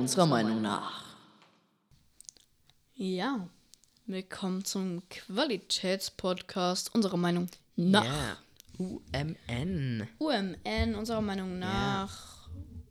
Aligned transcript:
unserer 0.00 0.24
Meinung 0.24 0.62
nach. 0.62 1.04
Ja, 2.94 3.46
willkommen 4.06 4.64
zum 4.64 5.02
Qualitätspodcast 5.10 6.94
unserer 6.94 7.18
Meinung 7.18 7.48
nach. 7.76 8.06
Ja. 8.06 8.38
UMN. 8.78 10.08
UMN 10.18 10.94
unserer 10.94 11.20
Meinung 11.20 11.58
nach. 11.58 12.48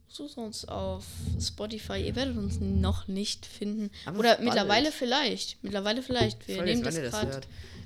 Sucht 0.08 0.38
uns 0.38 0.66
auf 0.66 1.04
Spotify. 1.42 2.06
Ihr 2.06 2.16
werdet 2.16 2.38
uns 2.38 2.60
noch 2.60 3.08
nicht 3.08 3.48
finden. 3.48 3.90
Aber 4.06 4.20
Oder 4.20 4.40
mittlerweile 4.40 4.92
vielleicht. 4.92 5.58
Mittlerweile 5.64 6.04
vielleicht. 6.04 6.48
Wir 6.48 6.58
Voll 6.58 6.66
nehmen 6.66 6.84
das 6.84 6.96
gerade. 6.96 7.42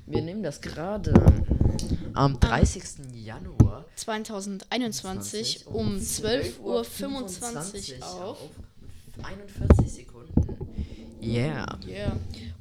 Wir 0.05 0.21
nehmen 0.21 0.43
das 0.43 0.59
gerade 0.59 1.13
am 2.13 2.41
30. 2.41 3.13
Januar 3.13 3.85
2021 3.95 5.65
um 5.67 5.95
12.25 5.95 7.99
Uhr 7.99 8.05
auf. 8.05 8.49
41 9.21 9.91
Sekunden. 9.91 10.33
Yeah. 11.21 11.79
Ja. 11.87 12.17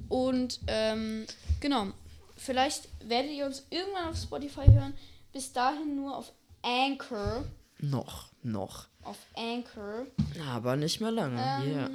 Und 0.09 0.61
ähm, 0.67 1.27
genau. 1.61 1.89
Vielleicht 2.37 2.89
werdet 3.09 3.31
ihr 3.31 3.47
uns 3.47 3.67
irgendwann 3.71 4.09
auf 4.09 4.17
Spotify 4.17 4.67
hören. 4.67 4.95
Bis 5.33 5.53
dahin 5.53 5.97
nur 5.97 6.17
auf 6.17 6.33
Anchor. 6.63 7.45
Noch, 7.79 8.31
noch. 8.43 8.87
Auf 9.03 9.19
Anchor. 9.35 10.07
Aber 10.49 10.77
nicht 10.77 11.01
mehr 11.01 11.13
lange. 11.13 11.41
Ähm, 11.41 11.73
yeah. 11.73 11.91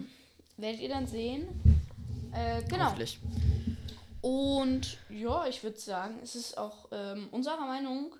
Werdet 0.58 0.82
ihr 0.82 0.90
dann 0.90 1.08
sehen. 1.08 1.48
Äh, 2.34 2.64
genau. 2.64 2.86
Hoffentlich. 2.86 3.20
Und 4.22 4.98
ja, 5.10 5.48
ich 5.48 5.64
würde 5.64 5.80
sagen, 5.80 6.20
es 6.24 6.36
ist 6.36 6.58
auch 6.58 6.88
ähm, 6.92 7.30
unserer 7.32 7.66
Meinung 7.66 8.16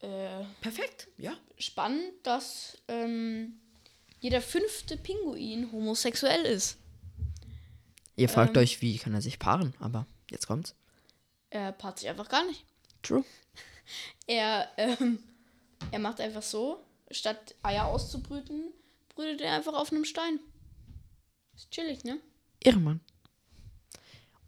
äh, 0.00 0.44
Perfekt. 0.60 1.08
Ja. 1.16 1.32
spannend, 1.58 2.12
dass 2.22 2.78
ähm, 2.88 3.60
jeder 4.24 4.40
fünfte 4.40 4.96
Pinguin 4.96 5.70
homosexuell 5.70 6.46
ist. 6.46 6.78
Ihr 8.16 8.30
fragt 8.30 8.56
Ähm. 8.56 8.62
euch, 8.62 8.80
wie 8.80 8.96
kann 8.96 9.12
er 9.12 9.20
sich 9.20 9.38
paaren? 9.38 9.74
Aber 9.80 10.06
jetzt 10.30 10.46
kommt's. 10.46 10.74
Er 11.50 11.72
paart 11.72 11.98
sich 11.98 12.08
einfach 12.08 12.30
gar 12.30 12.46
nicht. 12.46 12.64
True. 13.02 13.24
Er, 14.26 14.70
ähm, 14.78 15.18
er 15.90 15.98
macht 15.98 16.18
einfach 16.18 16.40
so, 16.40 16.82
statt 17.10 17.54
Eier 17.62 17.84
auszubrüten, 17.84 18.72
brütet 19.10 19.42
er 19.42 19.52
einfach 19.52 19.74
auf 19.74 19.92
einem 19.92 20.06
Stein. 20.06 20.40
Ist 21.54 21.70
chillig, 21.70 22.02
ne? 22.04 22.18
Irrmann. 22.60 23.00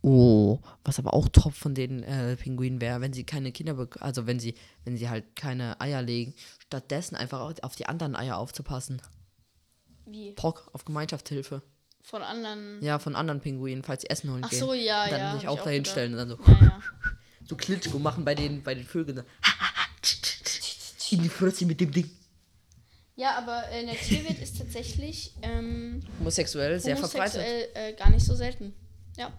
Oh, 0.01 0.58
was 0.84 0.98
aber 0.98 1.12
auch 1.12 1.29
top 1.29 1.53
von 1.53 1.75
den 1.75 2.03
äh, 2.03 2.36
Pinguinen 2.36 2.81
wäre, 2.81 3.03
wenn 3.03 3.12
sie 3.12 3.25
keine 3.25 3.53
Kinder 3.53 3.86
also 4.01 4.27
wenn 4.27 4.41
sie, 4.41 4.55
wenn 4.86 4.97
sie 4.97 5.11
halt 5.11 5.36
keine 5.36 5.79
Eier 5.83 6.01
legen, 6.01 6.33
stattdessen 6.61 7.14
einfach 7.14 7.55
auf 7.62 7.77
die 7.77 7.84
anderen 7.84 8.17
Eier 8.17 8.39
aufzupassen. 8.39 9.03
Wie? 10.07 10.33
Pock 10.33 10.71
auf 10.73 10.85
Gemeinschaftshilfe. 10.85 11.62
Von 12.03 12.23
anderen. 12.23 12.83
Ja, 12.83 12.99
von 13.01 13.17
anderen 13.17 13.41
Pinguinen, 13.41 13.83
falls 13.83 14.03
sie 14.03 14.11
Essen 14.11 14.31
holen 14.31 14.43
Ach 14.45 14.51
gehen. 14.51 14.59
so, 14.61 14.73
ja, 14.75 15.05
und 15.05 15.11
dann 15.13 15.21
ja. 15.21 15.35
sich 15.35 15.47
hab 15.47 15.53
auch 15.59 15.65
dahin 15.65 15.83
gedacht. 15.83 15.93
stellen 15.93 16.13
und 16.13 16.19
dann 16.19 16.29
so, 16.29 16.39
Ja, 16.47 16.81
so 17.45 17.57
Klitschko 17.57 17.98
machen 17.98 18.25
bei 18.25 18.35
den, 18.37 18.63
bei 18.63 18.75
den 18.75 18.85
Vögeln. 18.87 19.23
In 21.11 21.23
die 21.23 21.29
Fresse 21.29 21.65
mit 21.67 21.81
dem 21.81 21.93
Ding. 21.93 22.11
Ja, 23.15 23.39
aber 23.39 23.69
äh, 23.69 23.81
in 23.81 23.87
der 23.87 23.97
Tierwelt 23.97 24.41
ist 24.41 24.59
tatsächlich 24.59 25.33
ähm, 25.41 26.03
Homosexuell, 26.19 26.79
sehr 26.81 26.97
verbreitet. 26.97 27.37
homosexuell 27.41 27.69
äh, 27.75 27.93
gar 27.95 28.11
nicht 28.11 28.27
so 28.27 28.35
selten. 28.35 28.75
Ja, 29.17 29.33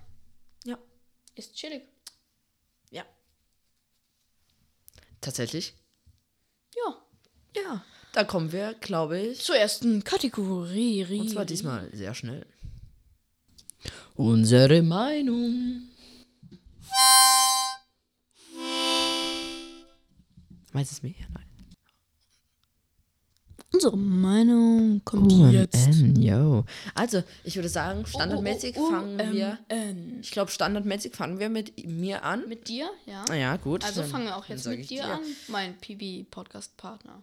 Ja. 0.64 0.78
ist 1.36 1.54
chillig. 1.56 1.84
Ja. 2.90 3.06
Tatsächlich? 5.22 5.74
Ja. 6.76 6.96
Ja. 7.62 7.84
Da 8.18 8.23
kommen 8.23 8.52
wir, 8.52 8.73
glaube 8.82 9.20
ich. 9.20 9.42
Zur 9.42 9.58
ersten 9.58 10.04
Kategorie. 10.04 11.20
Und 11.20 11.30
zwar 11.30 11.46
diesmal 11.46 11.88
sehr 11.94 12.16
schnell. 12.16 12.48
Unsere 14.16 14.82
Meinung. 14.82 15.84
Weiß 20.72 20.91
es 20.91 21.03
mir? 21.03 21.14
Nein. 21.31 21.46
Unsere 23.72 23.96
Meinung 23.96 25.00
kommt 25.06 25.31
jetzt. 25.53 25.75
UMN, 25.75 26.20
yo. 26.20 26.66
Also, 26.96 27.22
ich 27.44 27.56
würde 27.56 27.70
sagen, 27.70 28.03
standardmäßig 28.08 28.78
Oh, 28.78 28.81
oh, 28.81 28.88
oh, 28.88 28.91
fangen 28.94 29.31
wir. 29.31 29.59
Ich 30.22 30.31
glaube, 30.31 30.50
standardmäßig 30.50 31.16
fangen 31.16 31.38
wir 31.38 31.50
mit 31.50 31.86
mir 31.86 32.24
an. 32.24 32.50
Mit 32.50 32.68
dir, 32.68 32.90
ja. 33.06 33.25
Ah 33.30 33.36
ja, 33.36 33.58
gut. 33.58 33.84
Also 33.84 34.02
fangen 34.02 34.25
wir 34.25 34.38
auch 34.38 34.47
jetzt 34.47 34.66
mit 34.66 34.80
ich 34.80 34.88
dir 34.88 35.06
an, 35.06 35.22
mein 35.50 35.78
PB-Podcast-Partner. 35.78 37.22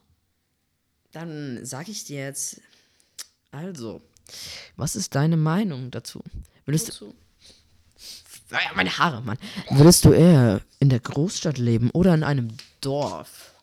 Dann 1.15 1.65
sage 1.65 1.93
ich 1.93 2.05
dir 2.05 2.21
jetzt. 2.25 2.61
Also, 3.53 4.03
was 4.77 4.97
ist 4.97 5.15
deine 5.15 5.37
Meinung 5.37 5.93
dazu? 5.93 6.21
Würdest 6.67 6.89
du. 6.89 7.07
Wozu? 7.07 7.15
Ah 8.51 8.59
ja, 8.65 8.71
meine 8.75 8.99
Haare, 8.99 9.23
Mann. 9.23 9.39
Würdest 9.71 10.05
du 10.05 10.13
eher 10.13 10.61
in 10.81 10.89
der 10.89 11.01
Großstadt 11.01 11.57
leben 11.57 11.91
oder 11.91 12.15
in 12.15 12.25
einem 12.25 12.49
Dorf? 12.81 13.55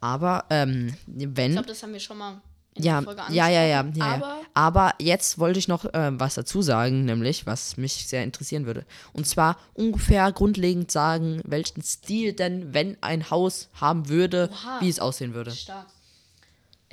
Aber, 0.00 0.44
ähm, 0.50 0.94
wenn. 1.06 1.52
Ich 1.52 1.56
glaube, 1.56 1.68
das 1.68 1.82
haben 1.82 1.92
wir 1.92 2.00
schon 2.00 2.18
mal 2.18 2.42
in 2.74 2.82
Ja, 2.82 3.00
der 3.00 3.14
Folge 3.14 3.22
ja, 3.34 3.48
ja, 3.48 3.62
ja, 3.64 3.84
ja. 3.94 4.04
Aber 4.04 4.40
Aber 4.52 4.94
jetzt 4.98 5.38
wollte 5.38 5.60
ich 5.60 5.68
noch 5.68 5.86
ähm, 5.94 6.18
was 6.18 6.34
dazu 6.34 6.60
sagen, 6.60 7.04
nämlich, 7.04 7.46
was 7.46 7.76
mich 7.76 8.06
sehr 8.08 8.24
interessieren 8.24 8.66
würde. 8.66 8.84
Und 9.12 9.26
zwar 9.28 9.58
ungefähr 9.74 10.30
grundlegend 10.32 10.90
sagen, 10.90 11.40
welchen 11.44 11.82
Stil 11.82 12.32
denn, 12.32 12.74
wenn 12.74 12.96
ein 13.00 13.30
Haus 13.30 13.68
haben 13.74 14.08
würde, 14.08 14.50
Oha. 14.52 14.80
wie 14.80 14.88
es 14.88 14.98
aussehen 14.98 15.34
würde. 15.34 15.52
stark. 15.52 15.86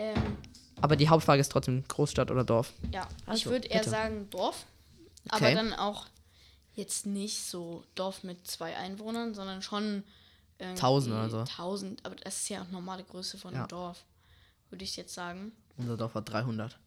Ähm, 0.02 0.38
Aber 0.82 0.96
die 0.96 1.08
Hauptfrage 1.10 1.40
ist 1.42 1.52
trotzdem 1.52 1.84
Großstadt 1.88 2.32
oder 2.32 2.44
Dorf. 2.44 2.74
ja, 2.92 3.08
ich 3.24 3.28
Also, 3.28 3.50
würde 3.52 3.68
eher 3.68 3.80
bitte. 3.80 3.90
sagen 3.92 4.30
Dorf. 4.32 4.66
Okay. 5.32 5.46
Aber 5.46 5.54
dann 5.56 5.74
auch 5.74 6.08
jetzt 6.74 7.06
nicht 7.06 7.44
so 7.44 7.84
Dorf 7.96 8.24
mit 8.24 8.48
zwei 8.48 8.76
Einwohnern, 8.78 9.34
sondern 9.36 9.62
schon 9.62 10.04
Tausend 10.76 11.14
oder 11.16 11.28
so. 11.30 11.44
Tausend, 11.44 12.06
aber 12.06 12.16
das 12.16 12.38
ist 12.44 12.50
ja 12.50 12.62
auch 12.62 12.70
normale 12.70 13.04
Größe 13.04 13.38
von 13.40 13.52
Ja. 13.54 13.62
einem 13.62 13.68
Dorf, 13.68 14.04
würde 14.70 14.84
ich 14.84 14.96
jetzt 14.96 15.14
sagen. 15.16 15.52
Unser 15.78 15.98
Dorf 15.98 16.14
hat 16.14 16.30
300. 16.30 16.78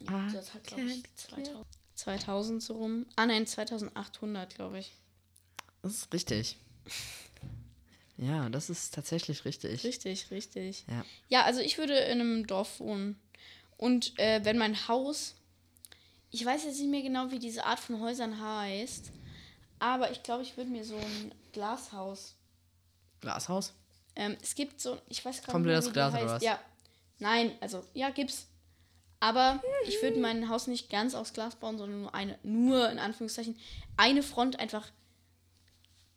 Ja, 0.00 0.28
das 0.30 0.52
hat, 0.52 0.64
glaube 0.64 0.82
ich, 0.82 1.02
2000, 1.16 1.66
2000 1.94 2.62
so 2.62 2.74
rum. 2.74 3.06
Ah, 3.16 3.24
nein, 3.24 3.46
2800, 3.46 4.54
glaube 4.54 4.78
ich. 4.80 4.92
Das 5.80 5.92
ist 5.94 6.12
richtig. 6.12 6.58
Ja, 8.22 8.48
das 8.48 8.70
ist 8.70 8.94
tatsächlich 8.94 9.44
richtig. 9.44 9.82
Richtig, 9.84 10.30
richtig. 10.30 10.84
Ja. 10.88 11.04
Ja, 11.28 11.42
also 11.44 11.60
ich 11.60 11.78
würde 11.78 11.94
in 11.94 12.20
einem 12.20 12.46
Dorf 12.46 12.78
wohnen. 12.78 13.20
Und 13.76 14.18
äh, 14.18 14.44
wenn 14.44 14.58
mein 14.58 14.86
Haus, 14.86 15.34
ich 16.30 16.44
weiß 16.44 16.64
jetzt 16.64 16.78
nicht 16.78 16.90
mehr 16.90 17.02
genau, 17.02 17.30
wie 17.32 17.40
diese 17.40 17.64
Art 17.64 17.80
von 17.80 18.00
Häusern 18.00 18.40
heißt, 18.40 19.10
aber 19.80 20.12
ich 20.12 20.22
glaube, 20.22 20.44
ich 20.44 20.56
würde 20.56 20.70
mir 20.70 20.84
so 20.84 20.96
ein 20.96 21.34
Glashaus. 21.52 22.36
Glashaus? 23.20 23.72
Ähm, 24.14 24.36
es 24.40 24.54
gibt 24.54 24.80
so, 24.80 25.00
ich 25.08 25.24
weiß 25.24 25.42
gar 25.42 25.58
nicht 25.58 25.66
mehr, 25.66 25.84
wie 25.84 25.90
Glas 25.90 26.12
die 26.12 26.18
oder 26.18 26.22
heißt. 26.22 26.34
was? 26.34 26.42
Ja, 26.44 26.60
nein, 27.18 27.52
also 27.60 27.82
ja, 27.92 28.10
gibt's. 28.10 28.46
Aber 29.18 29.62
ich 29.86 30.00
würde 30.02 30.20
mein 30.20 30.48
Haus 30.48 30.66
nicht 30.66 30.90
ganz 30.90 31.14
aus 31.14 31.32
Glas 31.32 31.56
bauen, 31.56 31.78
sondern 31.78 32.02
nur 32.02 32.14
eine, 32.14 32.38
nur 32.42 32.90
in 32.90 32.98
Anführungszeichen, 32.98 33.56
eine 33.96 34.22
Front 34.22 34.58
einfach 34.60 34.90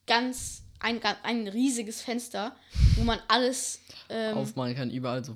ganz, 0.08 0.64
ein, 0.80 1.02
ein 1.24 1.48
riesiges 1.48 2.02
Fenster, 2.02 2.56
wo 2.96 3.04
man 3.04 3.20
alles 3.28 3.80
ähm, 4.10 4.38
Aufmachen 4.38 4.76
kann 4.76 4.92
überall 4.92 5.24
so. 5.24 5.36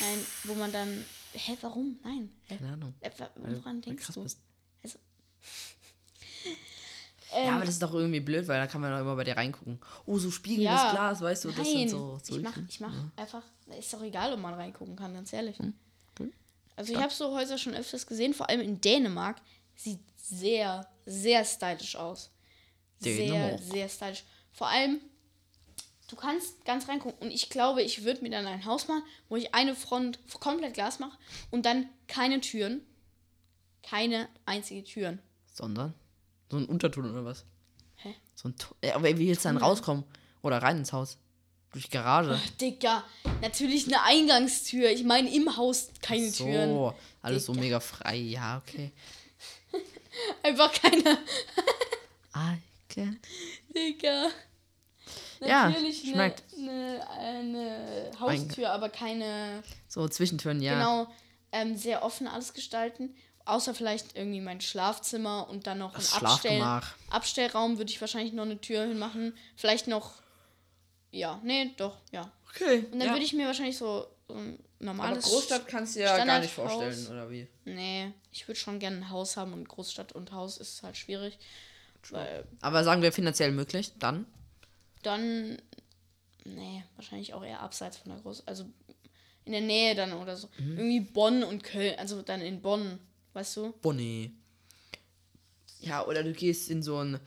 Nein, 0.00 0.18
wo 0.44 0.54
man 0.54 0.72
dann. 0.72 1.04
Hä, 1.32 1.56
warum? 1.62 1.98
Nein. 2.04 2.30
Hä? 2.46 2.56
Keine 2.58 2.72
Ahnung. 2.72 2.94
Äh, 3.00 3.10
woran 3.36 3.80
denkst 3.80 4.06
du? 4.14 4.22
bist. 4.22 4.38
Also. 4.82 4.98
Ähm, 7.36 7.46
Ja, 7.46 7.54
aber 7.56 7.64
das 7.64 7.74
ist 7.74 7.82
doch 7.82 7.92
irgendwie 7.92 8.20
blöd, 8.20 8.46
weil 8.46 8.60
da 8.60 8.66
kann 8.68 8.80
man 8.80 8.92
doch 8.92 9.00
immer 9.00 9.16
bei 9.16 9.24
dir 9.24 9.36
reingucken. 9.36 9.80
Oh, 10.06 10.18
so 10.18 10.30
spiegelndes 10.30 10.72
Ja. 10.80 10.92
Glas, 10.92 11.20
weißt 11.20 11.44
du, 11.44 11.48
das 11.48 11.58
nein, 11.66 11.66
sind 11.66 11.88
so. 11.88 12.18
so 12.22 12.36
ich 12.36 12.42
mach, 12.44 12.56
ich 12.68 12.78
mach 12.78 12.92
einfach. 13.16 13.42
Ist 13.76 13.92
doch 13.92 14.02
egal, 14.02 14.32
ob 14.34 14.38
man 14.38 14.54
reingucken 14.54 14.94
kann, 14.94 15.12
ganz 15.14 15.32
ehrlich. 15.32 15.58
Hm, 15.58 15.74
Also 16.76 16.92
ich 16.92 16.98
habe 17.00 17.12
so 17.12 17.34
Häuser 17.34 17.58
schon 17.58 17.74
öfters 17.74 18.06
gesehen, 18.06 18.34
vor 18.34 18.48
allem 18.48 18.60
in 18.60 18.80
Dänemark. 18.80 19.38
Sieht 19.74 19.98
sehr, 20.16 20.86
sehr 21.06 21.44
stylisch 21.44 21.96
aus. 21.96 22.30
Sehr, 23.00 23.16
Dänemark. 23.16 23.60
sehr 23.62 23.88
stylisch. 23.88 24.22
Vor 24.54 24.68
allem, 24.68 25.00
du 26.08 26.16
kannst 26.16 26.64
ganz 26.64 26.88
reingucken. 26.88 27.18
Und 27.18 27.32
ich 27.34 27.50
glaube, 27.50 27.82
ich 27.82 28.04
würde 28.04 28.22
mir 28.22 28.30
dann 28.30 28.46
ein 28.46 28.64
Haus 28.64 28.86
machen, 28.88 29.02
wo 29.28 29.36
ich 29.36 29.52
eine 29.54 29.74
Front 29.74 30.18
komplett 30.40 30.74
Glas 30.74 31.00
mache 31.00 31.18
und 31.50 31.66
dann 31.66 31.88
keine 32.06 32.40
Türen. 32.40 32.80
Keine 33.82 34.28
einzige 34.46 34.82
Türen. 34.84 35.18
Sondern? 35.52 35.92
So 36.50 36.56
ein 36.56 36.66
Unterton 36.66 37.10
oder 37.10 37.24
was? 37.24 37.44
Hä? 37.96 38.14
So 38.34 38.48
ein 38.48 38.56
Tu- 38.56 38.74
ja, 38.82 38.94
aber 38.94 39.08
wie 39.18 39.28
willst 39.28 39.44
du 39.44 39.48
dann 39.48 39.56
rauskommen? 39.58 40.04
Oder 40.40 40.58
rein 40.62 40.78
ins 40.78 40.92
Haus? 40.92 41.18
Durch 41.72 41.86
die 41.86 41.90
Garage? 41.90 42.40
Digga, 42.60 43.04
natürlich 43.42 43.86
eine 43.88 44.02
Eingangstür. 44.02 44.90
Ich 44.90 45.02
meine, 45.04 45.34
im 45.34 45.56
Haus 45.56 45.88
keine 46.00 46.30
so, 46.30 46.44
Türen. 46.44 46.94
alles 47.20 47.46
so 47.46 47.52
Digga. 47.52 47.64
mega 47.64 47.80
frei. 47.80 48.16
Ja, 48.16 48.58
okay. 48.64 48.92
Einfach 50.44 50.72
keine. 50.72 51.02
I 52.36 52.58
can. 52.88 53.18
Digga. 53.74 54.28
Ja, 55.40 55.68
Natürlich 55.68 56.04
eine, 56.04 56.12
schmeckt. 56.14 56.42
eine, 56.56 57.10
eine 57.10 58.10
Haustür, 58.18 58.70
aber 58.70 58.88
keine. 58.88 59.62
So 59.88 60.08
Zwischentüren, 60.08 60.60
ja. 60.62 60.74
Genau. 60.74 61.06
ähm, 61.52 61.76
sehr 61.76 62.02
offen 62.02 62.26
alles 62.26 62.54
gestalten. 62.54 63.14
Außer 63.46 63.74
vielleicht 63.74 64.16
irgendwie 64.16 64.40
mein 64.40 64.62
Schlafzimmer 64.62 65.48
und 65.50 65.66
dann 65.66 65.78
noch 65.78 65.90
ein 65.90 65.96
Das 66.00 66.14
Abstell 66.14 66.52
Schlafgemach. 66.52 66.94
Abstellraum 67.10 67.76
würde 67.76 67.90
ich 67.90 68.00
wahrscheinlich 68.00 68.32
noch 68.32 68.44
eine 68.44 68.58
Tür 68.58 68.86
hinmachen. 68.86 69.36
Vielleicht 69.54 69.86
noch. 69.86 70.14
Ja, 71.10 71.40
nee, 71.44 71.70
doch, 71.76 71.98
ja. 72.10 72.32
Okay. 72.50 72.86
Und 72.90 73.00
dann 73.00 73.10
würde 73.10 73.24
ich 73.24 73.34
mir 73.34 73.46
wahrscheinlich 73.46 73.76
so, 73.76 74.06
so 74.28 74.34
ein 74.34 74.58
Aber 74.80 74.86
normales. 74.86 75.26
Großstadt 75.26 75.68
kannst 75.68 75.96
du 75.96 76.00
ja 76.00 76.24
gar 76.24 76.38
nicht 76.40 76.54
vorstellen, 76.54 77.06
oder 77.08 77.30
wie? 77.30 77.46
Nee, 77.66 78.12
ich 78.32 78.48
würde 78.48 78.58
schon 78.58 78.78
gerne 78.78 78.96
ein 78.96 79.10
Haus 79.10 79.36
haben 79.36 79.52
und 79.52 79.68
Großstadt 79.68 80.12
und 80.12 80.32
Haus 80.32 80.56
ist 80.56 80.82
halt 80.82 80.96
schwierig. 80.96 81.38
Weil 82.12 82.44
Aber 82.60 82.84
sagen 82.84 83.02
wir 83.02 83.12
finanziell 83.12 83.52
möglich, 83.52 83.92
dann? 83.98 84.26
dann. 85.02 85.58
Nee, 86.44 86.84
wahrscheinlich 86.96 87.32
auch 87.34 87.44
eher 87.44 87.60
abseits 87.60 87.98
von 87.98 88.12
der 88.12 88.20
Groß. 88.20 88.46
Also 88.46 88.66
in 89.44 89.52
der 89.52 89.60
Nähe 89.60 89.94
dann 89.94 90.12
oder 90.12 90.36
so. 90.36 90.48
Mhm. 90.58 90.78
Irgendwie 90.78 91.00
Bonn 91.00 91.42
und 91.42 91.62
Köln. 91.62 91.94
Also 91.98 92.22
dann 92.22 92.40
in 92.40 92.60
Bonn, 92.60 92.98
weißt 93.32 93.56
du? 93.56 93.72
Bonnie. 93.82 94.32
Ja, 95.80 96.04
oder 96.06 96.22
du 96.22 96.32
gehst 96.32 96.70
in 96.70 96.82
so, 96.82 96.98
ein, 96.98 97.20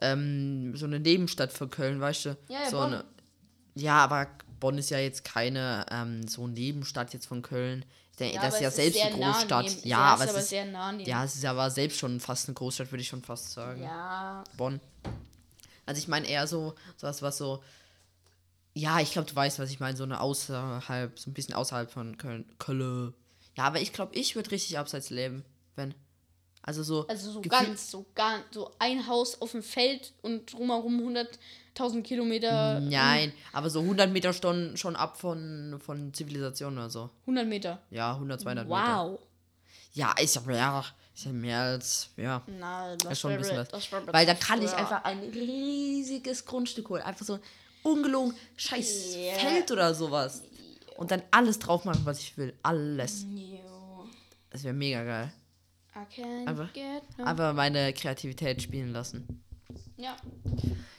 ähm, 0.00 0.76
so 0.76 0.86
eine 0.86 1.00
Nebenstadt 1.00 1.52
von 1.52 1.70
Köln, 1.70 2.00
weißt 2.00 2.26
du? 2.26 2.28
Ja, 2.48 2.62
ja, 2.62 2.70
so 2.70 2.78
Bonn. 2.78 2.94
Eine, 2.94 3.04
ja, 3.74 3.96
aber 3.98 4.28
Bonn 4.60 4.78
ist 4.78 4.90
ja 4.90 4.98
jetzt 4.98 5.24
keine 5.24 5.84
ähm, 5.90 6.26
so 6.28 6.46
Nebenstadt 6.46 7.12
jetzt 7.12 7.26
von 7.26 7.42
Köln. 7.42 7.84
Denke, 8.18 8.38
das 8.40 8.54
ist 8.54 8.60
ja 8.60 8.70
selbst 8.70 8.96
sehr 8.98 9.06
eine 9.06 9.16
Großstadt. 9.16 9.84
ja, 9.84 10.14
es 10.14 10.20
aber 10.20 10.24
ist 10.30 10.36
es 10.36 10.42
ist, 10.44 10.48
sehr 10.50 10.64
nah 10.66 10.92
neben. 10.92 11.08
ja, 11.08 11.24
es 11.24 11.34
ist 11.34 11.44
aber 11.44 11.70
selbst 11.70 11.98
schon 11.98 12.20
fast 12.20 12.48
eine 12.48 12.54
Großstadt, 12.54 12.92
würde 12.92 13.02
ich 13.02 13.08
schon 13.08 13.22
fast 13.22 13.52
sagen. 13.52 13.82
Ja, 13.82 14.44
Bonn. 14.56 14.80
Also 15.86 15.98
ich 15.98 16.08
meine 16.08 16.26
eher 16.28 16.46
so, 16.46 16.74
sowas, 16.96 17.22
was 17.22 17.38
so. 17.38 17.62
Ja, 18.72 19.00
ich 19.00 19.12
glaube, 19.12 19.28
du 19.28 19.36
weißt, 19.36 19.58
was 19.58 19.70
ich 19.70 19.80
meine, 19.80 19.96
so 19.96 20.04
eine 20.04 20.20
außerhalb, 20.20 21.18
so 21.18 21.30
ein 21.30 21.34
bisschen 21.34 21.54
außerhalb 21.54 21.90
von 21.90 22.16
Köln. 22.16 22.44
Köln. 22.58 23.14
Ja, 23.56 23.64
aber 23.64 23.80
ich 23.80 23.92
glaube, 23.92 24.14
ich 24.16 24.34
würde 24.34 24.50
richtig 24.50 24.78
abseits 24.78 25.10
leben, 25.10 25.44
wenn. 25.76 25.94
Also 26.66 26.82
so. 26.82 27.06
also 27.06 27.30
so 27.30 27.40
ganz, 27.42 27.90
so 27.90 28.06
ganz, 28.14 28.44
so 28.52 28.70
ein 28.78 29.06
Haus 29.06 29.40
auf 29.42 29.52
dem 29.52 29.62
Feld 29.62 30.14
und 30.22 30.50
drumherum 30.50 30.98
100.000 30.98 32.02
Kilometer. 32.02 32.80
Nein, 32.80 33.34
aber 33.52 33.68
so 33.68 33.80
100 33.80 34.10
Meter 34.10 34.32
schon, 34.32 34.74
schon 34.78 34.96
ab 34.96 35.18
von, 35.20 35.78
von 35.84 36.14
Zivilisation 36.14 36.78
oder 36.78 36.88
so. 36.88 37.10
100 37.22 37.46
Meter. 37.46 37.82
Ja, 37.90 38.12
100, 38.12 38.40
200 38.40 38.66
Meter. 38.66 38.78
Wow. 38.78 39.18
Ja, 39.92 40.12
ist 40.18 40.36
ja 40.36 40.40
mehr, 40.40 40.84
ist 41.14 41.26
ja 41.26 41.32
mehr 41.32 41.60
als, 41.60 42.08
ja. 42.16 42.42
Na, 42.46 42.96
das 42.96 43.12
ist 43.12 43.20
schon 43.20 43.32
ein 43.32 43.38
bisschen 43.38 43.58
was. 43.58 43.68
das 43.68 43.92
Weil 43.92 44.24
da 44.24 44.34
kann 44.34 44.62
ich 44.62 44.70
ja. 44.70 44.78
einfach 44.78 45.04
ein 45.04 45.18
riesiges 45.18 46.46
Grundstück 46.46 46.88
holen. 46.88 47.02
Einfach 47.02 47.26
so 47.26 47.40
ungelogen 47.82 48.34
scheiß 48.56 49.16
Ja. 49.16 49.34
Feld 49.34 49.70
oder 49.70 49.94
sowas. 49.94 50.42
Und 50.96 51.10
dann 51.10 51.22
alles 51.30 51.58
drauf 51.58 51.84
machen, 51.84 52.00
was 52.04 52.20
ich 52.20 52.38
will. 52.38 52.54
Alles. 52.62 53.26
Das 54.48 54.64
wäre 54.64 54.72
mega 54.72 55.04
geil. 55.04 55.32
Einfach- 56.46 56.72
get 56.72 57.02
no. 57.18 57.24
Aber 57.24 57.52
meine 57.52 57.92
Kreativität 57.92 58.62
spielen 58.62 58.92
lassen. 58.92 59.42
Ja. 59.96 60.16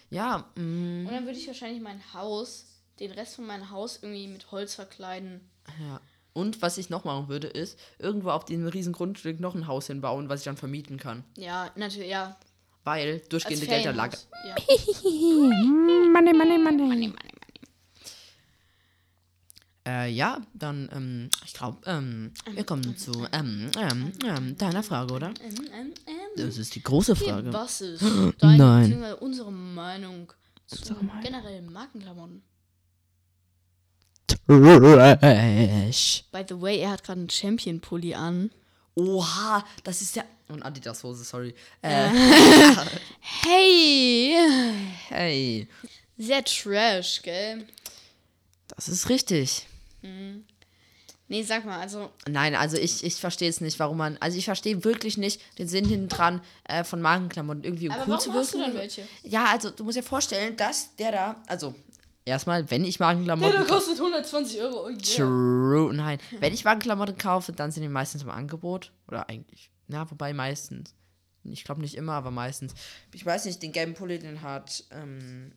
Ja, 0.10 0.46
mm, 0.56 1.06
Und 1.08 1.12
dann 1.12 1.26
würde 1.26 1.38
ich 1.38 1.48
wahrscheinlich 1.48 1.82
mein 1.82 2.02
Haus, 2.14 2.66
den 3.00 3.12
Rest 3.12 3.36
von 3.36 3.46
meinem 3.46 3.70
Haus 3.72 4.00
irgendwie 4.02 4.28
mit 4.28 4.52
Holz 4.52 4.76
verkleiden. 4.76 5.42
ja. 5.82 6.00
Und 6.34 6.62
was 6.62 6.78
ich 6.78 6.90
noch 6.90 7.06
machen 7.06 7.30
würde, 7.30 7.48
ist 7.48 7.80
irgendwo 7.98 8.30
auf 8.32 8.44
diesem 8.44 8.68
riesen 8.68 8.92
Grundstück 8.92 9.40
noch 9.40 9.56
ein 9.56 9.68
Haus 9.68 9.88
hinbauen, 9.88 10.28
was 10.28 10.42
ich 10.42 10.46
dann 10.46 10.58
vermieten 10.58 10.98
kann. 10.98 11.24
Ja, 11.38 11.72
natürlich, 11.78 12.10
ja. 12.10 12.36
Weil 12.84 13.20
durchgehende 13.30 13.66
Geldanlage. 13.66 14.18
Ja. 14.46 14.56
Money, 15.06 16.34
money, 16.34 16.34
money. 16.34 16.58
Money, 16.58 16.82
money, 16.84 17.08
money. 17.08 17.35
Äh, 19.88 20.10
ja, 20.10 20.42
dann, 20.54 20.90
ähm, 20.92 21.30
ich 21.46 21.54
glaube, 21.54 21.78
ähm, 21.86 22.32
wir 22.52 22.64
kommen 22.64 22.98
zu, 22.98 23.12
ähm, 23.32 23.70
ähm, 23.78 24.12
ähm, 24.26 24.58
deiner 24.58 24.82
Frage, 24.82 25.14
oder? 25.14 25.28
Ähm, 25.44 25.56
ähm, 25.72 25.94
ähm. 26.08 26.16
Das 26.38 26.58
ist 26.58 26.74
die 26.74 26.82
große 26.82 27.16
Frage. 27.16 27.54
was 27.54 27.82
ist 27.82 28.02
deine, 28.40 28.58
Nein. 28.58 29.14
unsere 29.20 29.52
Meinung 29.52 30.34
zu 30.66 30.96
generellen 31.22 31.72
Markenklamotten? 31.72 32.42
Trash. 34.48 36.24
By 36.32 36.44
the 36.50 36.60
way, 36.60 36.80
er 36.80 36.92
hat 36.92 37.04
gerade 37.04 37.20
einen 37.20 37.30
Champion-Pulli 37.30 38.16
an. 38.16 38.50
Oha, 38.96 39.64
das 39.84 40.02
ist 40.02 40.16
ja. 40.16 40.24
Und 40.48 40.64
Adidas-Hose, 40.64 41.24
sorry. 41.24 41.54
Äh, 41.82 42.10
Hey! 43.20 44.36
hey. 45.10 45.68
Sehr 46.18 46.44
trash, 46.44 47.22
gell? 47.22 47.68
Das 48.68 48.88
ist 48.88 49.10
richtig. 49.10 49.68
Nee, 51.28 51.42
sag 51.42 51.66
mal, 51.66 51.80
also, 51.80 52.12
Nein, 52.28 52.56
also 52.56 52.78
ich, 52.78 53.04
ich 53.04 53.16
verstehe 53.16 53.50
es 53.50 53.60
nicht, 53.60 53.80
warum 53.80 53.98
man. 53.98 54.18
Also 54.19 54.38
ich 54.38 54.46
verstehe 54.46 54.84
wirklich 54.84 55.18
nicht 55.18 55.42
den 55.57 55.68
Sinn 55.68 55.86
hinten 55.86 56.07
dran 56.07 56.42
äh, 56.66 56.84
von 56.84 57.02
Markenklamotten 57.02 57.63
irgendwie 57.63 57.90
um 57.90 57.96
aber 57.96 58.13
cool 58.13 58.19
zu 58.19 58.31
hast 58.34 58.54
du 58.54 58.60
wirken. 58.60 58.74
dann 58.74 58.81
welche? 58.81 59.07
Ja, 59.24 59.46
also 59.46 59.72
du 59.72 59.84
musst 59.84 59.98
dir 59.98 60.04
vorstellen, 60.04 60.56
dass 60.56 60.96
der 60.98 61.12
da. 61.12 61.44
Also, 61.48 61.74
erstmal, 62.25 62.69
wenn 62.69 62.86
ich 62.86 63.00
Markenklamotten. 63.00 63.66
kostet 63.66 63.98
120 63.98 64.62
Euro. 64.62 64.86
Oh 64.86 64.90
yeah. 64.90 65.00
True, 65.00 65.94
nein. 65.96 66.19
Wenn 66.40 66.54
ich 66.54 66.63
Markenklamotten 66.63 67.18
kaufe, 67.18 67.54
dann 67.54 67.72
sind 67.72 67.81
die 67.81 67.90
meistens 67.90 68.22
im 68.22 68.30
Angebot. 68.30 68.92
Oder 69.08 69.28
eigentlich. 69.28 69.72
Na, 69.88 70.10
wobei 70.10 70.31
meistens. 70.31 70.94
Ich 71.44 71.63
glaube 71.63 71.81
nicht 71.81 71.96
immer, 71.96 72.13
aber 72.13 72.30
meistens. 72.30 72.74
Ich 73.13 73.25
weiß 73.25 73.46
nicht, 73.46 73.63
den 73.63 73.72
gelben 73.72 73.96
Pulli, 73.96 74.19
den 74.19 74.44
hat. 74.44 74.84
Ähm, 74.92 75.54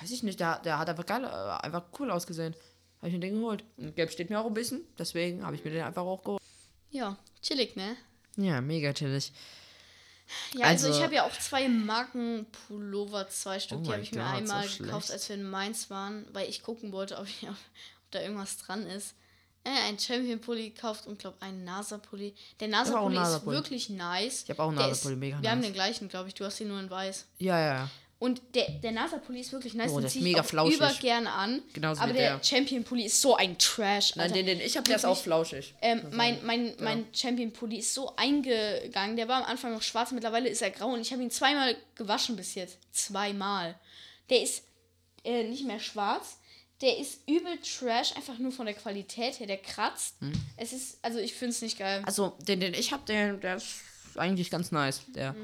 weiß 0.00 0.12
ich 0.12 0.22
nicht, 0.22 0.38
der, 0.38 0.60
der 0.60 0.78
hat 0.78 0.88
einfach 0.88 1.06
geil, 1.06 1.24
äh, 1.24 1.66
einfach 1.66 1.84
cool 1.98 2.12
ausgesehen. 2.12 2.54
Habe 2.98 3.08
ich 3.08 3.12
mir 3.14 3.20
den 3.20 3.34
geholt. 3.40 3.64
Und 3.76 3.94
gelb 3.96 4.10
steht 4.10 4.28
mir 4.30 4.40
auch 4.40 4.46
ein 4.46 4.54
bisschen, 4.54 4.82
deswegen 4.98 5.44
habe 5.44 5.54
ich 5.56 5.64
mir 5.64 5.70
den 5.70 5.82
einfach 5.82 6.02
auch 6.02 6.22
geholt. 6.22 6.42
Ja, 6.90 7.16
chillig, 7.42 7.76
ne? 7.76 7.96
Ja, 8.36 8.60
mega 8.60 8.92
chillig. 8.92 9.32
Ja, 10.54 10.66
also, 10.66 10.86
Also- 10.88 10.98
ich 10.98 11.04
habe 11.04 11.14
ja 11.14 11.24
auch 11.24 11.32
zwei 11.38 11.68
Markenpullover, 11.68 13.28
zwei 13.28 13.60
Stück. 13.60 13.78
Oh 13.78 13.82
die 13.82 13.92
habe 13.92 14.02
ich 14.02 14.12
mir 14.12 14.20
Gott, 14.20 14.28
so 14.30 14.36
einmal 14.36 14.62
schlecht. 14.64 14.82
gekauft, 14.82 15.10
als 15.10 15.28
wir 15.28 15.36
in 15.36 15.48
Mainz 15.48 15.90
waren, 15.90 16.26
weil 16.32 16.48
ich 16.48 16.62
gucken 16.62 16.92
wollte, 16.92 17.18
ob, 17.18 17.26
ich, 17.26 17.42
ob 17.48 17.54
da 18.10 18.20
irgendwas 18.20 18.56
dran 18.58 18.86
ist. 18.86 19.14
Äh, 19.64 19.70
ein 19.88 19.98
Champion-Pulli 19.98 20.70
gekauft 20.70 21.06
und 21.06 21.18
glaube 21.18 21.36
einen 21.40 21.64
NASA-Pulli. 21.64 22.34
Der 22.60 22.68
NASA-Pulli 22.68 23.18
ist 23.20 23.44
wirklich 23.46 23.90
nice. 23.90 24.44
Ich 24.44 24.50
hab 24.50 24.60
auch 24.60 24.68
einen 24.68 24.76
NASA-Pulli, 24.76 25.16
mega 25.16 25.42
Wir 25.42 25.50
haben 25.50 25.58
nice. 25.58 25.68
den 25.68 25.74
gleichen, 25.74 26.08
glaube 26.08 26.28
ich. 26.28 26.34
Du 26.34 26.44
hast 26.44 26.60
ihn 26.60 26.68
nur 26.68 26.80
in 26.80 26.88
weiß. 26.90 27.26
Ja, 27.38 27.58
ja, 27.58 27.74
ja. 27.74 27.90
Und 28.20 28.42
der, 28.56 28.68
der 28.82 28.90
NASA-Pulli 28.90 29.40
ist 29.40 29.52
wirklich 29.52 29.74
nice. 29.74 29.92
Oh, 29.92 29.94
den 29.94 30.00
der 30.00 30.06
ist 30.08 30.12
zieh 30.14 30.18
ich 30.18 30.24
mega 30.24 30.42
flauschig. 30.42 30.76
über 30.76 30.92
gerne 30.94 31.30
an. 31.30 31.62
Genauso 31.72 32.00
aber 32.00 32.12
der 32.12 32.36
der. 32.36 32.44
Champion-Pulli 32.44 33.04
ist 33.04 33.20
so 33.20 33.36
ein 33.36 33.56
Trash. 33.58 34.16
Nein, 34.16 34.32
den, 34.32 34.44
den 34.44 34.60
ich 34.60 34.76
habe, 34.76 34.88
der 34.88 34.96
ist 34.96 35.04
auch 35.04 35.16
flauschig. 35.16 35.74
Ähm, 35.80 36.02
mein 36.10 36.44
mein, 36.44 36.74
mein 36.80 37.06
Champion-Pulli 37.12 37.76
ist 37.78 37.94
so 37.94 38.16
eingegangen. 38.16 39.16
Der 39.16 39.28
war 39.28 39.36
am 39.36 39.44
Anfang 39.44 39.72
noch 39.72 39.82
schwarz, 39.82 40.10
mittlerweile 40.10 40.48
ist 40.48 40.62
er 40.62 40.70
grau 40.70 40.88
und 40.88 41.00
ich 41.00 41.12
habe 41.12 41.22
ihn 41.22 41.30
zweimal 41.30 41.76
gewaschen 41.94 42.34
bis 42.34 42.56
jetzt. 42.56 42.78
Zweimal. 42.90 43.78
Der 44.30 44.42
ist 44.42 44.64
äh, 45.22 45.44
nicht 45.44 45.64
mehr 45.64 45.78
schwarz. 45.78 46.38
Der 46.80 46.98
ist 46.98 47.20
übel 47.28 47.58
trash, 47.58 48.16
einfach 48.16 48.38
nur 48.38 48.50
von 48.52 48.66
der 48.66 48.74
Qualität 48.74 49.38
her. 49.38 49.46
Der 49.46 49.58
kratzt. 49.58 50.16
Es 50.56 50.72
ist, 50.72 50.98
also 51.02 51.18
ich 51.20 51.34
finde 51.34 51.50
es 51.50 51.62
nicht 51.62 51.78
geil. 51.78 52.02
Also, 52.04 52.36
den, 52.40 52.60
den 52.60 52.74
ich 52.74 52.92
habe, 52.92 53.02
der, 53.06 53.34
der 53.34 53.56
ist 53.56 53.80
eigentlich 54.16 54.50
ganz 54.50 54.72
nice. 54.72 55.02
Der, 55.14 55.34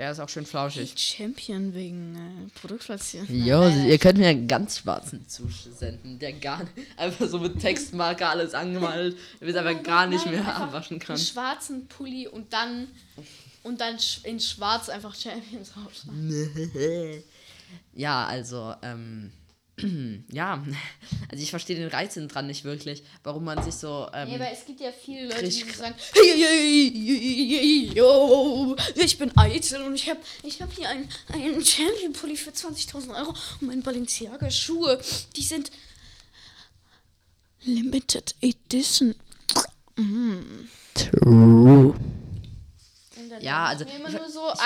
der 0.00 0.12
ist 0.12 0.18
auch 0.18 0.30
schön 0.30 0.46
flauschig. 0.46 0.94
Champion 0.96 1.74
wegen 1.74 2.16
äh, 2.16 2.58
Produktplatzierung. 2.58 3.26
Jo, 3.28 3.68
ihr 3.68 3.98
könnt 3.98 4.16
mir 4.18 4.28
einen 4.28 4.48
ganz 4.48 4.78
schwarzen 4.78 5.28
zusenden, 5.28 6.18
der 6.18 6.32
gar 6.32 6.60
nicht, 6.62 6.72
einfach 6.96 7.28
so 7.28 7.38
mit 7.38 7.60
Textmarker 7.60 8.30
alles 8.30 8.54
angemalt, 8.54 9.18
damit 9.40 9.54
er 9.54 9.66
einfach 9.66 9.82
gar 9.82 10.06
nicht 10.06 10.24
mehr 10.24 10.56
abwaschen 10.56 11.00
kann. 11.00 11.16
Einen 11.16 11.24
schwarzen 11.26 11.86
Pulli 11.86 12.26
und 12.26 12.50
dann 12.54 12.88
und 13.62 13.82
dann 13.82 13.98
in 14.22 14.40
schwarz 14.40 14.88
einfach 14.88 15.14
Champions 15.14 15.72
draufschreiben. 15.72 17.22
Ja, 17.94 18.26
also, 18.26 18.74
ähm, 18.82 19.30
ja, 20.30 20.62
also 21.30 21.42
ich 21.42 21.50
verstehe 21.50 21.76
den 21.76 21.88
Reiz 21.88 22.14
dran 22.14 22.46
nicht 22.46 22.64
wirklich, 22.64 23.02
warum 23.22 23.44
man 23.44 23.62
sich 23.62 23.74
so, 23.74 24.08
ähm, 24.14 24.28
Nee, 24.28 24.34
aber 24.36 24.50
es 24.50 24.64
gibt 24.64 24.80
ja 24.80 24.90
viele 24.92 25.28
Leute, 25.28 25.42
die 25.44 25.50
so 25.50 25.66
sagen, 25.72 25.94
hey, 26.14 26.34
hey, 26.36 26.92
hey, 26.94 27.90
hey, 27.90 27.96
yo, 27.96 28.76
ich 28.94 29.18
bin 29.18 29.30
eitel 29.36 29.82
und 29.82 29.94
ich 29.94 30.08
habe 30.08 30.20
ich 30.42 30.60
hab 30.62 30.72
hier 30.72 30.88
einen, 30.88 31.08
einen 31.32 31.64
Champion-Pulli 31.64 32.36
für 32.36 32.50
20.000 32.50 33.16
Euro 33.16 33.30
und 33.60 33.62
meine 33.66 33.82
Balenciaga-Schuhe, 33.82 35.00
die 35.36 35.42
sind 35.42 35.70
Limited 37.62 38.34
Edition. 38.40 39.14
True. 40.94 41.94
Und 43.16 43.28
dann 43.30 43.42
Ja, 43.42 43.66
also, 43.66 43.84
ich 43.84 43.94
immer 43.94 44.08
ich- 44.08 44.14
nur 44.16 44.30
so, 44.30 44.40
ich- 44.54 44.60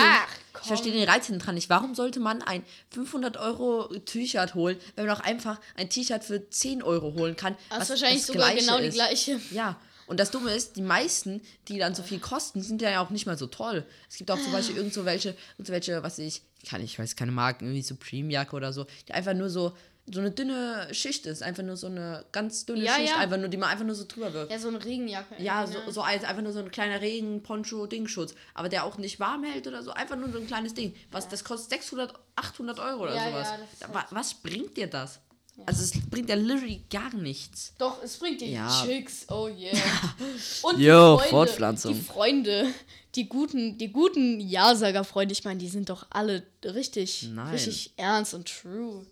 ach, 0.55 0.61
ich 0.61 0.69
komm. 0.69 0.77
verstehe 0.77 0.93
den 0.93 1.09
Reiz 1.09 1.27
hinten 1.27 1.41
dran 1.41 1.55
nicht. 1.55 1.69
Warum 1.69 1.95
sollte 1.95 2.21
man 2.21 2.43
ein 2.43 2.65
500 2.91 3.37
Euro 3.37 3.89
T-Shirt 4.05 4.55
holen, 4.55 4.79
wenn 4.97 5.07
man 5.07 5.17
auch 5.17 5.21
einfach 5.21 5.61
ein 5.75 5.89
T-Shirt 5.91 6.25
für 6.25 6.49
10 6.49 6.83
Euro 6.83 7.15
holen 7.15 7.37
kann? 7.37 7.57
Das 7.69 7.81
was 7.81 7.83
ist 7.85 7.91
wahrscheinlich 7.91 8.27
das 8.27 8.35
sogar 8.35 8.55
genau 8.55 8.79
die 8.79 8.87
ist? 8.87 8.95
gleiche. 8.95 9.41
Ja, 9.51 9.79
und 10.07 10.21
das 10.21 10.31
Dumme 10.31 10.53
ist, 10.53 10.77
die 10.77 10.83
meisten, 10.83 11.41
die 11.69 11.79
dann 11.79 11.95
so 11.95 12.03
viel 12.03 12.19
kosten, 12.19 12.63
sind 12.63 12.83
ja 12.83 13.01
auch 13.01 13.11
nicht 13.11 13.27
mal 13.27 13.39
so 13.39 13.47
toll. 13.47 13.87
Es 14.09 14.17
gibt 14.17 14.31
auch 14.31 14.41
zum 14.41 14.53
Beispiel 14.53 14.77
irgend 14.77 14.93
so 14.93 15.05
welche, 15.05 15.31
irgend 15.31 15.67
so 15.67 15.73
welche, 15.73 16.03
was 16.03 16.19
ich, 16.19 16.43
kann 16.69 16.83
ich 16.83 16.99
weiß 16.99 17.17
keine 17.17 17.33
Marken, 17.33 17.65
irgendwie 17.65 17.83
Supreme-Jacke 17.83 18.55
oder 18.55 18.73
so, 18.73 18.87
die 19.09 19.15
einfach 19.15 19.35
nur 19.35 19.49
so 19.49 19.73
so 20.13 20.21
eine 20.21 20.31
dünne 20.31 20.89
Schicht 20.93 21.25
ist. 21.27 21.43
Einfach 21.43 21.63
nur 21.63 21.77
so 21.77 21.87
eine 21.87 22.25
ganz 22.33 22.67
dünne 22.67 22.85
Ja, 22.85 22.95
Schicht, 22.97 23.11
ja. 23.11 23.17
einfach 23.19 23.39
nur, 23.39 23.49
die 23.49 23.57
man 23.57 23.71
einfach 23.71 23.85
nur 23.87 23.95
so 23.95 24.05
drüber 24.07 24.33
wirft. 24.35 24.53
Ja, 24.53 24.59
so 24.59 24.69
eine 24.69 24.85
Regenjacke. 24.85 25.43
Ja, 25.43 25.67
so, 25.67 25.73
ne? 25.79 25.91
so 25.93 26.03
als 26.03 26.25
einfach 26.25 26.43
nur 26.43 26.53
so 26.53 26.59
ein 26.59 26.71
kleiner 26.71 27.01
Regen-Poncho-Dingschutz. 27.01 28.35
Aber 28.55 28.69
der 28.69 28.85
auch 28.85 28.99
nicht 28.99 29.21
warm 29.21 29.45
hält 29.45 29.67
oder 29.67 29.83
so. 29.83 29.93
Einfach 29.93 30.17
nur 30.17 30.31
so 30.31 30.39
ein 30.39 30.47
kleines 30.47 30.75
Ding. 30.75 30.95
Was, 31.11 31.29
Das 31.29 31.45
kostet 31.45 31.71
600, 31.71 32.13
800 32.37 32.79
Euro 32.81 33.05
oder 33.05 33.15
Ja, 33.15 33.31
sowas. 33.31 33.49
ja, 33.51 33.57
das 33.59 33.73
ist 33.73 33.83
Da- 33.83 33.87
halt- 33.89 33.95
wa- 33.95 34.07
was 34.11 34.35
bringt 34.35 34.77
dir 34.77 34.87
das? 34.89 35.21
Also 35.67 35.83
es 35.85 35.93
bringt 36.11 36.29
ja 36.29 36.35
literally 36.35 36.83
gar 36.91 37.15
nichts. 37.15 37.75
Doch, 37.79 38.03
es 38.03 38.17
bringt 38.19 38.41
die 38.41 38.53
Ja. 38.53 38.69
Chicks. 38.85 39.25
Oh 39.31 39.47
yeah. 39.49 39.73
Und 40.63 40.81
Jo, 40.81 41.15
die 41.15 41.21
Freunde, 41.21 41.29
Fortpflanzung. 41.31 41.95
Die 41.95 42.01
Freunde, 42.01 42.67
die 43.15 43.29
guten, 43.29 43.79
die 43.79 43.93
guten 43.93 44.41
Ja-Sager-Freunde, 44.41 45.33
ich 45.33 45.45
meine, 45.45 45.61
die 45.61 45.69
sind 45.69 45.91
doch 45.91 46.07
alle 46.11 46.43
richtig, 46.65 47.29
Nein. 47.33 47.53
richtig 47.53 47.93
ernst 47.97 48.35
und 48.35 48.49
true. 48.49 49.07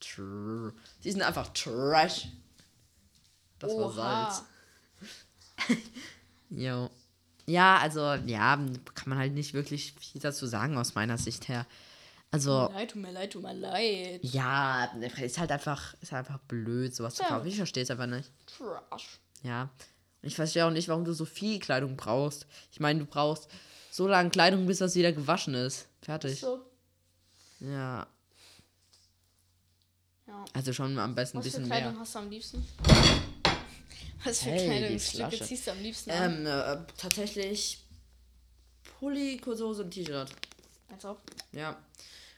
True. 0.00 0.72
Die 1.04 1.12
sind 1.12 1.22
einfach 1.22 1.48
trash. 1.52 2.28
Das 3.58 3.70
war 3.72 3.86
Oha. 3.86 4.30
Salz. 4.30 4.42
Jo. 6.50 6.90
Ja, 7.46 7.78
also, 7.78 8.00
ja, 8.26 8.56
kann 8.94 9.08
man 9.08 9.18
halt 9.18 9.34
nicht 9.34 9.54
wirklich 9.54 9.92
viel 9.98 10.20
dazu 10.20 10.46
sagen 10.46 10.76
aus 10.78 10.94
meiner 10.94 11.18
Sicht 11.18 11.48
her. 11.48 11.66
Also, 12.32 12.70
Leid, 12.72 12.92
tut 12.92 13.02
mir 13.02 13.10
leid, 13.10 13.32
tut 13.32 13.42
mir 13.42 13.54
leid. 13.54 14.20
ja, 14.22 14.84
ist 15.20 15.38
halt 15.38 15.50
einfach, 15.50 15.94
ist 16.00 16.12
halt 16.12 16.26
einfach 16.28 16.40
blöd, 16.46 16.94
sowas 16.94 17.14
zu 17.16 17.22
Ja. 17.22 17.28
kaufen. 17.30 17.46
Ich 17.48 17.56
verstehe 17.56 17.82
es 17.82 17.90
einfach 17.90 18.06
nicht. 18.06 18.30
Trash. 18.46 19.18
Ja. 19.42 19.62
Und 20.22 20.28
ich 20.28 20.36
verstehe 20.36 20.64
auch 20.66 20.70
nicht, 20.70 20.88
warum 20.88 21.04
du 21.04 21.12
so 21.12 21.24
viel 21.24 21.58
Kleidung 21.58 21.96
brauchst. 21.96 22.46
Ich 22.72 22.78
meine, 22.78 23.00
du 23.00 23.06
brauchst 23.06 23.48
so 23.90 24.06
lange 24.06 24.30
Kleidung, 24.30 24.66
bis 24.66 24.78
das 24.78 24.94
wieder 24.94 25.12
gewaschen 25.12 25.54
ist. 25.54 25.88
Fertig. 26.02 26.38
So. 26.40 26.64
Ja. 27.60 28.06
Ja. 30.30 30.44
Also 30.52 30.72
schon 30.72 30.96
am 30.98 31.14
besten 31.14 31.38
ein 31.38 31.40
Was 31.44 31.46
für 31.46 31.58
bisschen 31.58 31.66
Kleidung 31.66 31.92
mehr. 31.92 32.00
hast 32.00 32.14
du 32.14 32.18
am 32.20 32.30
liebsten? 32.30 32.64
Was 34.24 34.42
für 34.42 34.50
Hey, 34.50 34.66
Kleidungsstücke 34.66 35.40
ziehst 35.44 35.66
du 35.66 35.70
am 35.72 35.82
liebsten 35.82 36.10
an? 36.10 36.40
Ähm, 36.40 36.46
äh, 36.46 36.76
tatsächlich 36.96 37.78
Pulli, 38.98 39.38
kurze 39.38 39.64
Hose 39.64 39.82
und 39.82 39.90
T-Shirt. 39.90 40.28
Als 40.92 41.04
ob. 41.04 41.20
Ja. 41.52 41.76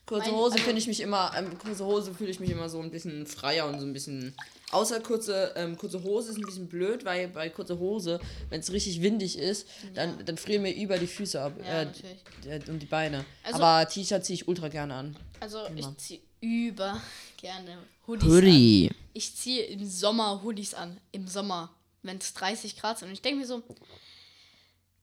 Kurze 0.06 0.28
Mein- 0.30 0.36
Hose 0.38 0.52
also- 0.54 0.64
finde 0.64 0.78
ich 0.80 0.86
mich 0.86 1.00
immer, 1.00 1.32
ähm, 1.36 1.58
kurze 1.58 1.84
Hose 1.84 2.14
fühle 2.14 2.30
ich 2.30 2.40
mich 2.40 2.50
immer 2.50 2.68
so 2.68 2.80
ein 2.80 2.90
bisschen 2.90 3.26
freier 3.26 3.66
und 3.66 3.78
so 3.80 3.86
ein 3.86 3.92
bisschen. 3.92 4.34
Außer 4.70 5.00
kurze, 5.00 5.52
ähm, 5.56 5.76
kurze 5.76 6.02
Hose 6.02 6.30
ist 6.30 6.38
ein 6.38 6.42
bisschen 6.46 6.66
blöd, 6.68 7.04
weil 7.04 7.28
bei 7.28 7.50
kurze 7.50 7.78
Hose, 7.78 8.20
wenn 8.48 8.60
es 8.60 8.72
richtig 8.72 9.02
windig 9.02 9.36
ist, 9.38 9.66
dann, 9.94 10.24
dann 10.24 10.38
frieren 10.38 10.62
mir 10.62 10.74
über 10.74 10.98
die 10.98 11.06
Füße 11.06 11.40
ab 11.40 11.52
Ja, 11.62 11.84
natürlich. 11.84 12.18
äh, 12.46 12.70
und 12.70 12.78
die 12.78 12.86
Beine. 12.86 13.24
Also- 13.42 13.62
Aber 13.62 13.86
T-Shirt 13.88 14.24
ziehe 14.24 14.34
ich 14.36 14.48
ultra 14.48 14.68
gerne 14.68 14.94
an. 14.94 15.16
Also 15.40 15.64
Immer. 15.66 15.78
ich 15.78 15.96
ziehe 15.98 16.20
über 16.42 17.00
gerne 17.38 17.78
Hoodies 18.06 18.90
an. 18.90 18.96
Ich 19.14 19.34
ziehe 19.36 19.62
im 19.64 19.88
Sommer 19.88 20.42
Hoodies 20.42 20.74
an. 20.74 20.98
Im 21.12 21.26
Sommer, 21.26 21.70
wenn 22.02 22.18
es 22.18 22.34
30 22.34 22.76
Grad 22.78 22.98
sind. 22.98 23.08
Und 23.08 23.14
ich 23.14 23.22
denke 23.22 23.40
mir 23.40 23.46
so, 23.46 23.62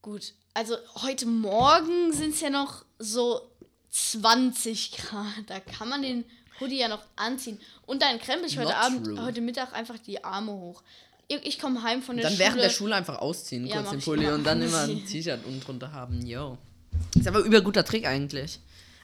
gut, 0.01 0.33
also 0.53 0.75
heute 1.01 1.25
Morgen 1.25 2.13
sind 2.13 2.33
es 2.35 2.41
ja 2.41 2.49
noch 2.49 2.83
so 2.99 3.41
20 3.89 4.91
Grad. 4.97 5.25
Da 5.47 5.59
kann 5.59 5.89
man 5.89 6.01
den 6.01 6.25
Hoodie 6.59 6.79
ja 6.79 6.87
noch 6.87 7.01
anziehen. 7.15 7.59
Und 7.85 8.01
dann 8.01 8.19
krempel 8.19 8.47
ich 8.47 8.57
heute 8.57 8.69
Not 8.69 8.75
Abend, 8.75 9.05
true. 9.05 9.23
heute 9.23 9.41
Mittag 9.41 9.73
einfach 9.73 9.97
die 9.97 10.23
Arme 10.23 10.51
hoch. 10.51 10.83
Ich, 11.29 11.45
ich 11.45 11.59
komme 11.59 11.81
heim 11.83 12.01
von 12.01 12.17
der 12.17 12.23
Dann 12.25 12.33
Schule. 12.33 12.45
während 12.45 12.61
der 12.61 12.69
Schule 12.69 12.95
einfach 12.95 13.19
ausziehen, 13.19 13.65
Ja, 13.65 13.77
kurz 13.77 13.91
den 13.91 14.01
Pulli 14.01 14.27
und 14.27 14.43
dann 14.43 14.61
immer 14.67 14.81
ein 14.81 15.05
T-Shirt 15.05 15.45
unten 15.45 15.61
drunter 15.61 15.91
haben. 15.91 16.25
Yo. 16.25 16.57
Ist 17.15 17.27
aber 17.27 17.39
über 17.39 17.61
guter 17.61 17.85
Trick 17.85 18.05
eigentlich. 18.05 18.59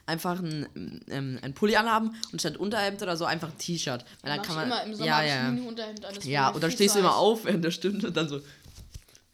Einfach 0.08 0.40
ein, 0.40 1.04
ähm, 1.10 1.40
ein 1.42 1.54
Pulli 1.56 1.76
anhaben 1.76 2.16
und 2.32 2.40
statt 2.40 2.58
Unterhemd 2.58 3.02
oder 3.02 3.18
so 3.18 3.26
einfach 3.26 3.50
ein 3.50 3.58
T-Shirt. 3.58 4.06
Weil 4.22 4.36
dann 4.36 4.46
kann 4.46 4.56
man. 4.56 4.66
immer 4.68 4.84
im 4.84 4.94
Sommer 4.94 5.08
ja, 5.08 5.24
ja. 5.24 5.50
Unterhemd 5.50 6.04
das 6.04 6.24
Ja, 6.26 6.50
und 6.50 6.64
dann 6.64 6.72
stehst 6.72 6.96
du 6.96 7.00
immer 7.00 7.16
auf 7.16 7.46
während 7.46 7.64
der 7.66 7.72
Stunde 7.72 8.08
und 8.08 8.16
dann 8.16 8.30
so. 8.30 8.42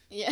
Ja. 0.10 0.30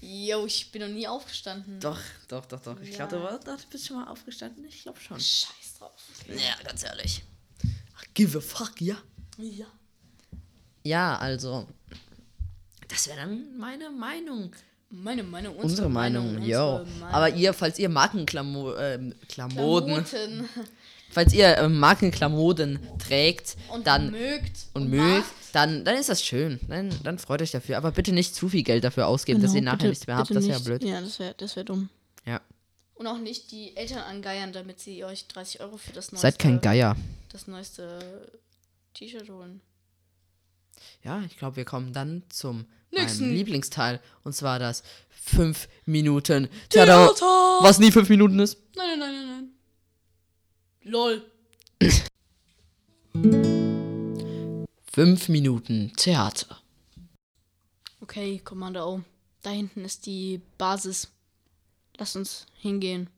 Yo, 0.00 0.44
ich 0.44 0.70
bin 0.70 0.82
noch 0.82 0.88
nie 0.88 1.08
aufgestanden. 1.08 1.80
Doch, 1.80 1.98
doch, 2.28 2.44
doch, 2.46 2.60
doch. 2.60 2.78
Ich 2.80 2.96
Ja. 2.96 3.06
glaube, 3.06 3.40
du, 3.44 3.56
du 3.56 3.62
bist 3.70 3.86
schon 3.86 3.96
mal 3.96 4.08
aufgestanden. 4.08 4.64
Ich 4.66 4.82
glaube 4.82 5.00
schon. 5.00 5.18
Scheiß 5.18 5.78
drauf. 5.78 5.92
Ja, 6.28 6.62
ganz 6.64 6.82
ehrlich. 6.82 7.22
Ach, 7.96 8.04
give 8.12 8.36
a 8.36 8.40
fuck, 8.40 8.80
ja. 8.80 8.96
Ja. 9.38 9.66
Ja, 10.84 11.16
also. 11.16 11.66
Das 12.88 13.06
wäre 13.06 13.18
dann 13.18 13.56
meine 13.56 13.90
Meinung. 13.90 14.54
Meine 14.90 15.22
Meinung, 15.24 15.56
Unsere, 15.56 15.88
Meinung, 15.90 16.40
yo. 16.42 16.76
unsere 16.76 16.84
Meinung. 17.00 17.14
Aber 17.14 17.28
ihr, 17.30 17.52
falls 17.52 17.78
ihr 17.78 17.88
Markenklamoden, 17.88 19.12
ähm, 19.12 19.14
Klamoden, 19.28 20.04
Klamotten 20.04 20.48
falls 21.10 21.32
ihr 21.32 21.58
ähm, 21.58 21.78
Markenklamoden 21.78 22.78
trägt, 22.98 23.56
und 23.72 23.86
dann 23.86 24.10
mögt 24.12 24.66
und 24.74 24.88
mögt, 24.90 25.26
dann, 25.52 25.84
dann 25.84 25.96
ist 25.96 26.08
das 26.08 26.22
schön. 26.24 26.58
Dann, 26.68 26.90
dann 27.02 27.18
freut 27.18 27.42
euch 27.42 27.50
dafür. 27.52 27.76
Aber 27.76 27.90
bitte 27.92 28.12
nicht 28.12 28.34
zu 28.34 28.48
viel 28.48 28.62
Geld 28.62 28.84
dafür 28.84 29.06
ausgeben, 29.08 29.40
dass 29.42 29.52
ihr 29.54 29.60
Genau, 29.60 29.72
nachher 29.72 29.78
bitte- 29.78 29.88
nichts 29.90 30.06
mehr 30.06 30.16
habt. 30.16 30.30
Das 30.34 30.46
wäre 30.46 30.60
blöd. 30.60 30.84
Ja, 30.84 31.00
das 31.00 31.18
wäre 31.18 31.34
das 31.36 31.56
wär 31.56 31.64
dumm. 31.64 31.88
Ja. 32.26 32.40
Und 32.94 33.06
auch 33.08 33.18
nicht 33.18 33.50
die 33.50 33.76
Eltern 33.76 33.98
angeiern, 34.00 34.52
damit 34.52 34.78
sie 34.80 35.04
euch 35.04 35.26
30 35.26 35.60
Euro 35.60 35.76
für 35.76 35.92
das 35.92 36.12
neueste, 36.12 36.22
Seid 36.26 36.38
kein 36.38 36.60
Geier. 36.60 36.96
das 37.32 37.46
neueste 37.48 37.98
T-Shirt 38.94 39.28
holen. 39.28 39.60
Ja, 41.04 41.20
ich 41.20 41.36
glaube, 41.36 41.56
wir 41.56 41.66
kommen 41.66 41.92
dann 41.92 42.22
zum 42.30 42.64
Nächsten. 42.90 43.30
Lieblingsteil. 43.30 44.00
Und 44.22 44.34
zwar 44.34 44.58
das 44.58 44.82
5 45.10 45.68
Minuten 45.84 46.48
Theater. 46.70 47.08
Was 47.60 47.78
nie 47.78 47.92
5 47.92 48.08
Minuten 48.08 48.38
ist. 48.38 48.58
Nein, 48.74 48.98
nein, 48.98 49.12
nein, 49.12 49.26
nein, 49.26 49.50
nein. 50.82 50.90
Lol. 50.90 51.22
5 54.92 55.28
Minuten 55.28 55.92
Theater. 55.96 56.62
Okay, 58.00 58.40
Kommando 58.42 58.86
O. 58.86 59.02
Da 59.42 59.50
hinten 59.50 59.84
ist 59.84 60.06
die 60.06 60.40
Basis. 60.56 61.08
Lass 61.98 62.16
uns 62.16 62.46
hingehen. 62.60 63.10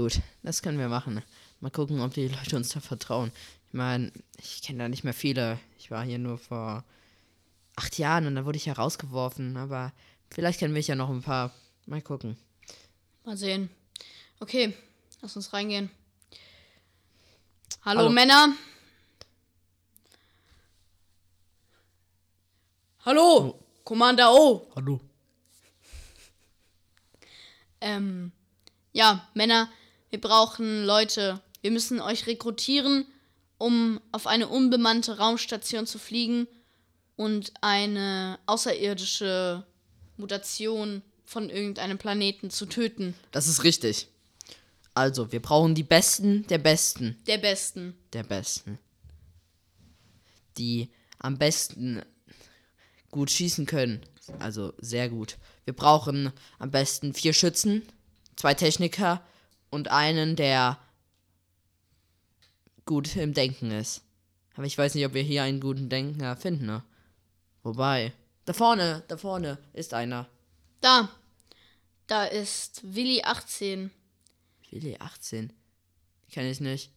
Gut, 0.00 0.22
das 0.42 0.62
können 0.62 0.78
wir 0.78 0.88
machen. 0.88 1.22
Mal 1.60 1.70
gucken, 1.70 2.00
ob 2.00 2.14
die 2.14 2.28
Leute 2.28 2.56
uns 2.56 2.70
da 2.70 2.80
vertrauen. 2.80 3.30
Ich 3.66 3.74
meine, 3.74 4.10
ich 4.38 4.62
kenne 4.62 4.78
da 4.78 4.88
nicht 4.88 5.04
mehr 5.04 5.12
viele. 5.12 5.60
Ich 5.78 5.90
war 5.90 6.02
hier 6.02 6.18
nur 6.18 6.38
vor 6.38 6.84
acht 7.76 7.98
Jahren 7.98 8.26
und 8.26 8.34
dann 8.34 8.46
wurde 8.46 8.56
ich 8.56 8.64
ja 8.64 8.72
rausgeworfen. 8.72 9.58
Aber 9.58 9.92
vielleicht 10.30 10.58
kennen 10.58 10.72
mich 10.72 10.86
ja 10.86 10.94
noch 10.94 11.10
ein 11.10 11.20
paar. 11.20 11.52
Mal 11.84 12.00
gucken. 12.00 12.38
Mal 13.26 13.36
sehen. 13.36 13.68
Okay, 14.38 14.72
lass 15.20 15.36
uns 15.36 15.52
reingehen. 15.52 15.90
Hallo, 17.84 18.00
Hallo. 18.00 18.10
Männer. 18.10 18.54
Hallo, 23.04 23.62
Commander 23.84 24.32
O. 24.32 24.66
Hallo. 24.74 24.98
Ähm, 27.82 28.32
ja, 28.92 29.28
Männer, 29.34 29.68
wir 30.10 30.20
brauchen 30.20 30.84
Leute. 30.84 31.40
Wir 31.62 31.70
müssen 31.70 32.00
euch 32.00 32.26
rekrutieren, 32.26 33.06
um 33.58 34.00
auf 34.12 34.26
eine 34.26 34.48
unbemannte 34.48 35.18
Raumstation 35.18 35.86
zu 35.86 35.98
fliegen 35.98 36.46
und 37.16 37.52
eine 37.60 38.38
außerirdische 38.46 39.64
Mutation 40.16 41.02
von 41.24 41.50
irgendeinem 41.50 41.98
Planeten 41.98 42.50
zu 42.50 42.66
töten. 42.66 43.14
Das 43.30 43.46
ist 43.46 43.62
richtig. 43.64 44.08
Also, 44.94 45.30
wir 45.30 45.40
brauchen 45.40 45.74
die 45.74 45.84
Besten 45.84 46.46
der 46.48 46.58
Besten 46.58 47.16
Der 47.26 47.38
Besten. 47.38 47.94
der 48.12 48.24
Besten. 48.24 48.78
Die 50.58 50.90
am 51.18 51.38
besten 51.38 52.02
gut 53.10 53.30
schießen 53.30 53.66
können. 53.66 54.00
Also 54.38 54.72
sehr 54.78 55.08
gut. 55.08 55.36
Wir 55.64 55.74
brauchen 55.74 56.32
am 56.58 56.70
besten 56.70 57.14
vier 57.14 57.32
Schützen, 57.32 57.82
zwei 58.36 58.54
Techniker 58.54 59.22
und 59.70 59.88
einen, 59.88 60.36
der 60.36 60.78
gut 62.84 63.16
im 63.16 63.34
Denken 63.34 63.70
ist. 63.70 64.02
Aber 64.54 64.66
ich 64.66 64.76
weiß 64.76 64.94
nicht, 64.94 65.06
ob 65.06 65.14
wir 65.14 65.22
hier 65.22 65.42
einen 65.44 65.60
guten 65.60 65.88
Denker 65.88 66.36
finden. 66.36 66.66
Ne? 66.66 66.82
Wobei. 67.62 68.12
Da 68.44 68.52
vorne, 68.52 69.04
da 69.08 69.16
vorne 69.16 69.58
ist 69.72 69.94
einer. 69.94 70.28
Da. 70.80 71.08
Da 72.06 72.24
ist 72.24 72.80
Willi 72.82 73.22
18. 73.22 73.90
Willi 74.70 74.96
18. 74.98 75.52
Kenn 76.30 76.46
ich 76.46 76.60
nicht. 76.60 76.90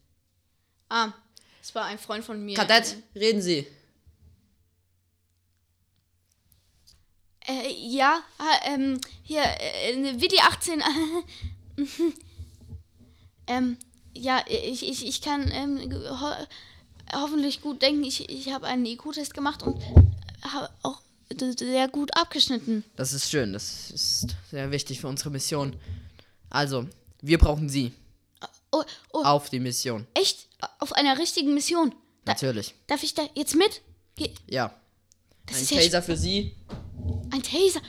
Ah, 0.88 1.12
das 1.60 1.74
war 1.74 1.84
ein 1.84 1.98
Freund 1.98 2.24
von 2.24 2.44
mir. 2.44 2.56
Kadett, 2.56 2.96
reden 3.14 3.40
Sie. 3.40 3.66
Äh, 7.46 7.72
ja, 7.72 8.22
ähm, 8.64 9.00
hier, 9.22 9.42
äh, 9.42 10.20
Willi 10.20 10.38
18. 10.40 10.82
ähm, 13.46 13.76
ja, 14.14 14.42
ich, 14.48 14.82
ich, 14.88 15.06
ich 15.06 15.20
kann 15.20 15.50
ähm, 15.50 15.80
ho 15.92 16.32
hoffentlich 17.12 17.60
gut 17.60 17.82
denken. 17.82 18.04
Ich, 18.04 18.28
ich 18.30 18.52
habe 18.52 18.66
einen 18.66 18.86
IQ-Test 18.86 19.34
gemacht 19.34 19.62
und 19.62 19.82
habe 20.42 20.70
auch 20.82 21.00
sehr 21.58 21.88
gut 21.88 22.16
abgeschnitten. 22.16 22.84
Das 22.96 23.12
ist 23.12 23.30
schön, 23.30 23.52
das 23.52 23.90
ist 23.90 24.26
sehr 24.50 24.70
wichtig 24.70 25.00
für 25.00 25.08
unsere 25.08 25.30
Mission. 25.30 25.74
Also, 26.50 26.86
wir 27.22 27.38
brauchen 27.38 27.68
Sie 27.68 27.92
Oh, 28.70 28.82
oh, 29.12 29.22
auf 29.24 29.50
die 29.50 29.60
Mission. 29.60 30.06
echt? 30.14 30.48
auf 30.78 30.92
einer 30.92 31.18
richtigen 31.18 31.52
Mission. 31.54 31.94
Da, 32.24 32.32
Natürlich. 32.32 32.74
darf 32.86 33.02
ich 33.02 33.14
da 33.14 33.22
jetzt 33.34 33.54
mit? 33.54 33.82
Ge 34.16 34.30
Ja. 34.48 34.74
das 35.46 35.58
Ein 35.70 35.76
ja 35.76 35.82
Taser 35.82 36.02
für 36.02 36.16
Sie. 36.16 36.56
ein 37.30 37.42
Taser. 37.42 37.80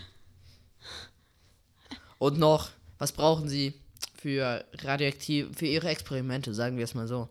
Und 2.17 2.37
noch, 2.39 2.69
was 2.97 3.11
brauchen 3.11 3.47
Sie 3.49 3.73
für 4.25 4.65
radioaktiv, 4.79 5.55
für 5.55 5.67
Ihre 5.67 5.87
Experimente, 5.87 6.51
sagen 6.55 6.77
wir 6.77 6.83
es 6.83 6.95
mal 6.95 7.07
so. 7.07 7.29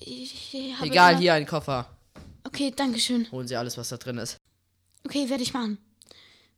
Ich 0.00 0.54
habe 0.78 0.86
Egal, 0.86 1.10
immer- 1.12 1.20
hier 1.20 1.34
ein 1.34 1.44
Koffer. 1.44 1.86
Okay, 2.44 2.72
danke 2.74 2.98
schön. 2.98 3.30
Holen 3.30 3.46
Sie 3.46 3.56
alles, 3.56 3.76
was 3.76 3.90
da 3.90 3.98
drin 3.98 4.16
ist. 4.16 4.38
Okay, 5.04 5.28
werde 5.28 5.42
ich 5.42 5.52
machen. 5.52 5.76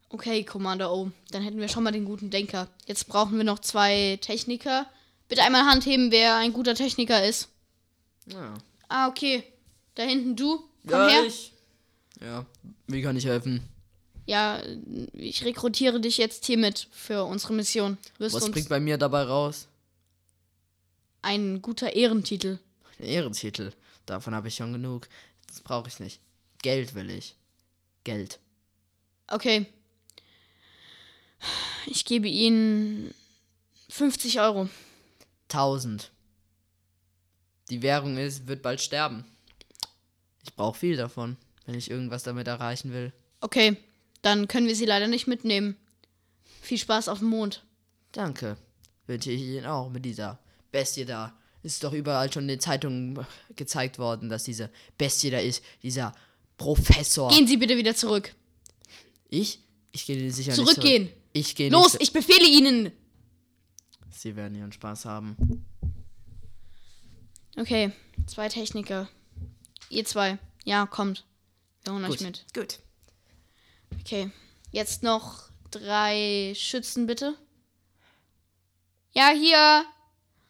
Okay, 0.09 0.45
Commander 0.45 0.93
O. 0.93 1.11
Dann 1.33 1.43
hätten 1.43 1.59
wir 1.59 1.67
schon 1.67 1.83
mal 1.83 1.91
den 1.91 2.05
guten 2.05 2.31
Denker. 2.31 2.69
Jetzt 2.87 3.09
brauchen 3.09 3.37
wir 3.37 3.43
noch 3.43 3.59
zwei 3.59 4.21
Techniker. 4.21 4.87
Bitte 5.27 5.43
einmal 5.43 5.63
Hand 5.63 5.85
heben, 5.85 6.13
wer 6.13 6.37
ein 6.37 6.53
guter 6.53 6.77
Techniker 6.77 7.25
ist. 7.27 7.49
Ja. 8.27 8.55
Ah, 8.89 9.09
okay. 9.09 9.43
Da 9.97 10.05
hinten 10.05 10.37
du. 10.37 10.59
Komm 10.87 11.01
ja, 11.01 11.09
her. 11.09 11.25
Ich. 11.27 11.53
Ja, 12.21 12.47
wie 12.87 13.03
kann 13.03 13.17
ich 13.17 13.27
helfen? 13.27 13.65
Ja, 14.29 14.63
ich 15.15 15.45
rekrutiere 15.45 16.01
dich 16.01 16.19
jetzt 16.19 16.45
hier 16.45 16.59
mit 16.59 16.87
für 16.91 17.25
unsere 17.25 17.55
Mission. 17.55 17.97
Wirst 18.19 18.37
Was 18.37 18.51
bringt 18.51 18.69
bei 18.69 18.79
mir 18.79 18.99
dabei 18.99 19.23
raus? 19.23 19.69
ein 21.23 21.61
guter 21.63 21.95
Ehrentitel. 21.95 22.59
Ein 22.99 23.07
Ehrentitel. 23.07 23.73
Davon 24.07 24.35
habe 24.35 24.49
ich 24.49 24.55
schon 24.55 24.73
genug. 24.73 25.09
Das 25.47 25.61
brauche 25.61 25.89
ich 25.89 26.01
nicht. 26.01 26.21
Geld 26.63 26.95
will 26.95 27.11
ich. 27.11 27.37
Geld. 28.05 28.39
Okay. 29.27 29.67
Ich 31.87 32.05
gebe 32.05 32.29
Ihnen 32.29 33.15
50 33.89 34.41
Euro. 34.41 34.69
1000. 35.49 36.11
Die 37.71 37.83
Währung 37.83 38.17
ist, 38.17 38.47
wird 38.47 38.63
bald 38.63 38.81
sterben. 38.81 39.25
Ich 40.43 40.55
brauche 40.55 40.79
viel 40.79 40.97
davon, 40.97 41.37
wenn 41.67 41.75
ich 41.75 41.91
irgendwas 41.91 42.23
damit 42.23 42.47
erreichen 42.47 42.93
will. 42.93 43.13
Okay, 43.41 43.77
dann 44.23 44.49
können 44.49 44.67
wir 44.67 44.77
Sie 44.77 44.87
leider 44.87 45.09
nicht 45.09 45.27
mitnehmen. 45.27 45.77
Viel 46.61 46.79
Spaß 46.79 47.09
auf 47.09 47.21
dem 47.21 47.29
Mond. 47.29 47.65
Danke. 48.13 48.57
Wünsche 49.07 49.31
ich 49.31 49.43
Ihnen 49.43 49.67
auch 49.67 49.91
mit 49.91 50.05
dieser 50.05 50.39
Bestie 50.71 51.05
da. 51.05 51.35
Ist 51.63 51.83
doch 51.83 51.93
überall 51.93 52.33
schon 52.33 52.45
in 52.45 52.49
den 52.49 52.61
Zeitungen 52.61 53.19
gezeigt 53.57 53.99
worden, 53.99 54.29
dass 54.29 54.45
diese 54.45 54.71
Bestie 54.97 55.31
da 55.31 55.39
ist. 55.39 55.63
Dieser 55.83 56.15
Professor. 56.57 57.31
Gehen 57.31 57.47
Sie 57.47 57.57
bitte 57.57 57.77
wieder 57.77 57.95
zurück. 57.95 58.35
Ich? 59.29 59.61
Ich 59.93 60.07
gehe 60.07 60.31
sicher 60.31 60.53
Zurückgehen. 60.53 61.05
nicht 61.05 61.13
zurück. 61.13 61.23
Ich 61.33 61.55
gehe 61.57 61.71
Los, 61.71 61.97
ich 61.99 62.13
befehle 62.13 62.47
Ihnen. 62.47 62.93
Sie 64.11 64.35
werden 64.35 64.57
ihren 64.57 64.73
Spaß 64.73 65.05
haben. 65.05 65.65
Okay, 67.57 67.93
zwei 68.27 68.49
Techniker. 68.49 69.09
Ihr 69.91 70.05
zwei. 70.05 70.39
Ja, 70.65 70.87
kommt. 70.87 71.25
Wir 71.85 71.93
holen 71.93 72.05
euch 72.05 72.21
mit. 72.21 72.45
Gut. 72.53 72.81
Okay. 74.01 74.31
Jetzt 74.71 75.03
noch 75.03 75.51
drei 75.71 76.53
Schützen, 76.57 77.07
bitte. 77.07 77.37
Ja, 79.13 79.31
hier. 79.31 79.85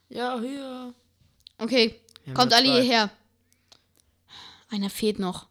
Ja, 0.09 0.41
hier. 0.41 0.95
Okay. 1.59 2.01
Wir 2.25 2.35
Kommt 2.35 2.53
alle 2.53 2.67
zwei. 2.67 2.83
hierher. 2.83 3.11
Einer 4.71 4.91
fehlt 4.91 5.19
noch. 5.19 5.49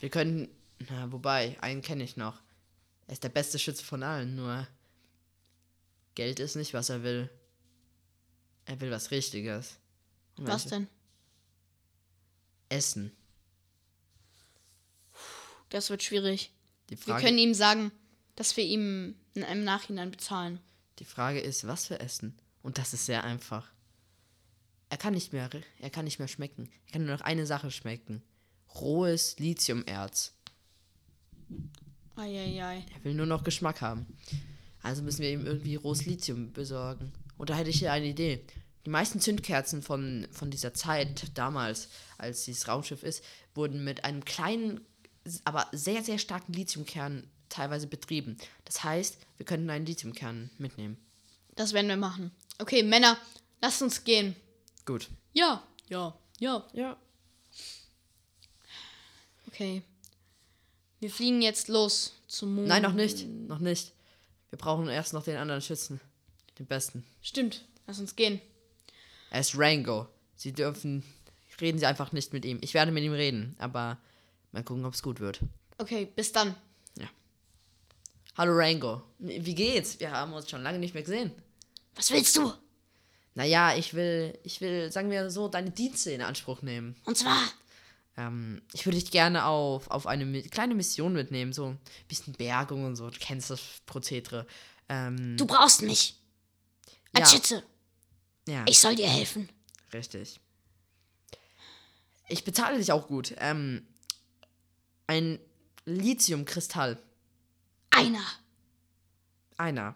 Wir 0.00 0.10
können. 0.10 0.48
Na, 0.88 1.10
wobei, 1.12 1.56
einen 1.60 1.82
kenne 1.82 2.04
ich 2.04 2.16
noch. 2.16 2.40
Er 3.06 3.12
ist 3.12 3.24
der 3.24 3.28
beste 3.28 3.58
Schütze 3.58 3.84
von 3.84 4.02
allen, 4.02 4.34
nur. 4.36 4.66
Geld 6.14 6.40
ist 6.40 6.56
nicht, 6.56 6.74
was 6.74 6.88
er 6.88 7.02
will. 7.02 7.30
Er 8.66 8.80
will 8.80 8.90
was 8.90 9.10
Richtiges. 9.10 9.76
Und 10.36 10.46
Was 10.48 10.66
denn? 10.66 10.88
Essen. 12.68 13.12
Das 15.68 15.90
wird 15.90 16.02
schwierig. 16.02 16.50
Die 16.90 16.96
Wir 16.96 16.98
Frage, 16.98 17.24
können 17.24 17.38
ihm 17.38 17.54
sagen, 17.54 17.92
dass 18.36 18.56
wir 18.56 18.64
ihm 18.64 19.14
in 19.34 19.44
einem 19.44 19.64
Nachhinein 19.64 20.10
bezahlen. 20.10 20.60
die 20.98 21.04
Frage 21.04 21.40
ist, 21.40 21.66
was 21.66 21.86
für 21.86 22.00
Essen? 22.00 22.38
Und 22.62 22.78
das 22.78 22.92
ist 22.94 23.06
sehr 23.06 23.24
einfach. 23.24 23.68
Er 24.90 24.96
kann 24.96 25.14
nicht 25.14 25.32
mehr, 25.32 25.50
er 25.80 25.90
kann 25.90 26.04
nicht 26.04 26.18
mehr 26.18 26.28
schmecken. 26.28 26.70
Er 26.86 26.92
kann 26.92 27.04
nur 27.04 27.16
noch 27.16 27.24
eine 27.24 27.46
Sache 27.46 27.70
schmecken. 27.70 28.22
Rohes 28.76 29.38
Lithiumerz. 29.38 30.32
Eieiei. 32.16 32.84
Er 32.94 33.04
will 33.04 33.14
nur 33.14 33.26
noch 33.26 33.42
Geschmack 33.44 33.80
haben. 33.80 34.06
Also 34.82 35.02
müssen 35.02 35.22
wir 35.22 35.30
ihm 35.30 35.46
irgendwie 35.46 35.76
rohes 35.76 36.06
Lithium 36.06 36.52
besorgen. 36.52 37.12
Und 37.36 37.50
da 37.50 37.56
hätte 37.56 37.70
ich 37.70 37.78
hier 37.80 37.92
eine 37.92 38.06
Idee. 38.06 38.44
Die 38.86 38.90
meisten 38.90 39.18
Zündkerzen 39.20 39.82
von, 39.82 40.28
von 40.30 40.50
dieser 40.50 40.74
Zeit 40.74 41.36
damals, 41.36 41.88
als 42.18 42.44
dieses 42.44 42.68
Raumschiff 42.68 43.02
ist, 43.02 43.24
wurden 43.54 43.82
mit 43.82 44.04
einem 44.04 44.24
kleinen, 44.24 44.80
aber 45.44 45.68
sehr, 45.72 46.02
sehr 46.02 46.18
starken 46.18 46.52
Lithiumkern 46.52 47.28
teilweise 47.48 47.86
betrieben. 47.86 48.36
Das 48.64 48.84
heißt, 48.84 49.18
wir 49.36 49.46
könnten 49.46 49.70
einen 49.70 49.86
Lithiumkern 49.86 50.50
mitnehmen. 50.58 50.98
Das 51.56 51.72
werden 51.72 51.88
wir 51.88 51.96
machen. 51.96 52.30
Okay, 52.58 52.82
Männer, 52.82 53.16
lasst 53.60 53.82
uns 53.82 54.04
gehen. 54.04 54.34
Gut. 54.84 55.08
Ja, 55.32 55.62
ja, 55.88 56.16
ja. 56.38 56.66
Ja. 56.72 56.96
Okay. 59.46 59.82
Wir 61.00 61.10
fliegen 61.10 61.42
jetzt 61.42 61.68
los 61.68 62.14
zum 62.26 62.54
Mond. 62.54 62.68
Nein, 62.68 62.82
noch 62.82 62.92
nicht. 62.92 63.26
Noch 63.26 63.58
nicht. 63.60 63.92
Wir 64.50 64.58
brauchen 64.58 64.88
erst 64.88 65.12
noch 65.12 65.24
den 65.24 65.36
anderen 65.36 65.60
Schützen. 65.62 66.00
Den 66.58 66.66
besten. 66.66 67.04
Stimmt. 67.22 67.64
Lass 67.86 67.98
uns 67.98 68.16
gehen. 68.16 68.40
Er 69.30 69.40
ist 69.40 69.56
Rango. 69.56 70.08
Sie 70.36 70.52
dürfen. 70.52 71.02
Reden 71.60 71.78
Sie 71.78 71.86
einfach 71.86 72.12
nicht 72.12 72.32
mit 72.32 72.44
ihm. 72.44 72.58
Ich 72.62 72.74
werde 72.74 72.90
mit 72.90 73.04
ihm 73.04 73.12
reden, 73.12 73.54
aber 73.58 73.98
mal 74.54 74.64
gucken, 74.64 74.84
ob 74.84 74.94
es 74.94 75.02
gut 75.02 75.20
wird. 75.20 75.40
Okay, 75.78 76.06
bis 76.16 76.32
dann. 76.32 76.54
Hallo 78.36 78.52
Rango. 78.56 79.00
Wie 79.20 79.54
geht's? 79.54 80.00
Wir 80.00 80.10
haben 80.10 80.32
uns 80.32 80.50
schon 80.50 80.60
lange 80.64 80.80
nicht 80.80 80.92
mehr 80.92 81.04
gesehen. 81.04 81.30
Was 81.94 82.10
willst 82.10 82.34
du? 82.36 82.52
Naja, 83.36 83.76
ich 83.76 83.94
will, 83.94 84.36
ich 84.42 84.60
will, 84.60 84.90
sagen 84.90 85.08
wir 85.08 85.30
so, 85.30 85.46
deine 85.46 85.70
Dienste 85.70 86.10
in 86.10 86.20
Anspruch 86.20 86.60
nehmen. 86.62 86.96
Und 87.04 87.16
zwar. 87.16 87.38
Ähm, 88.16 88.60
ich 88.72 88.86
würde 88.86 88.98
dich 88.98 89.12
gerne 89.12 89.44
auf, 89.44 89.88
auf 89.88 90.08
eine 90.08 90.42
kleine 90.42 90.74
Mission 90.74 91.12
mitnehmen, 91.12 91.52
so 91.52 91.66
ein 91.66 91.78
bisschen 92.08 92.32
Bergung 92.32 92.84
und 92.84 92.96
so. 92.96 93.08
Du 93.08 93.18
kennst 93.20 93.50
das 93.50 93.60
Prozedere. 93.86 94.48
Ähm, 94.88 95.36
Du 95.36 95.46
brauchst 95.46 95.82
mich. 95.82 96.16
Als 97.12 97.30
ja, 97.30 97.36
Schütze. 97.36 97.62
ja, 98.48 98.64
Ich 98.68 98.80
soll 98.80 98.96
dir 98.96 99.08
helfen. 99.08 99.48
richtig. 99.92 100.40
Ich 102.28 102.42
bezahle 102.42 102.78
dich 102.78 102.90
auch 102.90 103.06
gut. 103.06 103.32
Ähm, 103.38 103.86
ein 105.06 105.38
Lithiumkristall. 105.84 106.98
Einer. 107.90 108.24
Einer. 109.56 109.94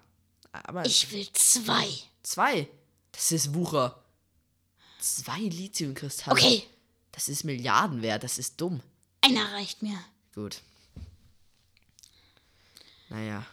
Aber 0.52 0.84
Ich 0.84 1.10
will 1.12 1.28
zwei. 1.32 1.88
zwei. 2.22 2.68
Das 3.12 3.32
ist 3.32 3.54
Wucher. 3.54 4.02
Zwei 5.00 5.38
Lithiumkristalle. 5.40 6.32
Okay, 6.36 6.64
Das 7.12 7.28
ist 7.28 7.44
Milliarden 7.44 8.02
wert, 8.02 8.22
das 8.24 8.38
ist 8.38 8.60
dumm. 8.60 8.80
einer 9.20 9.52
reicht 9.52 9.82
mir. 9.82 9.98
Gut. 10.34 10.60
Naja. 13.08 13.44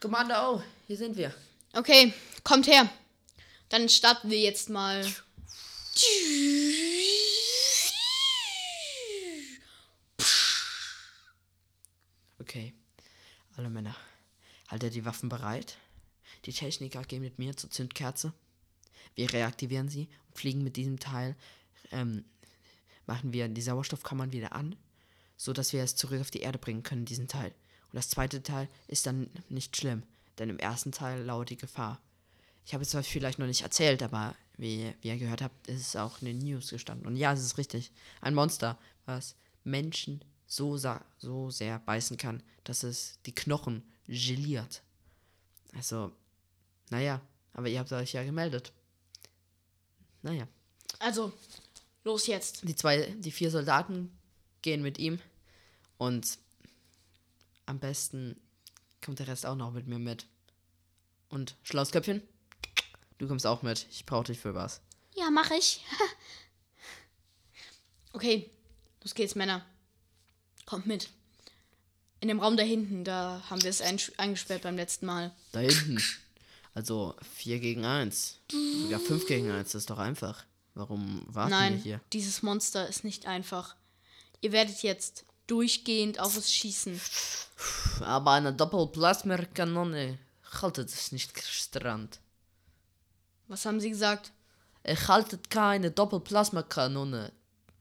Commander 0.00 0.50
O, 0.52 0.62
hier 0.86 0.96
sind 0.96 1.16
wir. 1.16 1.34
Okay, 1.72 2.12
kommt 2.42 2.66
her. 2.66 2.88
Dann 3.68 3.88
starten 3.88 4.28
wir 4.30 4.40
jetzt 4.40 4.68
mal. 4.68 5.04
Okay. 12.42 12.74
Alle 13.56 13.70
Männer. 13.70 13.94
Haltet 14.66 14.94
die 14.94 15.04
Waffen 15.04 15.28
bereit. 15.28 15.78
Die 16.44 16.52
Techniker 16.52 17.04
gehen 17.04 17.22
mit 17.22 17.38
mir 17.38 17.56
zur 17.56 17.70
Zündkerze. 17.70 18.32
Wir 19.14 19.32
reaktivieren 19.32 19.88
sie 19.88 20.08
und 20.26 20.38
fliegen 20.38 20.64
mit 20.64 20.74
diesem 20.74 20.98
Teil. 20.98 21.36
Ähm, 21.92 22.24
machen 23.06 23.32
wir 23.32 23.46
die 23.48 23.62
Sauerstoffkammern 23.62 24.32
wieder 24.32 24.54
an, 24.54 24.74
so 25.36 25.52
dass 25.52 25.72
wir 25.72 25.84
es 25.84 25.94
zurück 25.94 26.20
auf 26.20 26.32
die 26.32 26.40
Erde 26.40 26.58
bringen 26.58 26.82
können, 26.82 27.04
diesen 27.04 27.28
Teil. 27.28 27.52
Und 27.92 27.94
das 27.94 28.08
zweite 28.08 28.42
Teil 28.42 28.68
ist 28.88 29.06
dann 29.06 29.30
nicht 29.48 29.76
schlimm, 29.76 30.02
denn 30.38 30.50
im 30.50 30.58
ersten 30.58 30.90
Teil 30.90 31.22
lauert 31.22 31.50
die 31.50 31.56
Gefahr. 31.56 32.00
Ich 32.66 32.74
habe 32.74 32.82
es 32.82 32.90
zwar 32.90 33.04
vielleicht 33.04 33.38
noch 33.38 33.46
nicht 33.46 33.62
erzählt, 33.62 34.02
aber 34.02 34.34
wie, 34.56 34.92
wie 35.00 35.08
ihr 35.08 35.18
gehört 35.18 35.42
habt, 35.42 35.68
ist 35.68 35.80
es 35.80 35.96
auch 35.96 36.20
in 36.20 36.26
den 36.26 36.38
News 36.38 36.70
gestanden. 36.70 37.06
Und 37.06 37.16
ja, 37.16 37.32
es 37.32 37.40
ist 37.40 37.58
richtig. 37.58 37.92
Ein 38.20 38.34
Monster, 38.34 38.78
was 39.06 39.36
Menschen 39.62 40.24
so, 40.52 40.78
so 41.16 41.50
sehr 41.50 41.78
beißen 41.78 42.18
kann, 42.18 42.42
dass 42.64 42.82
es 42.82 43.18
die 43.24 43.34
Knochen 43.34 43.82
geliert. 44.06 44.82
Also, 45.74 46.12
naja, 46.90 47.22
aber 47.54 47.68
ihr 47.68 47.78
habt 47.78 47.90
euch 47.92 48.12
ja 48.12 48.22
gemeldet. 48.22 48.70
Naja. 50.20 50.46
Also, 50.98 51.32
los 52.04 52.26
jetzt. 52.26 52.68
Die 52.68 52.76
zwei, 52.76 53.06
die 53.18 53.30
vier 53.30 53.50
Soldaten 53.50 54.12
gehen 54.60 54.82
mit 54.82 54.98
ihm 54.98 55.20
und 55.96 56.38
am 57.64 57.78
besten 57.78 58.38
kommt 59.02 59.20
der 59.20 59.28
Rest 59.28 59.46
auch 59.46 59.56
noch 59.56 59.72
mit 59.72 59.86
mir 59.86 59.98
mit. 59.98 60.26
Und 61.30 61.56
Schlausköpfchen, 61.62 62.22
du 63.16 63.26
kommst 63.26 63.46
auch 63.46 63.62
mit. 63.62 63.86
Ich 63.90 64.04
brauche 64.04 64.24
dich 64.24 64.38
für 64.38 64.54
was. 64.54 64.82
Ja, 65.14 65.30
mach 65.30 65.50
ich. 65.50 65.82
okay, 68.12 68.50
los 69.02 69.14
geht's, 69.14 69.34
Männer. 69.34 69.64
Kommt 70.66 70.86
mit. 70.86 71.10
In 72.20 72.28
dem 72.28 72.40
Raum 72.40 72.56
da 72.56 72.62
hinten, 72.62 73.04
da 73.04 73.42
haben 73.50 73.62
wir 73.62 73.70
es 73.70 73.82
eingesperrt 74.16 74.62
beim 74.62 74.76
letzten 74.76 75.06
Mal. 75.06 75.32
Da 75.50 75.60
hinten. 75.60 76.00
Also 76.74 77.14
4 77.34 77.60
gegen 77.60 77.84
1. 77.84 78.38
Ja, 78.88 78.98
5 78.98 79.26
gegen 79.26 79.50
1, 79.50 79.72
das 79.72 79.82
ist 79.82 79.90
doch 79.90 79.98
einfach. 79.98 80.44
Warum 80.74 81.22
warten 81.26 81.50
wir 81.50 81.58
Nein, 81.58 81.78
hier? 81.78 82.00
dieses 82.12 82.42
Monster 82.42 82.88
ist 82.88 83.04
nicht 83.04 83.26
einfach. 83.26 83.76
Ihr 84.40 84.52
werdet 84.52 84.82
jetzt 84.82 85.24
durchgehend 85.46 86.18
auf 86.18 86.36
es 86.36 86.52
schießen. 86.52 87.00
Aber 88.00 88.32
eine 88.32 88.52
Doppelplasmakanone 88.54 90.18
haltet 90.62 90.88
es 90.88 91.12
nicht 91.12 91.38
Strand. 91.42 92.20
Was 93.48 93.66
haben 93.66 93.80
sie 93.80 93.90
gesagt? 93.90 94.32
Ich 94.84 95.08
halte 95.08 95.38
keine 95.50 95.90
Doppelplasmakanone 95.90 97.32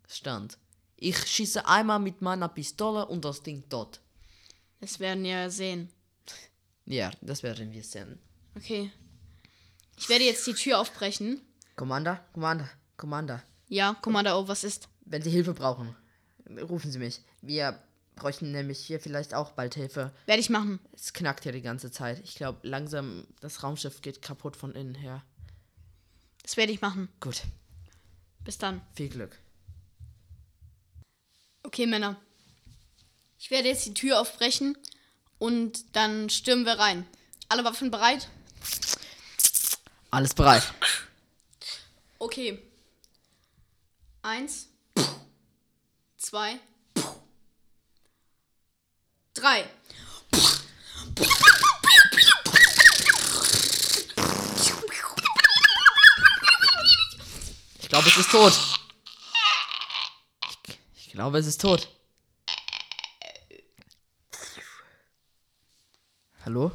stand. 0.07 0.57
Ich 1.03 1.17
schieße 1.17 1.65
einmal 1.65 1.97
mit 1.99 2.21
meiner 2.21 2.47
Pistole 2.47 3.07
und 3.07 3.25
das 3.25 3.41
Ding 3.41 3.67
tot. 3.69 3.99
Das 4.81 4.99
werden 4.99 5.23
wir 5.23 5.49
sehen. 5.49 5.89
Ja, 6.85 7.09
das 7.21 7.41
werden 7.41 7.73
wir 7.73 7.83
sehen. 7.83 8.19
Okay. 8.55 8.91
Ich 9.97 10.09
werde 10.09 10.25
jetzt 10.25 10.45
die 10.45 10.53
Tür 10.53 10.79
aufbrechen. 10.79 11.41
Commander, 11.75 12.23
Commander, 12.33 12.69
Commander. 12.97 13.41
Ja, 13.67 13.95
Commander 13.95 14.37
O, 14.37 14.47
was 14.47 14.63
ist? 14.63 14.89
Wenn 15.05 15.23
Sie 15.23 15.31
Hilfe 15.31 15.55
brauchen, 15.55 15.95
rufen 16.69 16.91
Sie 16.91 16.99
mich. 16.99 17.21
Wir 17.41 17.81
bräuchten 18.15 18.51
nämlich 18.51 18.77
hier 18.77 18.99
vielleicht 18.99 19.33
auch 19.33 19.53
bald 19.53 19.73
Hilfe. 19.73 20.13
Werde 20.27 20.41
ich 20.41 20.51
machen. 20.51 20.79
Es 20.93 21.13
knackt 21.13 21.41
hier 21.41 21.51
die 21.51 21.63
ganze 21.63 21.89
Zeit. 21.89 22.19
Ich 22.23 22.35
glaube, 22.35 22.59
langsam 22.61 23.25
das 23.39 23.63
Raumschiff 23.63 24.03
geht 24.03 24.21
kaputt 24.21 24.55
von 24.55 24.75
innen 24.75 24.93
her. 24.93 25.23
Das 26.43 26.57
werde 26.57 26.73
ich 26.73 26.81
machen. 26.81 27.09
Gut, 27.19 27.41
Bis 28.43 28.59
dann. 28.59 28.81
viel 28.93 29.09
Glück. 29.09 29.39
Okay, 31.63 31.85
Männer. 31.85 32.15
Ich 33.39 33.51
werde 33.51 33.69
jetzt 33.69 33.85
die 33.85 33.93
Tür 33.93 34.19
aufbrechen 34.19 34.77
und 35.39 35.95
dann 35.95 36.29
stürmen 36.29 36.65
wir 36.65 36.79
rein. 36.79 37.07
Alle 37.49 37.63
Waffen 37.63 37.91
bereit? 37.91 38.27
Alles 40.11 40.33
bereit. 40.33 40.73
Okay. 42.19 42.61
Eins. 44.21 44.67
Zwei. 46.17 46.59
Drei. 49.33 49.69
Ich 57.81 57.89
glaube, 57.89 58.07
es 58.07 58.17
ist 58.17 58.31
tot. 58.31 58.80
Glaube, 61.21 61.37
es 61.37 61.45
ist 61.45 61.61
tot. 61.61 61.87
Hallo? 66.43 66.71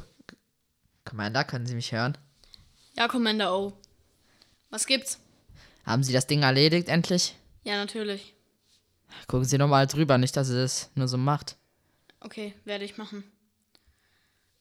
Commander, 1.03 1.43
können 1.43 1.65
Sie 1.65 1.75
mich 1.75 1.91
hören? 1.91 2.17
Ja, 2.95 3.09
Commander 3.09 3.53
O. 3.53 3.73
Was 4.69 4.87
gibt's? 4.87 5.19
Haben 5.85 6.01
Sie 6.01 6.13
das 6.13 6.27
Ding 6.27 6.43
erledigt 6.43 6.87
endlich? 6.87 7.35
Ja, 7.65 7.75
natürlich. 7.75 8.35
Gucken 9.27 9.43
Sie 9.43 9.57
nochmal 9.57 9.85
drüber, 9.85 10.17
nicht, 10.17 10.37
dass 10.37 10.47
es 10.47 10.91
nur 10.95 11.09
so 11.09 11.17
macht. 11.17 11.57
Okay, 12.21 12.53
werde 12.63 12.85
ich 12.85 12.97
machen. 12.97 13.25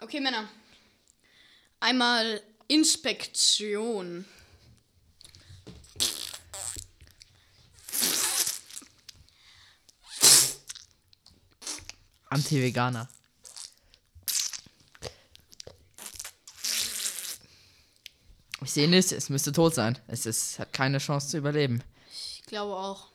Okay, 0.01 0.19
Männer. 0.19 0.49
Einmal 1.79 2.43
Inspektion. 2.67 4.25
Anti-Veganer. 12.29 13.09
Ich 18.63 18.73
sehe 18.73 18.89
nichts, 18.89 19.13
es 19.13 19.29
müsste 19.29 19.53
tot 19.53 19.75
sein. 19.75 19.99
Es 20.09 20.27
ist, 20.27 20.59
hat 20.59 20.73
keine 20.73 20.99
Chance 20.99 21.29
zu 21.29 21.39
überleben. 21.39 21.83
Ich 22.11 22.43
glaube 22.47 22.75
auch. 22.75 23.09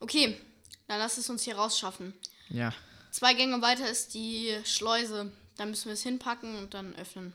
Okay, 0.00 0.38
dann 0.86 0.98
lass 0.98 1.16
es 1.16 1.30
uns 1.30 1.44
hier 1.44 1.56
rausschaffen. 1.56 2.12
Ja. 2.50 2.74
Zwei 3.10 3.34
Gänge 3.34 3.62
weiter 3.62 3.88
ist 3.88 4.14
die 4.14 4.58
Schleuse. 4.64 5.32
Da 5.56 5.64
müssen 5.64 5.86
wir 5.86 5.94
es 5.94 6.02
hinpacken 6.02 6.56
und 6.56 6.74
dann 6.74 6.94
öffnen. 6.96 7.32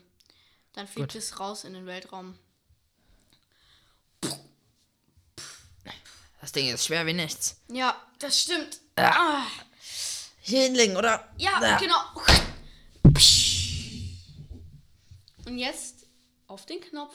Dann 0.72 0.86
fliegt 0.86 1.12
Gut. 1.12 1.18
es 1.18 1.40
raus 1.40 1.64
in 1.64 1.72
den 1.72 1.86
Weltraum. 1.86 2.38
Das 6.40 6.52
Ding 6.52 6.72
ist 6.72 6.86
schwer 6.86 7.04
wie 7.06 7.14
nichts. 7.14 7.56
Ja, 7.68 8.00
das 8.20 8.40
stimmt. 8.40 8.78
Hier 10.48 10.62
hinlegen, 10.62 10.96
oder? 10.96 11.28
Ja, 11.36 11.60
Da. 11.60 11.76
genau. 11.76 11.98
Und 15.44 15.58
jetzt 15.58 16.06
auf 16.46 16.64
den 16.64 16.80
Knopf. 16.80 17.14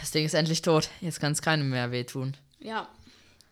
Das 0.00 0.10
Ding 0.10 0.24
ist 0.24 0.34
endlich 0.34 0.62
tot. 0.62 0.88
Jetzt 1.00 1.20
kann 1.20 1.32
es 1.32 1.42
keinem 1.42 1.70
mehr 1.70 1.90
wehtun. 1.90 2.36
Ja, 2.58 2.88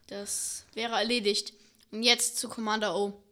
das 0.08 0.64
wäre 0.74 0.94
erledigt. 0.96 1.52
Und 1.90 2.02
jetzt 2.02 2.38
zu 2.38 2.48
Commander 2.48 2.96
O. 2.96 3.22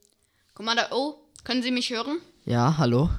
Commander 0.55 0.93
O, 0.93 1.17
können 1.45 1.63
Sie 1.63 1.71
mich 1.71 1.91
hören? 1.91 2.21
Ja, 2.45 2.77
hallo? 2.79 3.11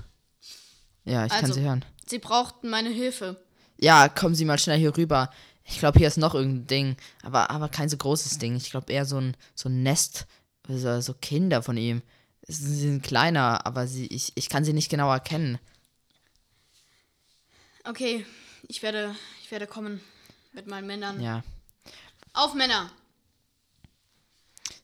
Ja, 1.06 1.26
ich 1.26 1.32
kann 1.32 1.42
Also. 1.46 1.54
Sie 1.56 1.62
hören. 1.62 1.86
Sie 2.06 2.20
brauchten 2.20 2.70
meine 2.70 2.90
Hilfe. 2.90 3.44
Ja, 3.82 4.10
kommen 4.10 4.36
Sie 4.36 4.46
mal 4.46 4.60
schnell 4.60 4.78
hier 4.78 4.96
rüber. 4.96 5.32
Ich 5.64 5.80
glaube, 5.80 6.00
hier 6.00 6.08
ist 6.08 6.18
noch 6.18 6.36
irgendein 6.36 6.68
Ding. 6.68 6.98
Aber, 7.24 7.50
aber 7.50 7.70
kein 7.70 7.90
so 7.90 7.98
großes 7.98 8.38
Ding. 8.38 8.56
Ich 8.56 8.72
glaube 8.72 8.92
eher 8.92 9.06
so 9.06 9.18
ein, 9.18 9.36
so 9.56 9.70
ein 9.70 9.84
Nest. 9.84 10.28
So, 10.68 11.02
so 11.02 11.14
Kinder 11.14 11.64
von 11.64 11.78
ihm. 11.78 12.02
Sie 12.48 12.76
sind 12.76 13.04
kleiner, 13.04 13.66
aber 13.66 13.88
sie, 13.88 14.08
ich, 14.08 14.34
ich 14.36 14.50
kann 14.50 14.64
sie 14.64 14.74
nicht 14.74 14.90
genau 14.90 15.12
erkennen. 15.12 15.58
Okay, 17.84 18.26
ich 18.68 18.84
werde, 18.84 19.16
ich 19.42 19.52
werde 19.52 19.68
kommen 19.68 20.02
mit 20.54 20.68
meinen 20.68 20.88
Männern. 20.88 21.20
Ja. 21.20 21.44
Auf 22.34 22.54
Männer! 22.54 22.92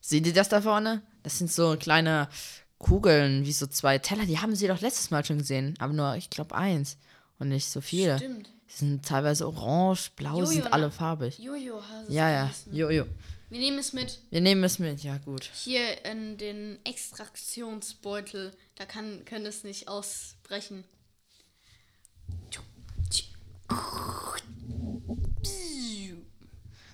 Seht 0.02 0.26
ihr 0.26 0.34
das 0.34 0.50
da 0.50 0.62
vorne? 0.62 1.02
Das 1.24 1.38
sind 1.38 1.52
so 1.52 1.76
kleine 1.78 2.30
Kugeln, 2.78 3.46
wie 3.46 3.52
so 3.52 3.68
zwei 3.68 3.98
Teller. 3.98 4.26
Die 4.26 4.40
haben 4.40 4.56
sie 4.56 4.68
doch 4.68 4.82
letztes 4.82 5.12
Mal 5.12 5.26
schon 5.26 5.40
gesehen. 5.40 5.76
Aber 5.80 5.94
nur, 5.94 6.16
ich 6.16 6.30
glaube, 6.30 6.56
eins. 6.56 6.98
Und 7.40 7.50
nicht 7.50 7.70
so 7.70 7.82
viele. 7.82 8.18
Stimmt. 8.18 8.50
Die 8.70 8.74
sind 8.74 9.06
teilweise 9.06 9.48
orange, 9.48 10.12
blau, 10.16 10.34
Jojo, 10.40 10.46
sind 10.46 10.74
alle 10.74 10.92
farbig. 10.92 11.40
Jojo, 11.40 11.82
hast 11.82 12.10
du 12.10 12.14
Ja, 12.14 12.30
ja. 12.30 12.40
vergessen. 12.48 12.76
Jojo. 12.76 13.06
Wir 13.50 13.60
nehmen 13.60 13.80
es 13.80 13.94
mit 13.94 14.20
Wir 14.30 14.42
nehmen 14.42 14.64
es 14.66 14.78
mit. 14.78 15.04
Ja, 15.04 15.18
gut. 15.20 15.50
hier 15.54 16.04
in 16.06 16.38
den 16.38 16.80
Extraktionsbeutel. 16.86 18.52
Da 18.76 18.86
kann, 18.86 19.24
können 19.26 19.46
es 19.46 19.64
nicht 19.64 19.88
ausbrechen. 19.88 20.84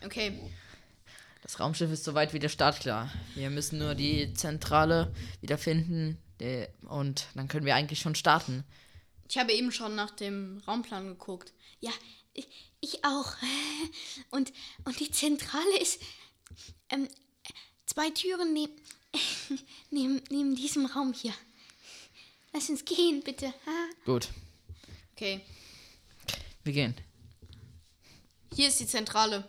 Okay, 0.05 0.33
Das 1.41 1.59
Raumschiff 1.59 1.91
ist 1.91 2.03
soweit 2.05 2.33
wieder 2.33 2.47
startklar. 2.49 3.11
Wir 3.35 3.49
müssen 3.49 3.77
nur 3.79 3.95
die 3.95 4.33
Zentrale 4.33 5.11
wiederfinden. 5.41 6.17
der- 6.39 6.69
Und 6.89 7.27
dann 7.35 7.47
können 7.47 7.65
wir 7.65 7.75
eigentlich 7.75 7.99
schon 7.99 8.15
starten. 8.15 8.63
Ich 9.29 9.37
habe 9.37 9.53
eben 9.53 9.71
schon 9.71 9.95
nach 9.95 10.11
dem 10.11 10.61
Raumplan 10.67 11.07
geguckt. 11.07 11.53
Ja, 11.79 11.91
ich, 12.33 12.47
ich 12.81 13.03
auch. 13.05 13.33
Und, 14.31 14.51
und 14.85 14.99
die 14.99 15.11
Zentrale 15.11 15.77
ist 15.79 16.01
ähm, 16.89 17.07
zwei 17.85 18.09
Türen 18.09 18.53
neben, 18.53 18.73
neben, 19.91 20.21
neben 20.29 20.55
diesem 20.55 20.85
Raum 20.87 21.13
hier. 21.13 21.33
Lass 22.53 22.69
uns 22.69 22.83
gehen, 22.85 23.21
bitte. 23.23 23.47
ha? 23.47 23.89
Gut, 24.05 24.29
Okay, 25.15 25.41
wir 26.63 26.73
gehen. 26.73 26.95
hier 28.55 28.67
ist 28.69 28.79
die 28.79 28.87
Zentrale. 28.87 29.47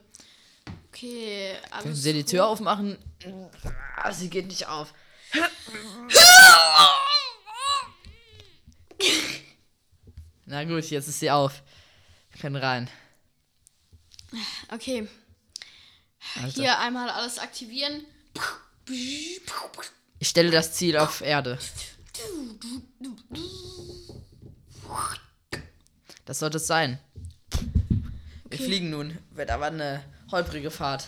Okay, 0.89 1.57
alles 1.71 1.83
Können 1.85 1.95
Sie 1.95 2.13
die. 2.13 2.25
Tür 2.25 2.47
aufmachen? 2.47 2.99
Ah, 3.97 4.13
sie 4.13 4.29
geht 4.29 4.47
nicht 4.47 4.67
auf. 4.67 4.93
Na 10.47 10.65
gut, 10.65 10.85
jetzt 10.91 11.09
ist 11.09 11.21
sie 11.21 11.31
auf. 11.31 11.63
Wir 12.33 12.41
können 12.41 12.57
rein. 12.57 12.91
Okay, 14.69 15.09
Also, 16.43 16.61
hier 16.63 16.79
einmal 16.81 17.09
alles 17.09 17.39
aktivieren. 17.39 18.05
ich 20.19 20.29
stelle 20.29 20.51
das 20.51 20.73
Ziel 20.75 20.97
auf 20.97 21.21
Erde. 21.21 21.59
Das 26.25 26.39
sollte 26.41 26.57
es 26.57 26.67
sein. 26.67 26.99
Wir 27.51 28.59
Okay. 28.59 28.65
fliegen 28.65 28.91
nun. 28.91 29.19
Wird 29.31 29.51
aber 29.51 29.67
eine 29.67 30.05
holprige 30.31 30.71
Fahrt. 30.71 31.07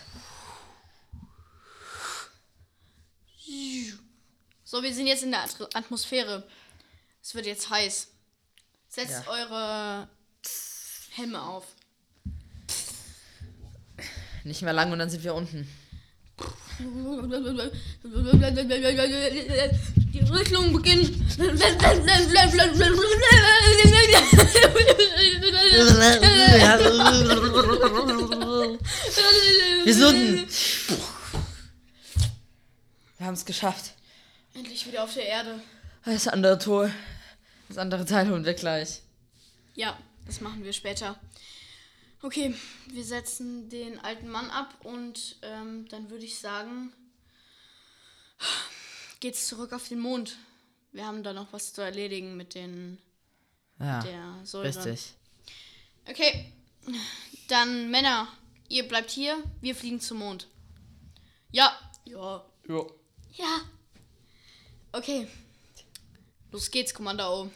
So, 4.64 4.82
wir 4.82 4.92
sind 4.92 5.06
jetzt 5.06 5.22
in 5.22 5.30
der 5.30 5.42
At- 5.44 5.74
Atmosphäre. 5.76 6.46
Es 7.22 7.34
wird 7.34 7.46
jetzt 7.46 7.70
heiß. 7.70 8.08
Setzt 8.96 9.24
Ja. 9.26 9.30
eure 9.30 10.08
Helme 11.16 11.42
auf. 11.42 11.64
Nicht 14.42 14.62
mehr 14.62 14.72
lang 14.72 14.90
und 14.90 14.98
dann 14.98 15.10
sind 15.10 15.22
wir 15.22 15.34
unten. 15.34 15.68
Die 16.78 16.84
Rüttelung 20.30 20.72
beginnt. 20.72 21.12
Wir 29.84 29.94
sind. 29.94 30.48
Wir 33.18 33.26
haben 33.26 33.34
es 33.34 33.44
geschafft. 33.44 33.90
Endlich 34.54 34.86
wieder 34.86 35.04
auf 35.04 35.12
der 35.12 35.26
Erde. 35.26 35.60
Das 36.06 36.28
andere 36.28 36.58
Tor. 36.58 36.90
Das 37.68 37.78
andere 37.78 38.04
Teil 38.04 38.28
holen 38.30 38.44
wir 38.44 38.54
gleich. 38.54 39.00
Ja, 39.74 39.98
das 40.26 40.40
machen 40.40 40.64
wir 40.64 40.72
später. 40.72 41.18
Okay, 42.22 42.54
wir 42.88 43.04
setzen 43.04 43.68
den 43.68 43.98
alten 44.00 44.28
Mann 44.28 44.50
ab 44.50 44.74
und 44.84 45.36
ähm, 45.42 45.86
dann 45.88 46.10
würde 46.10 46.24
ich 46.24 46.38
sagen, 46.38 46.92
geht's 49.20 49.46
zurück 49.48 49.72
auf 49.72 49.88
den 49.88 50.00
Mond. 50.00 50.36
Wir 50.92 51.06
haben 51.06 51.22
da 51.22 51.32
noch 51.32 51.52
was 51.52 51.72
zu 51.72 51.82
erledigen 51.82 52.36
mit 52.36 52.54
den 52.54 52.98
Ja, 53.78 54.00
der 54.00 54.40
Säure. 54.44 54.66
richtig. 54.68 55.12
Okay, 56.08 56.52
dann 57.48 57.90
Männer, 57.90 58.28
ihr 58.68 58.86
bleibt 58.88 59.10
hier, 59.10 59.36
wir 59.60 59.74
fliegen 59.74 60.00
zum 60.00 60.18
Mond. 60.18 60.48
Ja. 61.52 61.78
Ja. 62.04 62.44
Ja. 62.68 62.86
Ja. 63.34 63.60
Okay. 64.92 65.28
Los 66.52 66.70
geht's, 66.70 66.94
Kommando. 66.94 67.50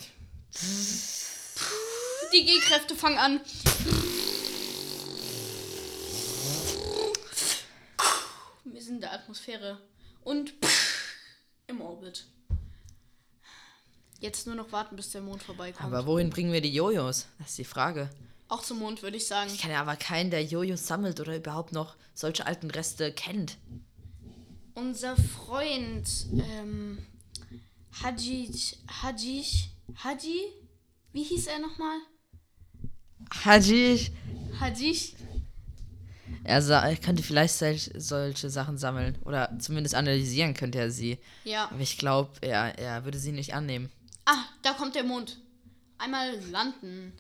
Die 2.33 2.44
G-Kräfte 2.44 2.94
fangen 2.94 3.18
an. 3.18 3.40
Wir 8.64 8.83
sind 8.83 8.96
in 8.96 9.00
der 9.00 9.12
Atmosphäre 9.12 9.81
und 10.22 10.53
im 11.66 11.81
Orbit. 11.81 12.26
Jetzt 14.18 14.46
nur 14.46 14.57
noch 14.57 14.70
warten, 14.72 14.96
bis 14.96 15.11
der 15.11 15.22
Mond 15.22 15.42
vorbeikommt. 15.42 15.87
Aber 15.87 16.07
wohin 16.07 16.29
bringen 16.31 16.53
wir 16.53 16.61
die 16.61 16.74
Jojos? 16.74 17.26
Das 17.38 17.50
ist 17.50 17.59
die 17.59 17.64
Frage. 17.64 18.11
Auch 18.48 18.62
zum 18.62 18.81
Mond, 18.81 19.03
würde 19.03 19.16
ich 19.16 19.26
sagen. 19.26 19.50
Ich 19.55 19.61
kenne 19.61 19.79
aber 19.79 19.96
keinen, 19.96 20.31
der 20.31 20.44
Jojos 20.44 20.87
sammelt 20.87 21.20
oder 21.20 21.37
überhaupt 21.37 21.72
noch 21.72 21.96
solche 22.14 22.44
alten 22.44 22.70
Reste 22.70 23.12
kennt. 23.12 23.57
Unser 24.74 25.16
Freund 25.16 26.09
ähm, 26.33 26.98
Haji, 28.03 28.50
Haji, 29.03 29.44
Haji, 30.05 30.53
wie 31.12 31.22
hieß 31.24 31.46
er 31.48 31.59
nochmal? 31.59 31.98
Haji. 33.44 34.11
Haji, 34.61 35.14
Er 36.44 36.62
er 36.68 36.96
könnte 36.96 37.22
vielleicht 37.22 37.55
solche 37.55 38.50
Sachen 38.50 38.79
sammeln. 38.79 39.18
Oder 39.24 39.57
zumindest 39.59 39.94
analysieren 39.94 40.55
könnte 40.55 40.79
er 40.79 40.90
sie. 40.90 41.18
ja. 41.44 41.64
Aber 41.70 41.81
ich 41.81 41.98
glaube, 41.98 42.31
er, 42.40 42.79
er 42.79 43.05
würde 43.05 43.18
sie 43.18 43.33
nicht 43.33 43.55
annehmen. 43.55 43.90
Ah, 44.24 44.44
da 44.62 44.72
kommt 44.72 44.94
der 44.94 45.05
Mond. 45.05 45.38
Einmal 45.98 46.38
landen. 46.50 47.12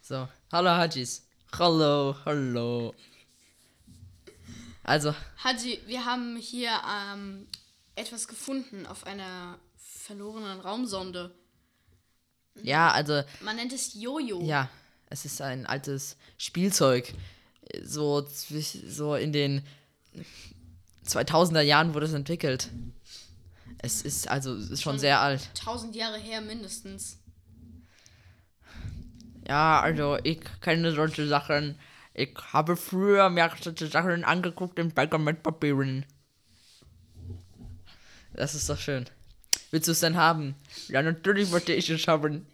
So. 0.00 0.28
Hallo 0.52 0.70
Hajis. 0.70 1.26
Hallo, 1.58 2.14
hallo. 2.24 2.94
Also, 4.84 5.14
Haji, 5.44 5.80
wir 5.86 6.04
haben 6.04 6.36
hier 6.36 6.70
ähm, 7.12 7.46
etwas 7.94 8.26
gefunden 8.28 8.86
auf 8.86 9.06
einer 9.06 9.58
verlorenen 9.76 10.60
Raumsonde. 10.60 11.34
ja, 12.62 12.90
also, 12.90 13.22
Man 13.40 13.56
nennt 13.56 13.72
es 13.72 13.94
Jojo. 13.94 14.42
ja, 14.42 14.68
es 15.08 15.24
ist 15.24 15.40
ein 15.40 15.66
altes 15.66 16.16
Spielzeug. 16.38 17.14
So, 17.84 18.26
so 18.26 19.14
in 19.14 19.32
den 19.32 19.62
2000er 21.06 21.60
Jahren 21.60 21.94
wurde 21.94 22.06
es 22.06 22.12
entwickelt. 22.12 22.68
Es 23.78 24.02
ist 24.02 24.28
also 24.28 24.54
es 24.54 24.70
ist 24.70 24.82
schon 24.82 24.98
sehr 24.98 25.20
alt. 25.20 25.50
Tausend 25.54 25.94
Jahre 25.96 26.18
her 26.18 26.40
mindestens. 26.40 27.18
Ja, 29.48 29.80
also 29.80 30.18
ich 30.22 30.40
kenne 30.60 30.92
solche 30.92 31.26
Sachen. 31.26 31.76
Ich 32.14 32.34
habe 32.52 32.76
früher 32.76 33.30
mir 33.30 33.50
solche 33.60 33.86
Sachen 33.86 34.24
angeguckt 34.24 34.78
in 34.78 34.92
Pergamentpapieren. 34.92 36.04
Das 38.34 38.54
ist 38.54 38.68
doch 38.68 38.78
schön. 38.78 39.06
Willst 39.70 39.88
du 39.88 39.92
es 39.92 40.00
denn 40.00 40.16
haben? 40.16 40.54
Ja, 40.88 41.02
natürlich 41.02 41.50
möchte 41.50 41.72
ich 41.72 41.88
es 41.90 42.06
haben. 42.08 42.46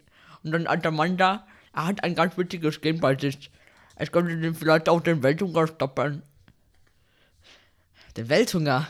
Und 0.43 0.51
dann 0.51 0.67
alter 0.67 0.91
Mann 0.91 1.17
da, 1.17 1.45
er 1.73 1.87
hat 1.87 2.03
ein 2.03 2.15
ganz 2.15 2.37
witziges 2.37 2.79
Gen 2.81 2.99
bei 2.99 3.17
sich. 3.17 3.51
Es 3.95 4.11
könnte 4.11 4.37
den 4.37 4.55
vielleicht 4.55 4.87
auch 4.87 5.01
den 5.01 5.21
Welthunger 5.23 5.67
stoppen. 5.67 6.23
Den 8.15 8.29
Welthunger? 8.29 8.87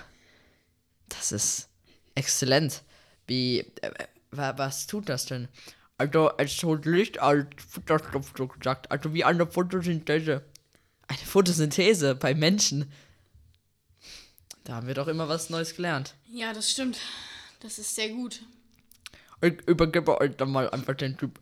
Das 1.09 1.31
ist 1.31 1.69
exzellent. 2.15 2.83
Wie, 3.25 3.59
äh, 3.81 3.91
wa- 4.31 4.57
was 4.57 4.85
tut 4.85 5.09
das 5.09 5.25
denn? 5.25 5.47
Also, 5.97 6.31
es 6.37 6.61
holt 6.63 6.85
Licht 6.85 7.19
als 7.19 7.47
Futterstoff, 7.67 8.31
so 8.37 8.47
gesagt. 8.47 8.89
Also 8.91 9.13
wie 9.13 9.23
eine 9.25 9.45
Photosynthese. 9.47 10.43
Eine 11.09 11.25
Photosynthese 11.25 12.13
bei 12.13 12.35
Menschen. 12.35 12.91
Da 14.63 14.75
haben 14.75 14.85
wir 14.85 14.93
doch 14.93 15.07
immer 15.07 15.27
was 15.27 15.49
Neues 15.49 15.75
gelernt. 15.75 16.13
Ja, 16.31 16.53
das 16.53 16.69
stimmt. 16.69 16.99
Das 17.61 17.79
ist 17.79 17.95
sehr 17.95 18.09
gut. 18.09 18.43
Ich 19.41 19.59
übergebe 19.67 20.21
euch 20.21 20.35
dann 20.37 20.51
mal 20.51 20.69
einfach 20.69 20.93
den 20.93 21.17
Typ. 21.17 21.39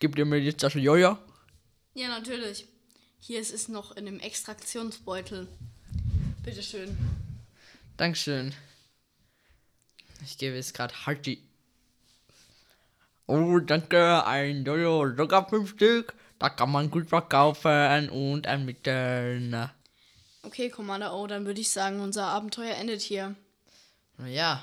Gebt 0.00 0.18
ihr 0.18 0.24
mir 0.24 0.38
jetzt 0.38 0.64
das 0.64 0.74
Jojo? 0.74 1.18
Ja, 1.94 2.08
natürlich. 2.08 2.66
Hier 3.20 3.38
ist 3.38 3.54
es 3.54 3.68
noch 3.68 3.96
in 3.96 4.06
dem 4.06 4.18
Extraktionsbeutel. 4.18 5.46
Bitteschön. 6.42 6.98
Dankeschön. 7.96 8.52
Ich 10.24 10.36
gebe 10.36 10.56
es 10.56 10.72
gerade 10.72 11.06
Haji. 11.06 11.44
Oh, 13.28 13.60
danke, 13.60 14.26
ein 14.26 14.64
Jojo, 14.64 15.14
sogar 15.14 15.48
fünf 15.48 15.70
Stück. 15.70 16.14
Da 16.40 16.48
kann 16.48 16.70
man 16.72 16.90
gut 16.90 17.08
verkaufen 17.10 18.08
und 18.08 18.46
ermitteln. 18.46 19.70
Okay, 20.42 20.70
Commander 20.70 21.14
O, 21.14 21.26
dann 21.26 21.44
würde 21.44 21.60
ich 21.60 21.68
sagen, 21.68 22.00
unser 22.00 22.26
Abenteuer 22.28 22.74
endet 22.76 23.02
hier. 23.02 23.36
Ja, 24.26 24.62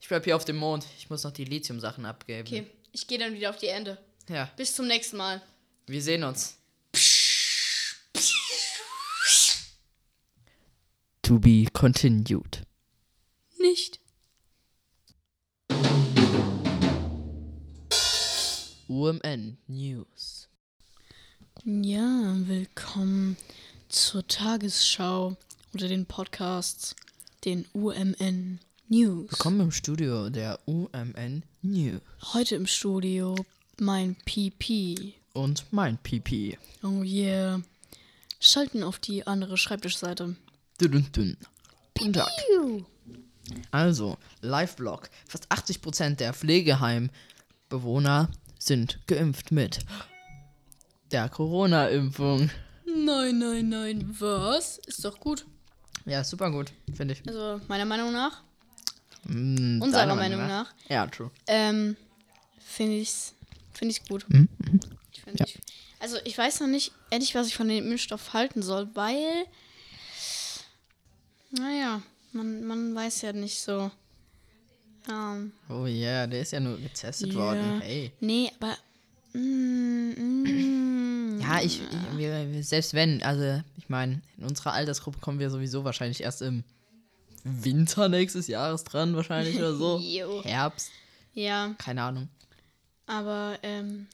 ich 0.00 0.08
bleib 0.08 0.24
hier 0.24 0.34
auf 0.34 0.44
dem 0.44 0.56
Mond. 0.56 0.84
Ich 0.98 1.08
muss 1.10 1.22
noch 1.22 1.30
die 1.30 1.44
Lithium-Sachen 1.44 2.04
abgeben. 2.04 2.48
Okay, 2.48 2.66
ich 2.90 3.06
gehe 3.06 3.18
dann 3.18 3.32
wieder 3.32 3.50
auf 3.50 3.58
die 3.58 3.68
Ende. 3.68 3.96
Ja, 4.28 4.50
Bis 4.56 4.74
zum 4.74 4.88
nächsten 4.88 5.16
Mal. 5.16 5.40
wir 5.86 6.02
sehen 6.02 6.24
uns. 6.24 6.58
To 11.22 11.38
be 11.38 11.66
continued. 11.72 12.62
Nicht. 13.60 14.00
UMN 18.88 19.58
News. 19.68 20.43
Ja, 21.66 22.34
willkommen 22.40 23.38
zur 23.88 24.26
Tagesschau 24.28 25.34
oder 25.72 25.88
den 25.88 26.04
Podcasts, 26.04 26.94
den 27.46 27.64
UMN 27.72 28.60
News. 28.90 29.30
Willkommen 29.30 29.60
im 29.60 29.70
Studio 29.70 30.28
der 30.28 30.60
UMN 30.66 31.42
News. 31.62 32.02
Heute 32.34 32.56
im 32.56 32.66
Studio 32.66 33.34
mein 33.78 34.14
PP. 34.26 35.14
Und 35.32 35.64
mein 35.70 35.96
PP. 35.96 36.58
Oh 36.82 37.02
yeah. 37.02 37.62
Schalten 38.40 38.82
auf 38.82 38.98
die 38.98 39.26
andere 39.26 39.56
Schreibtischseite. 39.56 40.36
Dünn, 40.78 41.06
dünn. 41.12 41.38
Guten 41.96 42.12
Tag. 42.12 42.28
Also, 43.70 44.18
Live-Blog. 44.42 45.08
Fast 45.26 45.50
80% 45.50 46.16
der 46.16 46.34
Pflegeheimbewohner 46.34 48.28
sind 48.58 48.98
geimpft 49.06 49.50
mit 49.50 49.78
der 51.14 51.28
Corona-Impfung. 51.28 52.50
Nein, 52.86 53.38
nein, 53.38 53.68
nein. 53.68 54.16
Was? 54.18 54.78
Ist 54.78 55.04
doch 55.04 55.18
gut. 55.20 55.46
Ja, 56.06 56.24
super 56.24 56.50
gut, 56.50 56.72
finde 56.92 57.14
ich. 57.14 57.22
Also, 57.26 57.60
meiner 57.68 57.84
Meinung 57.84 58.12
nach. 58.12 58.42
Mm, 59.24 59.80
Unserer 59.80 60.12
Meinung 60.16 60.40
nach. 60.40 60.74
Ja, 60.88 61.06
true. 61.06 61.30
Ähm, 61.46 61.96
finde 62.58 62.96
ich's, 62.96 63.32
finde 63.72 63.92
ich's 63.94 64.06
gut. 64.08 64.26
Ich 65.12 65.20
find 65.22 65.40
ich, 65.40 65.58
also 66.00 66.16
ich 66.24 66.36
weiß 66.36 66.60
noch 66.60 66.66
nicht 66.66 66.90
ehrlich, 67.10 67.34
was 67.36 67.46
ich 67.46 67.54
von 67.54 67.68
dem 67.68 67.90
Impfstoff 67.92 68.32
halten 68.32 68.60
soll, 68.62 68.88
weil, 68.94 69.46
naja, 71.52 72.02
man, 72.32 72.64
man 72.64 72.92
weiß 72.94 73.22
ja 73.22 73.32
nicht 73.32 73.60
so. 73.60 73.90
Ähm, 75.08 75.52
Oh 75.68 75.86
yeah, 75.86 76.26
der 76.26 76.40
ist 76.40 76.50
ja 76.50 76.58
nur 76.60 76.76
getestet 76.78 77.32
ja. 77.32 77.38
worden. 77.38 77.80
Hey. 77.82 78.10
Nee, 78.18 78.50
aber. 78.58 78.76
Mm, 79.34 80.12
mm, 80.16 81.40
Ja, 81.40 81.60
ich, 81.60 81.80
ich 82.18 82.66
selbst 82.68 82.94
wenn, 82.94 83.22
also 83.22 83.62
ich 83.76 83.88
meine, 83.88 84.22
in 84.38 84.44
unserer 84.44 84.72
Altersgruppe 84.72 85.18
kommen 85.18 85.38
wir 85.38 85.50
sowieso 85.50 85.84
wahrscheinlich 85.84 86.22
erst 86.22 86.42
im 86.42 86.64
Winter 87.42 88.08
nächstes 88.08 88.46
Jahres 88.46 88.84
dran, 88.84 89.14
wahrscheinlich 89.16 89.56
oder 89.58 89.74
so. 89.74 90.00
Herbst, 90.44 90.90
Ja, 91.34 91.74
keine 91.78 92.02
Ahnung. 92.02 92.28
aber, 93.06 93.58
ähm, 93.62 94.06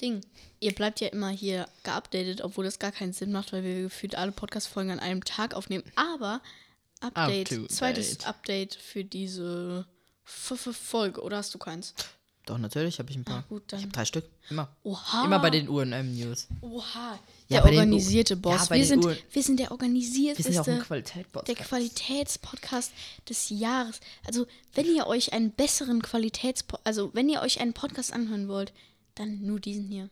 Ding. 0.00 0.22
Ihr 0.60 0.74
bleibt 0.74 1.00
ja 1.00 1.08
immer 1.08 1.28
hier 1.28 1.68
geupdatet, 1.82 2.40
obwohl 2.42 2.64
das 2.64 2.78
gar 2.78 2.92
keinen 2.92 3.12
Sinn 3.12 3.32
macht, 3.32 3.52
weil 3.52 3.64
wir 3.64 3.82
gefühlt 3.82 4.14
alle 4.14 4.32
Podcast-Folgen 4.32 4.90
an 4.90 4.98
einem 4.98 5.24
Tag 5.24 5.54
aufnehmen. 5.54 5.84
Aber, 5.96 6.40
Update, 7.00 7.52
Up 7.52 7.70
zweites 7.70 8.16
date. 8.18 8.26
Update 8.26 8.74
für 8.74 9.04
diese 9.04 9.86
F 10.24 10.52
-F 10.52 10.72
Folge. 10.72 11.20
Oder 11.22 11.38
hast 11.38 11.54
du 11.54 11.58
keins? 11.58 11.94
Doch, 12.46 12.58
natürlich 12.58 12.98
habe 12.98 13.10
ich 13.10 13.16
ein 13.16 13.24
paar. 13.24 13.38
Ah, 13.38 13.44
gut, 13.48 13.62
Ich 13.72 13.80
habe 13.82 13.92
drei 13.92 14.04
Stück. 14.04 14.24
Immer. 14.48 14.68
Oha. 14.82 15.24
Immer 15.24 15.38
bei 15.38 15.50
den 15.50 15.68
UNM-News. 15.68 16.48
Oha. 16.62 17.18
Ja, 17.48 17.60
der 17.60 17.64
organisierte 17.64 18.34
Ja, 18.34 18.40
Boss. 18.40 18.68
bei 18.68 18.78
wir, 18.78 18.86
sind, 18.86 19.04
wir 19.04 19.42
sind 19.42 19.60
der 19.60 19.70
organisierteste, 19.70 20.50
Wir 20.52 20.54
sind 20.54 20.66
ja 20.66 20.72
auch 20.74 20.78
ein 20.78 20.84
Qualitätspodcast. 20.86 21.48
der 21.48 21.66
Qualitätspodcast 21.66 22.92
des 23.28 23.50
Jahres. 23.50 24.00
Also, 24.26 24.46
wenn 24.74 24.86
ihr 24.86 25.06
euch 25.06 25.32
einen 25.32 25.50
besseren 25.52 26.02
Qualitätspodcast, 26.02 26.86
also 26.86 27.10
wenn 27.14 27.28
ihr 27.28 27.40
euch 27.42 27.60
einen 27.60 27.72
Podcast 27.72 28.12
anhören 28.12 28.48
wollt, 28.48 28.72
dann 29.14 29.42
nur 29.42 29.60
diesen 29.60 29.88
hier. 29.88 30.08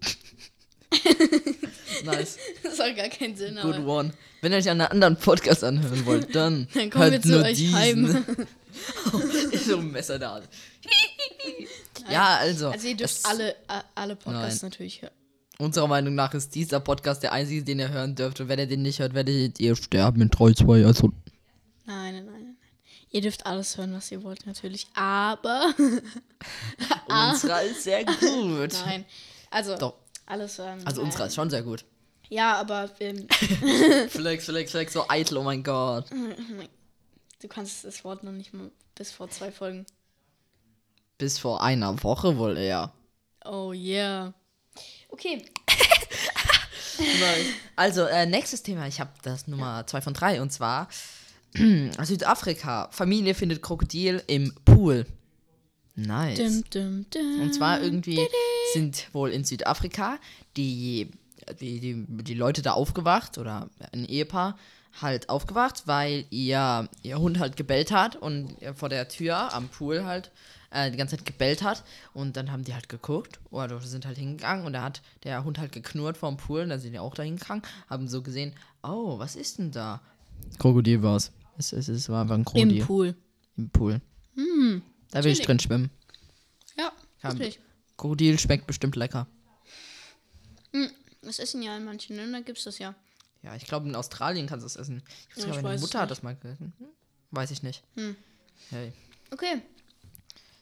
Nice. 2.04 2.38
Das 2.62 2.76
soll 2.76 2.94
gar 2.94 3.08
keinen 3.08 3.36
Sinn 3.36 3.56
Good 3.60 3.74
haben. 3.74 3.86
one. 3.86 4.12
Wenn 4.40 4.52
ihr 4.52 4.58
euch 4.58 4.70
einen 4.70 4.80
anderen 4.82 5.16
Podcast 5.16 5.64
anhören 5.64 6.06
wollt, 6.06 6.34
dann, 6.34 6.68
Dann 6.74 6.90
kommen 6.90 7.04
wir 7.06 7.10
hört 7.12 7.22
zu 7.22 7.28
nur 7.30 7.42
euch 7.42 7.56
diesen. 7.56 7.74
heim. 7.74 8.24
So 9.66 9.78
ein 9.78 9.90
Messer 9.90 10.18
da. 10.18 10.40
ja, 12.10 12.36
also. 12.38 12.68
Also 12.70 12.88
ihr 12.88 12.96
dürft 12.96 13.24
alle, 13.26 13.54
a- 13.68 13.84
alle 13.94 14.16
Podcasts 14.16 14.62
natürlich 14.62 15.02
hören. 15.02 15.12
Unserer 15.58 15.88
Meinung 15.88 16.14
nach 16.14 16.32
ist 16.34 16.54
dieser 16.54 16.78
Podcast 16.80 17.22
der 17.22 17.32
einzige, 17.32 17.64
den 17.64 17.80
ihr 17.80 17.88
hören 17.90 18.14
dürft. 18.14 18.40
Und 18.40 18.48
wenn 18.48 18.58
ihr 18.60 18.66
den 18.66 18.82
nicht 18.82 19.00
hört, 19.00 19.14
werdet 19.14 19.58
ihr 19.58 19.74
sterben 19.76 20.22
in 20.22 20.30
3, 20.30 20.52
2, 20.52 20.86
also. 20.86 21.08
Nein, 21.84 22.14
nein, 22.14 22.24
nein, 22.26 22.42
nein. 22.44 22.56
Ihr 23.10 23.22
dürft 23.22 23.44
alles 23.46 23.76
hören, 23.76 23.92
was 23.94 24.12
ihr 24.12 24.22
wollt, 24.22 24.46
natürlich. 24.46 24.86
Aber. 24.94 25.74
Unserer 27.08 27.62
ist 27.62 27.82
sehr 27.84 28.04
gut. 28.04 28.72
Nein. 28.84 29.04
Also, 29.50 29.76
Doch. 29.76 29.94
alles 30.26 30.58
hören. 30.58 30.80
Also 30.84 31.00
nein. 31.00 31.10
unserer 31.10 31.26
ist 31.26 31.34
schon 31.34 31.50
sehr 31.50 31.62
gut. 31.62 31.84
Ja, 32.28 32.56
aber 32.56 32.90
ähm, 33.00 33.26
Flex, 34.10 34.44
flex, 34.44 34.70
flex, 34.70 34.92
so 34.92 35.06
eitel, 35.08 35.38
oh 35.38 35.42
mein 35.42 35.62
Gott. 35.62 36.04
Du 37.40 37.48
kannst 37.48 37.84
das 37.84 38.04
Wort 38.04 38.24
noch 38.24 38.32
nicht 38.32 38.52
mal 38.52 38.70
bis 38.94 39.10
vor 39.10 39.30
zwei 39.30 39.50
Folgen. 39.52 39.86
Bis 41.18 41.38
vor 41.38 41.62
einer 41.62 42.02
Woche 42.02 42.36
wohl 42.38 42.56
eher. 42.56 42.92
Oh 43.44 43.72
yeah. 43.72 44.34
Okay. 45.08 45.44
Also, 47.76 48.06
äh, 48.06 48.26
nächstes 48.26 48.64
Thema. 48.64 48.88
Ich 48.88 48.98
habe 48.98 49.12
das 49.22 49.46
Nummer 49.46 49.86
2 49.86 50.00
von 50.00 50.14
3 50.14 50.42
und 50.42 50.52
zwar 50.52 50.88
Südafrika. 52.02 52.88
Familie 52.90 53.34
findet 53.34 53.62
Krokodil 53.62 54.20
im 54.26 54.52
Pool. 54.64 55.06
Nice. 55.94 56.38
Dum, 56.38 56.64
dum, 56.70 57.06
dum. 57.10 57.40
Und 57.42 57.54
zwar 57.54 57.80
irgendwie 57.80 58.20
sind 58.72 59.08
wohl 59.12 59.30
in 59.30 59.44
Südafrika 59.44 60.18
die, 60.56 61.10
die, 61.60 61.80
die, 61.80 62.04
die 62.24 62.34
Leute 62.34 62.62
da 62.62 62.72
aufgewacht 62.72 63.38
oder 63.38 63.68
ein 63.92 64.04
Ehepaar 64.04 64.58
halt 65.00 65.28
aufgewacht, 65.28 65.82
weil 65.86 66.24
ihr, 66.30 66.88
ihr 67.02 67.18
Hund 67.18 67.38
halt 67.38 67.56
gebellt 67.56 67.92
hat 67.92 68.16
und 68.16 68.56
vor 68.74 68.88
der 68.88 69.08
Tür 69.08 69.52
am 69.54 69.68
Pool 69.68 70.04
halt 70.04 70.30
äh, 70.70 70.90
die 70.90 70.96
ganze 70.96 71.16
Zeit 71.16 71.24
gebellt 71.24 71.62
hat. 71.62 71.84
Und 72.14 72.36
dann 72.36 72.50
haben 72.50 72.64
die 72.64 72.74
halt 72.74 72.88
geguckt 72.88 73.40
oder 73.50 73.80
sind 73.80 74.06
halt 74.06 74.18
hingegangen 74.18 74.66
und 74.66 74.72
da 74.72 74.82
hat 74.82 75.02
der 75.24 75.44
Hund 75.44 75.58
halt 75.58 75.72
geknurrt 75.72 76.16
vorm 76.16 76.36
Pool 76.36 76.62
und 76.62 76.70
da 76.70 76.78
sind 76.78 76.92
die 76.92 76.98
auch 76.98 77.14
da 77.14 77.22
hingegangen, 77.22 77.62
haben 77.88 78.08
so 78.08 78.22
gesehen, 78.22 78.54
oh, 78.82 79.18
was 79.18 79.36
ist 79.36 79.58
denn 79.58 79.70
da? 79.70 80.00
Krokodil 80.58 81.02
war's. 81.02 81.32
Es, 81.56 81.72
es, 81.72 81.88
es 81.88 82.08
war 82.08 82.22
einfach 82.22 82.36
ein 82.36 82.44
Krokodil 82.44 82.78
Im 82.78 82.86
Pool. 82.86 83.14
im 83.56 83.70
Pool. 83.70 84.00
da 85.10 85.24
will 85.24 85.32
ich 85.32 85.42
drin 85.42 85.58
schwimmen. 85.58 85.90
Ja, 86.76 86.92
wirklich. 87.22 87.60
Krokodil 87.96 88.38
schmeckt 88.38 88.66
bestimmt 88.66 88.94
lecker. 88.94 89.26
Das 91.22 91.38
essen 91.38 91.62
ja 91.62 91.76
in 91.76 91.84
manchen 91.84 92.16
Ländern, 92.16 92.44
gibt 92.44 92.58
es 92.58 92.64
das 92.64 92.78
ja. 92.78 92.94
Ja, 93.48 93.56
ich 93.56 93.64
glaube, 93.64 93.88
in 93.88 93.94
Australien 93.96 94.46
kannst 94.46 94.62
du 94.62 94.66
es 94.66 94.76
essen. 94.76 95.02
Ich, 95.30 95.36
Ja, 95.38 95.44
glaube, 95.44 95.56
ich 95.58 95.62
meine 95.62 95.74
weiß 95.76 95.80
Mutter 95.80 96.00
hat 96.00 96.10
nicht. 96.10 96.18
das 96.18 96.22
mal 96.22 96.34
gegessen. 96.36 96.74
Hm? 96.78 96.86
Weiß 97.30 97.50
ich 97.50 97.62
nicht. 97.62 97.82
Hey. 98.68 98.92
Okay. 99.30 99.62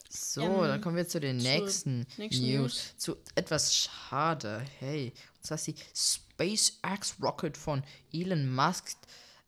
So, 0.08 0.40
Ähm, 0.42 0.60
dann 0.68 0.80
kommen 0.80 0.94
wir 0.96 1.08
zu 1.08 1.18
den 1.18 1.40
zur 1.40 1.50
nächsten, 1.50 2.06
nächsten 2.16 2.44
News. 2.46 2.60
News. 2.62 2.94
Zu 2.96 3.16
etwas 3.34 3.74
schade. 3.74 4.64
Hey. 4.78 5.12
Und 5.38 5.44
zwar 5.46 5.56
ist 5.56 5.66
die 5.66 5.74
SpaceX 5.96 7.16
Rocket 7.20 7.56
von 7.56 7.82
Elon 8.12 8.48
Musk. 8.54 8.96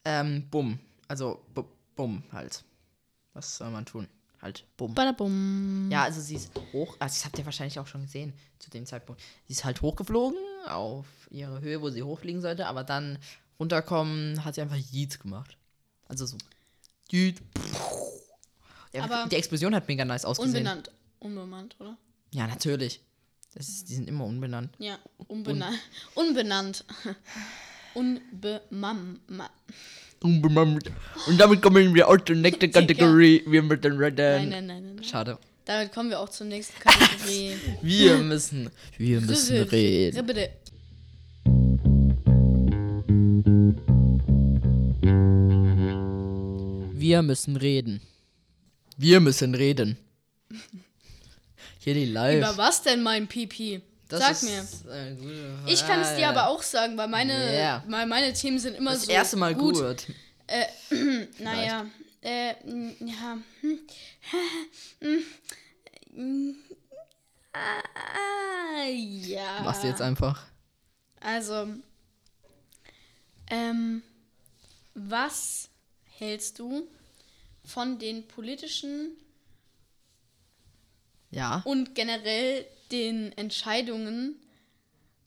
Ähm, 0.04 0.48
bumm. 0.50 0.80
Also, 1.06 1.44
bu 1.54 1.64
bumm 1.94 2.24
halt. 2.32 2.64
Was 3.34 3.58
soll 3.58 3.70
man 3.70 3.86
tun? 3.86 4.08
Halt, 4.42 4.64
bumm. 4.76 4.94
Badabum. 4.94 5.88
Ja, 5.92 6.02
also 6.02 6.20
sie 6.20 6.34
ist 6.34 6.50
hoch, 6.72 6.96
also 6.98 7.14
das 7.14 7.24
habt 7.24 7.38
ihr 7.38 7.44
wahrscheinlich 7.44 7.78
auch 7.78 7.86
schon 7.86 8.02
gesehen 8.02 8.32
zu 8.58 8.68
dem 8.70 8.84
Zeitpunkt. 8.84 9.22
Sie 9.46 9.52
ist 9.52 9.64
halt 9.64 9.80
hochgeflogen 9.80 10.38
auf 10.66 11.06
ihre 11.30 11.60
Höhe, 11.60 11.80
wo 11.80 11.90
sie 11.90 12.02
hochfliegen 12.02 12.42
sollte, 12.42 12.66
aber 12.66 12.84
dann 12.84 13.18
runterkommen 13.58 14.44
hat 14.44 14.54
sie 14.54 14.60
einfach 14.62 14.76
Yeet 14.76 15.20
gemacht. 15.20 15.56
Also 16.06 16.26
so. 16.26 16.36
Yeet. 17.10 17.40
Ja, 18.92 19.04
Aber 19.04 19.26
die 19.30 19.36
Explosion 19.36 19.74
hat 19.74 19.88
mega 19.88 20.04
nice 20.04 20.24
ausgesehen. 20.24 20.56
Unbenannt. 20.56 20.90
Unbemannt, 21.18 21.76
oder? 21.78 21.96
Ja, 22.32 22.46
natürlich. 22.46 23.00
Das 23.54 23.68
ist, 23.68 23.88
die 23.88 23.94
sind 23.94 24.08
immer 24.08 24.24
unbenannt. 24.24 24.74
Ja, 24.78 24.98
unbenannt. 25.26 25.78
Unbenannt. 26.14 26.84
Unbemam. 27.94 29.20
Unbenannt. 30.22 30.90
Und 31.26 31.38
damit 31.38 31.62
kommen 31.62 31.94
wir 31.94 32.08
auch 32.08 32.18
zur 32.18 32.36
nächsten 32.36 32.70
Kategorie. 32.70 33.42
Wir 33.46 33.62
müssen 33.62 33.98
reden. 33.98 34.16
Nein, 34.16 34.48
nein, 34.48 34.66
nein, 34.66 34.84
nein, 34.84 34.94
nein. 34.96 35.04
Schade. 35.04 35.38
Damit 35.68 35.92
kommen 35.92 36.08
wir 36.08 36.18
auch 36.18 36.30
zur 36.30 36.46
nächsten 36.46 36.80
Kategorie. 36.80 37.54
Wir 37.82 38.16
müssen, 38.16 38.70
wir 38.96 39.20
müssen 39.20 39.62
reden. 39.64 40.16
Ribbede. 40.16 40.48
Wir 47.00 47.22
müssen 47.22 47.56
reden. 47.56 48.00
Wir 48.96 49.20
müssen 49.20 49.54
reden. 49.54 49.96
Hier 51.78 51.94
die 51.94 52.06
live. 52.06 52.38
Über 52.38 52.56
was 52.56 52.82
denn, 52.82 53.02
mein 53.02 53.26
Pipi? 53.28 53.80
Das 54.08 54.40
Sag 54.40 54.42
mir. 54.42 54.66
Ich 55.66 55.86
kann 55.86 56.00
es 56.00 56.16
dir 56.16 56.28
aber 56.28 56.48
auch 56.48 56.62
sagen, 56.62 56.96
weil 56.96 57.08
meine, 57.08 57.56
Ja. 57.56 57.84
weil 57.88 58.06
meine 58.06 58.32
Themen 58.32 58.58
sind 58.58 58.76
immer 58.76 58.92
Das 58.92 59.04
so. 59.04 59.12
erste 59.12 59.36
Mal 59.36 59.54
gut. 59.54 59.76
Naja, 61.40 61.84
äh, 62.22 62.50
m, 62.64 62.94
ja. 63.00 63.38
hm. 63.60 63.78
Hm. 66.14 66.56
Ah, 67.52 68.84
ja. 68.86 69.62
Machst 69.64 69.82
du 69.82 69.88
jetzt 69.88 70.02
einfach. 70.02 70.44
Also, 71.20 71.66
ähm, 73.50 74.02
was 74.94 75.68
hältst 76.18 76.58
du 76.58 76.86
von 77.64 77.98
den 77.98 78.28
politischen 78.28 79.16
Ja. 81.30 81.62
und 81.64 81.94
generell 81.94 82.66
den 82.92 83.32
Entscheidungen 83.36 84.36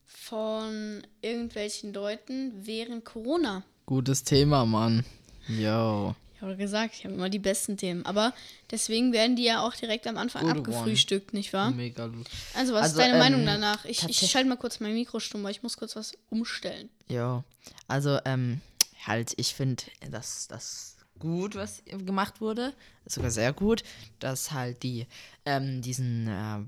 von 0.06 1.06
irgendwelchen 1.20 1.92
Leuten 1.92 2.66
während 2.66 3.04
Corona? 3.04 3.62
Gutes 3.86 4.24
Thema, 4.24 4.64
Mann. 4.64 5.04
Yo. 5.48 6.14
Habe 6.42 6.56
gesagt, 6.56 6.94
ich 6.96 7.04
habe 7.04 7.14
immer 7.14 7.30
die 7.30 7.38
besten 7.38 7.76
Themen. 7.76 8.04
Aber 8.04 8.34
deswegen 8.70 9.12
werden 9.12 9.36
die 9.36 9.44
ja 9.44 9.64
auch 9.64 9.74
direkt 9.74 10.06
am 10.06 10.18
Anfang 10.18 10.42
Good 10.42 10.58
abgefrühstückt, 10.58 11.32
nicht 11.32 11.52
wahr? 11.52 11.70
Mega 11.70 12.08
gut. 12.08 12.26
Also, 12.54 12.74
was 12.74 12.82
Also, 12.82 12.98
ist 12.98 13.04
deine 13.04 13.14
ähm, 13.14 13.18
Meinung 13.20 13.46
danach? 13.46 13.84
Ich, 13.84 14.06
ich 14.08 14.30
schalte 14.30 14.48
mal 14.48 14.56
kurz 14.56 14.80
mein 14.80 14.94
Mikro 14.94 15.20
stumm, 15.20 15.42
weil 15.44 15.52
ich 15.52 15.62
muss 15.62 15.76
kurz 15.76 15.94
was 15.96 16.12
umstellen. 16.30 16.90
Jo. 17.08 17.44
Also, 17.86 18.18
ähm, 18.24 18.60
halt, 19.06 19.32
ich 19.36 19.54
finde, 19.54 19.84
dass 20.10 20.48
das 20.48 20.96
gut, 21.18 21.54
was 21.54 21.82
gemacht 21.86 22.40
wurde. 22.40 22.74
Sogar 23.06 23.30
sehr 23.30 23.52
gut, 23.52 23.84
dass 24.18 24.50
halt 24.50 24.82
die, 24.82 25.06
ähm, 25.46 25.80
diesen, 25.80 26.26
äh, 26.26 26.58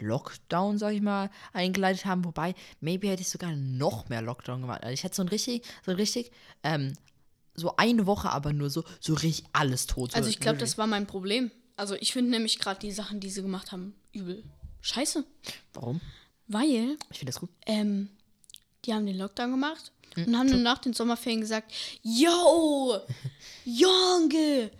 Lockdown, 0.00 0.78
sag 0.78 0.92
ich 0.92 1.00
mal, 1.00 1.30
eingeleitet 1.52 2.04
haben. 2.04 2.24
Wobei, 2.24 2.54
maybe 2.80 3.08
hätte 3.08 3.22
ich 3.22 3.28
sogar 3.28 3.50
noch 3.56 4.08
mehr 4.08 4.22
Lockdown 4.22 4.60
gemacht. 4.60 4.82
Also 4.82 4.92
ich 4.92 5.04
hätte 5.04 5.16
so 5.16 5.22
ein 5.22 5.28
richtig, 5.28 5.64
so 5.84 5.90
ein 5.90 5.96
richtig, 5.96 6.30
ähm, 6.62 6.92
so 7.58 7.76
eine 7.76 8.06
Woche 8.06 8.30
aber 8.30 8.52
nur 8.52 8.70
so, 8.70 8.84
so 9.00 9.14
richtig 9.14 9.44
alles 9.52 9.86
tot. 9.86 10.14
Also, 10.14 10.26
so 10.26 10.30
ich 10.30 10.40
glaube, 10.40 10.58
das 10.58 10.78
war 10.78 10.86
mein 10.86 11.06
Problem. 11.06 11.50
Also, 11.76 11.94
ich 11.96 12.12
finde 12.12 12.30
nämlich 12.30 12.58
gerade 12.58 12.80
die 12.80 12.92
Sachen, 12.92 13.20
die 13.20 13.30
sie 13.30 13.42
gemacht 13.42 13.72
haben, 13.72 13.94
übel. 14.12 14.42
Scheiße. 14.80 15.24
Warum? 15.74 16.00
Weil, 16.46 16.96
Ich 17.10 17.18
finde 17.18 17.32
das 17.32 17.40
gut. 17.40 17.50
ähm, 17.66 18.08
die 18.84 18.94
haben 18.94 19.04
den 19.06 19.18
Lockdown 19.18 19.50
gemacht 19.50 19.92
Hm, 20.14 20.26
und 20.28 20.38
haben 20.38 20.50
dann 20.50 20.62
nach 20.62 20.78
den 20.78 20.94
Sommerferien 20.94 21.40
gesagt, 21.42 21.72
yo, 22.02 23.00
Junge, 23.64 24.70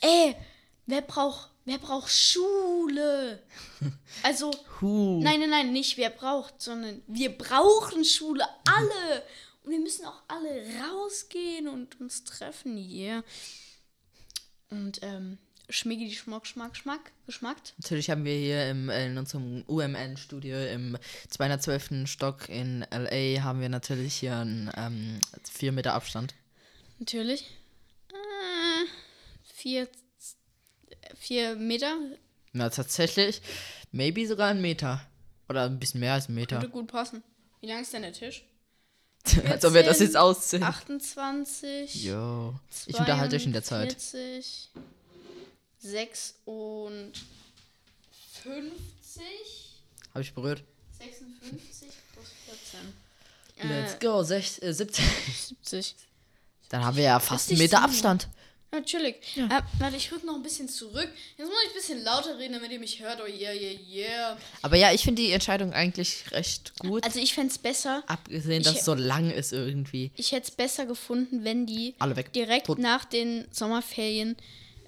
ey, 0.00 0.36
wer 0.86 1.02
braucht, 1.02 1.50
wer 1.64 1.78
braucht 1.78 2.10
Schule? 2.10 3.42
Also, 4.22 4.50
Huh. 4.80 5.20
nein, 5.22 5.38
nein, 5.40 5.50
nein, 5.50 5.72
nicht 5.72 5.96
wer 5.96 6.10
braucht, 6.10 6.60
sondern 6.60 7.02
wir 7.06 7.36
brauchen 7.36 8.04
Schule, 8.04 8.44
alle. 8.64 9.22
wir 9.68 9.78
müssen 9.78 10.04
auch 10.06 10.22
alle 10.28 10.64
rausgehen 10.90 11.68
und 11.68 12.00
uns 12.00 12.24
treffen, 12.24 12.76
yeah. 12.76 13.22
Und 14.70 15.00
ähm, 15.02 15.38
Schmiggi 15.70 16.08
die 16.08 16.14
Schmuck, 16.14 16.46
Schmack, 16.46 16.76
Schmack, 16.76 17.12
geschmackt. 17.26 17.74
Natürlich 17.78 18.08
haben 18.08 18.24
wir 18.24 18.34
hier 18.34 18.70
im, 18.70 18.88
in 18.88 19.18
unserem 19.18 19.64
UMN-Studio 19.66 20.56
im 20.58 20.96
212. 21.28 22.06
Stock 22.06 22.48
in 22.48 22.86
LA 22.90 23.42
haben 23.42 23.60
wir 23.60 23.68
natürlich 23.68 24.14
hier 24.14 24.36
einen 24.36 24.70
ähm, 24.76 25.20
4 25.50 25.72
Meter 25.72 25.92
Abstand. 25.92 26.34
Natürlich. 26.98 27.42
Äh, 28.10 28.86
vier, 29.42 29.88
vier 31.16 31.56
Meter. 31.56 31.98
Na, 32.52 32.70
tatsächlich, 32.70 33.42
maybe 33.92 34.26
sogar 34.26 34.48
ein 34.48 34.62
Meter. 34.62 35.02
Oder 35.50 35.64
ein 35.64 35.78
bisschen 35.78 36.00
mehr 36.00 36.14
als 36.14 36.28
ein 36.28 36.34
Meter. 36.34 36.56
Würde 36.56 36.70
gut 36.70 36.88
passen. 36.88 37.22
Wie 37.60 37.66
lang 37.66 37.82
ist 37.82 37.92
denn 37.92 38.02
der 38.02 38.12
Tisch? 38.12 38.44
Als 39.48 39.64
ob 39.64 39.74
wir 39.74 39.82
das 39.82 40.00
jetzt 40.00 40.16
aussehen. 40.16 40.62
28. 40.62 42.04
Jo. 42.04 42.54
Ich 42.86 42.98
unterhalte 42.98 43.36
euch 43.36 43.44
in 43.44 43.52
der 43.52 43.62
Zeit. 43.62 43.92
40, 43.92 44.70
6 45.80 46.34
und 46.44 47.12
50. 48.42 49.22
Habe 50.14 50.22
ich 50.22 50.34
berührt. 50.34 50.62
56 50.98 51.88
plus 52.12 52.26
14. 53.56 53.70
Let's 53.70 53.98
go. 53.98 54.22
Sech, 54.22 54.62
äh, 54.62 54.72
17. 54.72 55.04
70. 55.48 55.94
Dann 56.70 56.84
haben 56.84 56.96
wir 56.96 57.04
ja 57.04 57.20
fast 57.20 57.50
einen 57.50 57.58
Meter. 57.58 57.82
Abstand. 57.82 58.28
Natürlich. 58.70 59.16
Äh, 59.36 59.48
warte, 59.78 59.96
ich 59.96 60.12
rück 60.12 60.24
noch 60.24 60.34
ein 60.34 60.42
bisschen 60.42 60.68
zurück. 60.68 61.08
Jetzt 61.38 61.46
muss 61.48 61.56
ich 61.64 61.70
ein 61.70 61.74
bisschen 61.74 62.04
lauter 62.04 62.36
reden, 62.38 62.52
damit 62.54 62.70
ihr 62.70 62.78
mich 62.78 63.00
hört. 63.00 63.18
Oh 63.22 63.26
yeah, 63.26 63.52
yeah, 63.52 63.78
yeah. 63.90 64.38
Aber 64.62 64.76
ja, 64.76 64.92
ich 64.92 65.02
finde 65.02 65.22
die 65.22 65.30
Entscheidung 65.32 65.72
eigentlich 65.72 66.30
recht 66.32 66.78
gut. 66.78 67.02
Also 67.02 67.18
ich 67.18 67.32
fände 67.32 67.50
es 67.50 67.58
besser. 67.58 68.02
Abgesehen, 68.06 68.62
dass 68.62 68.74
ich- 68.74 68.78
es 68.80 68.84
so 68.84 68.92
lang 68.94 69.30
ist 69.30 69.52
irgendwie. 69.52 70.10
Ich 70.16 70.32
hätte 70.32 70.48
es 70.48 70.50
besser 70.50 70.84
gefunden, 70.84 71.44
wenn 71.44 71.64
die 71.64 71.94
Alle 71.98 72.14
weg. 72.16 72.32
direkt 72.34 72.66
Tot. 72.66 72.78
nach 72.78 73.06
den 73.06 73.46
Sommerferien 73.50 74.36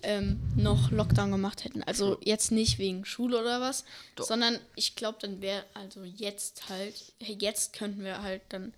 ähm, 0.02 0.40
noch 0.56 0.90
Lockdown 0.90 1.30
gemacht 1.30 1.64
hätten. 1.64 1.82
Also 1.82 2.18
jetzt 2.22 2.52
nicht 2.52 2.78
wegen 2.78 3.04
Schule 3.06 3.38
oder 3.40 3.60
was, 3.62 3.84
Doch. 4.16 4.26
sondern 4.26 4.58
ich 4.76 4.94
glaube, 4.96 5.18
dann 5.20 5.40
wäre, 5.40 5.64
also 5.74 6.04
jetzt 6.04 6.68
halt, 6.68 6.94
jetzt 7.18 7.72
könnten 7.74 8.02
wir 8.04 8.22
halt 8.22 8.42
dann 8.50 8.64
ein 8.64 8.74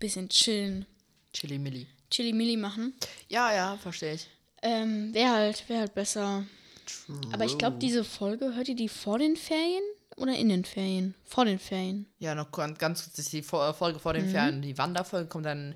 bisschen 0.00 0.28
chillen, 0.30 0.86
Chili 2.10 2.32
Milli. 2.32 2.56
Machen. 2.56 2.94
Ja, 3.28 3.52
ja, 3.54 3.76
verstehe 3.76 4.14
ich. 4.14 4.28
Ähm, 4.62 5.12
wäre 5.14 5.30
halt, 5.30 5.68
wäre 5.68 5.80
halt 5.80 5.94
besser. 5.94 6.44
Aber 7.32 7.44
ich 7.44 7.56
glaube, 7.58 7.78
diese 7.78 8.02
Folge, 8.04 8.54
hört 8.54 8.68
ihr 8.68 8.74
die 8.76 8.88
vor 8.88 9.18
den 9.18 9.36
Ferien 9.36 9.82
oder 10.16 10.34
in 10.36 10.48
den 10.48 10.64
Ferien? 10.64 11.14
Vor 11.24 11.44
den 11.44 11.58
Ferien. 11.58 12.06
Ja, 12.18 12.34
noch 12.34 12.50
ganz 12.50 12.78
ganz 12.78 13.04
kurz, 13.04 13.18
ist 13.18 13.32
die 13.32 13.42
Vor- 13.42 13.72
Folge 13.74 13.98
vor 13.98 14.12
Mhm. 14.14 14.16
den 14.18 14.30
Ferien. 14.30 14.62
Die 14.62 14.76
Wanderfolge 14.78 15.28
kommt 15.28 15.46
dann 15.46 15.74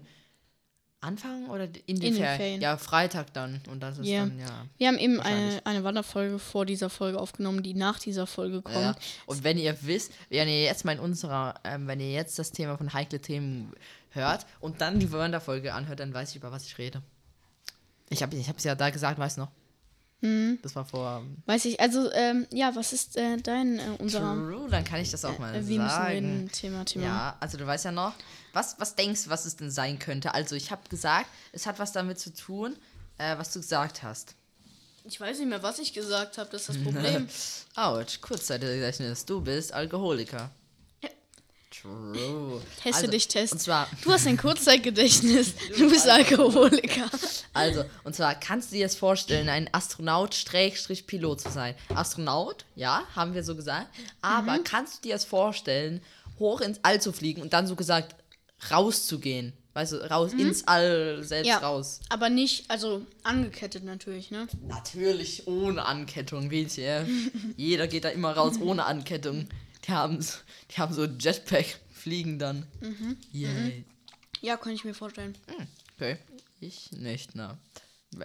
Anfang 1.00 1.48
oder 1.50 1.64
in 1.64 1.72
den, 1.72 1.82
In 1.86 1.96
den 2.00 2.14
Ferien? 2.14 2.36
Ferien. 2.36 2.60
Ja, 2.60 2.76
Freitag 2.76 3.34
dann. 3.34 3.60
Und 3.68 3.80
das 3.82 3.98
ist 3.98 4.06
Ja. 4.06 4.20
dann, 4.20 4.38
ja. 4.38 4.66
Wir 4.78 4.86
haben 4.88 4.98
eben 4.98 5.18
eine, 5.20 5.60
eine 5.64 5.82
Wanderfolge 5.82 6.38
vor 6.38 6.64
dieser 6.64 6.90
Folge 6.90 7.18
aufgenommen, 7.20 7.62
die 7.64 7.74
nach 7.74 7.98
dieser 7.98 8.26
Folge 8.28 8.62
kommt. 8.62 8.76
ja. 8.76 8.94
Und 9.26 9.42
wenn 9.42 9.58
ihr 9.58 9.76
wisst, 9.82 10.12
wenn 10.28 10.46
ihr 10.48 10.62
jetzt 10.62 10.84
mal 10.84 10.92
in 10.92 11.00
unserer, 11.00 11.54
ähm, 11.64 11.88
wenn 11.88 11.98
ihr 11.98 12.12
jetzt 12.12 12.38
das 12.38 12.52
Thema 12.52 12.76
von 12.78 12.92
heikle 12.92 13.20
Themen 13.20 13.72
hört 14.14 14.46
und 14.60 14.80
dann 14.80 15.00
die 15.00 15.10
Wanderfolge 15.12 15.74
anhört, 15.74 16.00
dann 16.00 16.14
weiß 16.14 16.30
ich, 16.30 16.36
über 16.36 16.52
was 16.52 16.64
ich 16.64 16.78
rede. 16.78 17.02
Ich 18.08 18.22
habe 18.22 18.36
ich 18.36 18.48
es 18.48 18.64
ja 18.64 18.74
da 18.74 18.90
gesagt, 18.90 19.18
weißt 19.18 19.38
du 19.38 19.42
noch? 19.42 19.50
Mhm. 20.22 20.60
Das 20.62 20.76
war 20.76 20.84
vor. 20.84 21.24
Weiß 21.46 21.64
ich, 21.64 21.80
also, 21.80 22.10
ähm, 22.12 22.46
ja, 22.52 22.74
was 22.76 22.92
ist 22.92 23.16
äh, 23.16 23.36
dein, 23.38 23.78
äh, 23.78 23.82
unserer, 23.98 24.34
True, 24.34 24.68
dann 24.70 24.84
kann 24.84 25.00
ich 25.00 25.10
das 25.10 25.24
auch 25.24 25.36
mal 25.38 25.52
äh, 25.54 25.66
wie 25.66 25.78
müssen 25.78 25.90
sagen. 25.90 26.08
reden, 26.08 26.52
Thema, 26.52 26.84
Thema. 26.84 27.04
Ja, 27.04 27.36
also 27.40 27.58
du 27.58 27.66
weißt 27.66 27.86
ja 27.86 27.92
noch, 27.92 28.14
was, 28.52 28.76
was 28.78 28.94
denkst 28.94 29.24
du, 29.24 29.30
was 29.30 29.44
es 29.46 29.56
denn 29.56 29.70
sein 29.70 29.98
könnte? 29.98 30.32
Also 30.32 30.54
ich 30.54 30.70
habe 30.70 30.88
gesagt, 30.88 31.26
es 31.52 31.66
hat 31.66 31.80
was 31.80 31.90
damit 31.90 32.20
zu 32.20 32.32
tun, 32.32 32.76
äh, 33.18 33.36
was 33.36 33.52
du 33.52 33.60
gesagt 33.60 34.04
hast. 34.04 34.36
Ich 35.04 35.20
weiß 35.20 35.40
nicht 35.40 35.48
mehr, 35.48 35.64
was 35.64 35.80
ich 35.80 35.92
gesagt 35.92 36.38
habe, 36.38 36.48
das 36.50 36.68
ist 36.68 36.68
das 36.68 36.78
Problem. 36.84 37.26
Autsch, 37.74 38.20
Kurzzeitgedächtnis, 38.20 39.24
du 39.24 39.40
bist 39.40 39.72
Alkoholiker. 39.72 40.50
True. 41.82 42.60
Teste 42.80 42.94
also, 43.00 43.10
dich, 43.10 43.26
test. 43.28 43.52
Und 43.54 43.58
zwar, 43.58 43.88
Du 44.04 44.12
hast 44.12 44.26
ein 44.28 44.36
Kurzzeitgedächtnis, 44.36 45.54
du 45.76 45.90
bist 45.90 46.08
Alkoholiker. 46.08 47.10
also, 47.52 47.84
und 48.04 48.14
zwar 48.14 48.34
kannst 48.36 48.70
du 48.70 48.76
dir 48.76 48.84
das 48.86 48.94
vorstellen, 48.94 49.48
ein 49.48 49.68
Astronaut-Pilot 49.72 51.40
zu 51.40 51.50
sein. 51.50 51.74
Astronaut, 51.94 52.64
ja, 52.76 53.02
haben 53.16 53.34
wir 53.34 53.42
so 53.42 53.56
gesagt. 53.56 53.88
Aber 54.20 54.58
Mhm. 54.58 54.64
kannst 54.64 54.98
du 55.04 55.08
dir 55.08 55.14
das 55.14 55.24
vorstellen, 55.24 56.00
hoch 56.38 56.60
ins 56.60 56.78
All 56.82 57.00
zu 57.02 57.12
fliegen 57.12 57.42
und 57.42 57.52
dann 57.52 57.66
so 57.66 57.74
gesagt 57.76 58.14
rauszugehen? 58.70 59.52
Weißt 59.74 59.92
du, 59.92 59.96
raus 60.10 60.34
ins 60.34 60.68
All 60.68 61.22
selbst 61.24 61.46
Mhm. 61.46 61.50
Ja, 61.50 61.58
raus. 61.58 62.00
aber 62.10 62.28
nicht, 62.28 62.70
also 62.70 63.06
angekettet 63.22 63.84
natürlich, 63.84 64.30
ne? 64.30 64.46
Natürlich 64.68 65.46
ohne 65.46 65.86
Ankettung, 65.86 66.50
ihr. 66.76 67.08
Jeder 67.56 67.86
geht 67.88 68.04
da 68.04 68.10
immer 68.10 68.32
raus 68.36 68.54
ohne 68.60 68.84
Ankettung. 68.84 69.48
Die 69.84 69.90
haben, 69.92 70.18
s- 70.18 70.40
die 70.70 70.76
haben 70.80 70.94
so 70.94 71.04
Jetpack, 71.04 71.66
fliegen 71.92 72.38
dann. 72.38 72.66
Mhm. 72.80 73.16
Yay. 73.32 73.84
Ja, 74.40 74.56
kann 74.56 74.72
ich 74.72 74.84
mir 74.84 74.94
vorstellen. 74.94 75.36
Okay. 75.96 76.18
Ich 76.60 76.92
nicht, 76.92 77.34
na. 77.34 77.58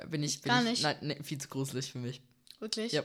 Bin 0.09 0.21
ich, 0.23 0.41
bin 0.41 0.49
Gar 0.49 0.63
ich, 0.63 0.69
nicht. 0.69 0.83
Nein, 0.83 0.97
nee, 1.01 1.17
viel 1.23 1.37
zu 1.39 1.47
gruselig 1.47 1.91
für 1.91 1.97
mich. 1.99 2.21
Wirklich? 2.59 2.91
Ja. 2.91 3.03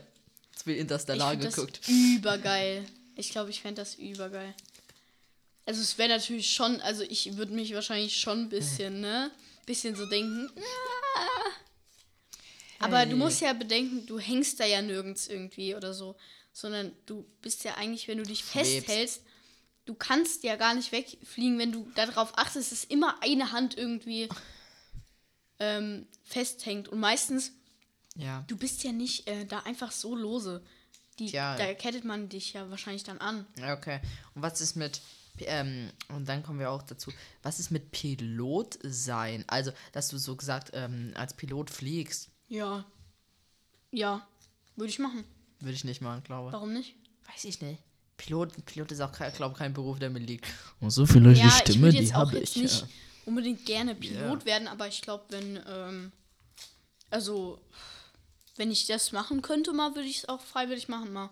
Zu 0.54 0.64
viel 0.64 0.74
Ich 0.74 0.80
Interstellar 0.80 1.30
find 1.30 1.42
geguckt. 1.42 1.80
das 1.80 1.88
übergeil. 1.88 2.84
Ich 3.16 3.30
glaube, 3.30 3.50
ich 3.50 3.60
fände 3.62 3.80
das 3.80 3.94
übergeil. 3.94 4.54
Also 5.64 5.80
es 5.80 5.96
wäre 5.98 6.08
natürlich 6.08 6.52
schon, 6.52 6.80
also 6.80 7.02
ich 7.04 7.36
würde 7.36 7.52
mich 7.52 7.72
wahrscheinlich 7.74 8.18
schon 8.18 8.40
ein 8.40 8.48
bisschen, 8.48 9.00
ne? 9.00 9.30
Bisschen 9.64 9.94
so 9.94 10.06
denken. 10.06 10.50
"Ah." 10.56 11.50
Aber 12.86 12.98
Hey. 12.98 13.08
du 13.10 13.16
musst 13.16 13.40
ja 13.40 13.52
bedenken, 13.52 14.06
du 14.06 14.18
hängst 14.18 14.58
da 14.58 14.64
ja 14.66 14.82
nirgends 14.82 15.28
irgendwie 15.28 15.74
oder 15.76 15.94
so. 15.94 16.16
Sondern 16.52 16.92
du 17.06 17.24
bist 17.40 17.64
ja 17.64 17.74
eigentlich, 17.76 18.08
wenn 18.08 18.18
du 18.18 18.24
dich 18.24 18.40
Schwebst. 18.40 18.72
festhältst, 18.72 19.22
du 19.86 19.94
kannst 19.94 20.44
ja 20.44 20.56
gar 20.56 20.74
nicht 20.74 20.92
wegfliegen, 20.92 21.58
wenn 21.58 21.72
du 21.72 21.90
darauf 21.94 22.36
achtest, 22.38 22.72
dass 22.72 22.84
immer 22.84 23.22
eine 23.22 23.52
Hand 23.52 23.76
irgendwie 23.76 24.28
ähm, 25.58 26.06
festhängt. 26.24 26.88
Und 26.88 27.00
meistens 27.00 27.52
Ja. 28.16 28.44
Du 28.48 28.56
bist 28.56 28.84
ja 28.84 28.92
nicht 28.92 29.26
äh, 29.28 29.46
da 29.46 29.60
einfach 29.60 29.90
so 29.92 30.14
lose. 30.14 30.62
Die, 31.18 31.26
Tja. 31.26 31.56
Da 31.56 31.74
kettet 31.74 32.04
man 32.04 32.28
dich 32.28 32.52
ja 32.54 32.68
wahrscheinlich 32.70 33.04
dann 33.04 33.18
an. 33.18 33.46
Ja, 33.58 33.74
Okay. 33.74 34.00
Und 34.34 34.42
was 34.42 34.60
ist 34.60 34.76
mit. 34.76 35.00
Ähm, 35.38 35.90
und 36.08 36.28
dann 36.28 36.42
kommen 36.42 36.58
wir 36.58 36.70
auch 36.70 36.82
dazu. 36.82 37.10
Was 37.42 37.58
ist 37.58 37.70
mit 37.70 37.90
Pilot 37.90 38.78
sein? 38.82 39.44
Also, 39.46 39.72
dass 39.92 40.08
du 40.08 40.18
so 40.18 40.36
gesagt 40.36 40.70
ähm, 40.74 41.12
als 41.14 41.34
Pilot 41.34 41.70
fliegst, 41.70 42.28
Ja. 42.48 42.84
Ja. 43.90 44.26
Würde 44.76 44.90
ich 44.90 44.98
machen. 44.98 45.24
Würde 45.62 45.74
ich 45.74 45.84
nicht 45.84 46.00
machen, 46.00 46.22
glaube 46.24 46.48
ich. 46.48 46.52
Warum 46.52 46.72
nicht? 46.72 46.94
Weiß 47.32 47.44
ich 47.44 47.60
nicht. 47.60 47.80
Pilot, 48.16 48.64
Pilot 48.66 48.92
ist 48.92 49.00
auch, 49.00 49.12
glaube 49.12 49.56
kein 49.56 49.72
Beruf, 49.72 49.98
der 49.98 50.10
mir 50.10 50.20
liegt. 50.20 50.46
Und 50.80 50.90
so 50.90 51.06
vielleicht 51.06 51.40
ja, 51.40 51.60
ich 51.66 51.80
würde 51.80 51.96
jetzt 51.98 52.14
auch 52.14 52.30
jetzt 52.32 52.56
nicht 52.56 52.86
unbedingt 53.26 53.64
gerne 53.66 53.94
Pilot 53.94 54.40
Ja. 54.40 54.44
werden, 54.44 54.68
aber 54.68 54.88
ich 54.88 55.02
glaube, 55.02 55.24
wenn, 55.30 55.60
ähm, 55.66 56.12
also, 57.10 57.60
wenn 58.56 58.70
ich 58.70 58.86
das 58.86 59.12
machen 59.12 59.42
könnte 59.42 59.72
mal, 59.72 59.94
würde 59.94 60.08
ich 60.08 60.18
es 60.18 60.28
auch 60.28 60.40
freiwillig 60.40 60.88
machen 60.88 61.12
mal. 61.12 61.30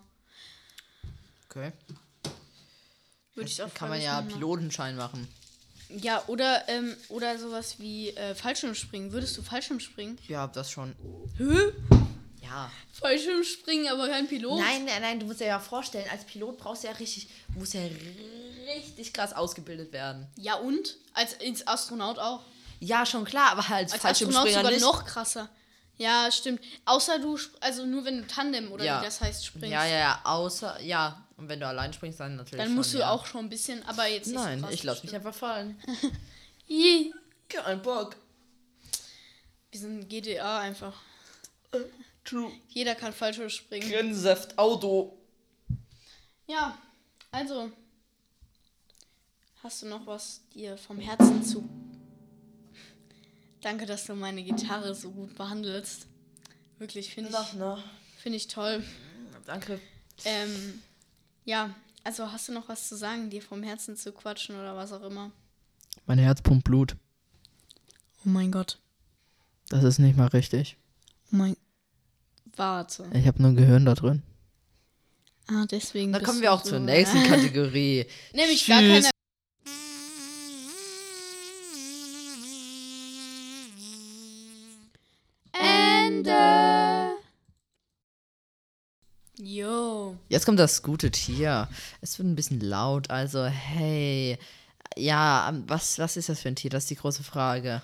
Okay. 1.49 1.71
Würde 3.35 3.47
ich 3.47 3.59
es 3.59 3.61
auch 3.61 3.73
Kann 3.73 3.89
man 3.89 4.01
ja 4.01 4.21
machen. 4.21 4.33
Pilotenschein 4.33 4.95
machen. 4.95 5.27
Ja, 5.89 6.23
oder, 6.27 6.67
ähm, 6.69 6.95
oder 7.09 7.37
sowas 7.37 7.79
wie 7.79 8.09
äh, 8.11 8.33
Fallschirmspringen. 8.35 9.11
Würdest 9.11 9.37
du 9.37 9.41
Fallschirmspringen? 9.41 10.17
Ja, 10.27 10.47
das 10.47 10.71
schon. 10.71 10.95
Hä? 11.37 11.73
Ja. 12.51 12.71
Fallschirmspringen, 12.93 13.87
aber 13.87 14.09
kein 14.09 14.27
Pilot? 14.27 14.59
Nein, 14.59 14.83
nein, 14.85 15.01
nein, 15.01 15.19
du 15.19 15.25
musst 15.25 15.39
dir 15.39 15.47
ja 15.47 15.59
vorstellen, 15.59 16.05
als 16.11 16.25
Pilot 16.25 16.57
brauchst 16.57 16.83
du 16.83 16.87
ja 16.87 16.93
richtig, 16.93 17.29
du 17.53 17.59
musst 17.59 17.73
ja 17.73 17.81
richtig 18.75 19.13
krass 19.13 19.31
ausgebildet 19.33 19.93
werden. 19.93 20.27
Ja, 20.37 20.55
und? 20.55 20.97
Als, 21.13 21.39
als 21.39 21.65
Astronaut 21.65 22.19
auch. 22.19 22.41
Ja, 22.81 23.05
schon 23.05 23.23
klar, 23.23 23.51
aber 23.51 23.61
als, 23.73 23.93
Als 23.93 24.03
Astronaut 24.03 24.33
Fallschirmspringer 24.49 24.57
sogar 24.57 24.71
nicht. 24.71 24.81
noch 24.81 25.05
krasser. 25.05 25.49
Ja, 25.97 26.29
stimmt. 26.31 26.61
Außer 26.85 27.19
du, 27.19 27.37
also 27.59 27.85
nur 27.85 28.03
wenn 28.05 28.21
du 28.21 28.27
Tandem 28.27 28.71
oder 28.71 28.83
Ja. 28.83 28.99
wie 29.01 29.05
das 29.05 29.21
heißt, 29.21 29.45
springst. 29.45 29.69
Ja, 29.71 29.85
ja, 29.85 29.97
ja, 29.99 30.21
außer, 30.23 30.81
ja. 30.81 31.25
Und 31.37 31.47
wenn 31.47 31.59
du 31.59 31.67
allein 31.67 31.93
springst, 31.93 32.19
dann 32.19 32.35
natürlich 32.35 32.65
Dann 32.65 32.73
musst 32.75 32.91
schon, 32.91 32.99
du 32.99 33.05
ja. 33.05 33.11
auch 33.11 33.25
schon 33.25 33.45
ein 33.45 33.49
bisschen, 33.49 33.83
aber 33.87 34.07
jetzt 34.07 34.27
nicht 34.27 34.35
Nein, 34.35 34.59
so 34.59 34.65
krass, 34.65 34.73
ich 34.75 34.83
lass 34.83 35.03
mich 35.03 35.15
einfach 35.15 35.33
fallen. 35.33 35.79
Kein 37.49 37.81
Bock. 37.81 38.15
Wir 39.71 39.79
sind 39.79 40.09
GTA 40.09 40.59
einfach. 40.59 40.93
True. 42.23 42.51
Jeder 42.69 42.95
kann 42.95 43.13
Fallschirm 43.13 43.49
springen. 43.49 43.89
Grinsaft, 43.89 44.57
Auto. 44.57 45.17
Ja, 46.47 46.77
also. 47.31 47.71
Hast 49.63 49.83
du 49.83 49.87
noch 49.87 50.07
was 50.07 50.41
dir 50.53 50.77
vom 50.77 50.99
Herzen 50.99 51.43
zu. 51.43 51.67
Danke, 53.61 53.85
dass 53.85 54.05
du 54.05 54.15
meine 54.15 54.43
Gitarre 54.43 54.95
so 54.95 55.11
gut 55.11 55.35
behandelst. 55.35 56.07
Wirklich, 56.79 57.13
finde 57.13 57.29
ich, 57.29 57.53
noch. 57.53 57.83
find 58.17 58.35
ich 58.35 58.47
toll. 58.47 58.83
Danke. 59.45 59.79
Ähm, 60.25 60.81
ja, 61.45 61.75
also 62.03 62.31
hast 62.31 62.47
du 62.49 62.53
noch 62.53 62.69
was 62.69 62.87
zu 62.87 62.95
sagen, 62.95 63.29
dir 63.29 63.41
vom 63.41 63.61
Herzen 63.61 63.95
zu 63.95 64.11
quatschen 64.11 64.55
oder 64.55 64.75
was 64.75 64.91
auch 64.91 65.03
immer? 65.03 65.31
Mein 66.07 66.17
Herz 66.17 66.41
pumpt 66.41 66.63
Blut. 66.63 66.95
Oh 68.25 68.29
mein 68.29 68.51
Gott. 68.51 68.79
Das 69.69 69.83
ist 69.83 69.99
nicht 69.99 70.17
mal 70.17 70.27
richtig. 70.27 70.77
Oh 71.31 71.35
mein. 71.35 71.55
Warte. 72.55 73.05
Ich 73.13 73.27
habe 73.27 73.41
nur 73.41 73.51
ein 73.51 73.55
Gehirn 73.55 73.85
da 73.85 73.93
drin. 73.93 74.23
Ah, 75.47 75.65
deswegen. 75.69 76.13
Dann 76.13 76.23
kommen 76.23 76.41
wir 76.41 76.53
auch 76.53 76.63
so- 76.63 76.71
zur 76.71 76.79
nächsten 76.79 77.23
Kategorie. 77.27 78.05
Nämlich 78.33 78.65
gar 78.67 78.79
Tschüss. 78.79 79.05
keine. 79.05 79.09
Ende. 85.53 87.15
Yo. 89.37 90.15
Jetzt 90.29 90.45
kommt 90.45 90.59
das 90.59 90.83
gute 90.83 91.11
Tier. 91.11 91.67
Es 92.01 92.17
wird 92.19 92.27
ein 92.27 92.35
bisschen 92.35 92.59
laut, 92.61 93.09
also 93.09 93.45
hey. 93.45 94.37
Ja, 94.97 95.47
ähm, 95.49 95.63
was, 95.67 95.99
was 95.99 96.17
ist 96.17 96.29
das 96.29 96.41
für 96.41 96.49
ein 96.49 96.55
Tier? 96.55 96.69
Das 96.69 96.83
ist 96.83 96.89
die 96.89 96.95
große 96.95 97.23
Frage. 97.23 97.81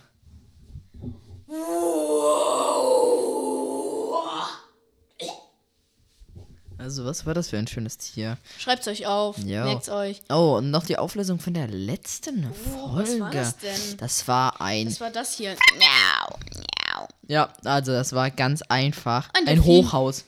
Also, 6.88 7.03
was 7.03 7.25
war 7.25 7.33
das 7.33 7.49
für 7.49 7.57
ein 7.57 7.67
schönes 7.67 7.97
Tier? 7.97 8.38
Schreibt's 8.57 8.88
euch 8.88 9.07
auf. 9.07 9.38
Jo. 9.39 9.65
Merkt's 9.65 9.89
euch. 9.89 10.21
Oh, 10.29 10.55
und 10.59 10.71
noch 10.71 10.85
die 10.85 10.97
Auflösung 10.97 11.38
von 11.38 11.53
der 11.53 11.67
letzten 11.67 12.49
Oh, 12.49 12.53
Folge. 12.93 13.11
was 13.11 13.19
war 13.19 13.29
das 13.31 13.57
denn? 13.57 13.97
Das 13.97 14.25
war 14.29 14.61
ein. 14.61 14.85
Das 14.85 15.01
war 15.01 15.09
das 15.11 15.33
hier. 15.33 15.57
Miau, 15.77 16.39
miau. 16.55 17.07
Ja, 17.27 17.51
also 17.65 17.91
das 17.91 18.13
war 18.13 18.31
ganz 18.31 18.61
einfach. 18.61 19.29
Ein 19.38 19.49
Ein. 19.49 19.65
Hochhaus. 19.65 20.23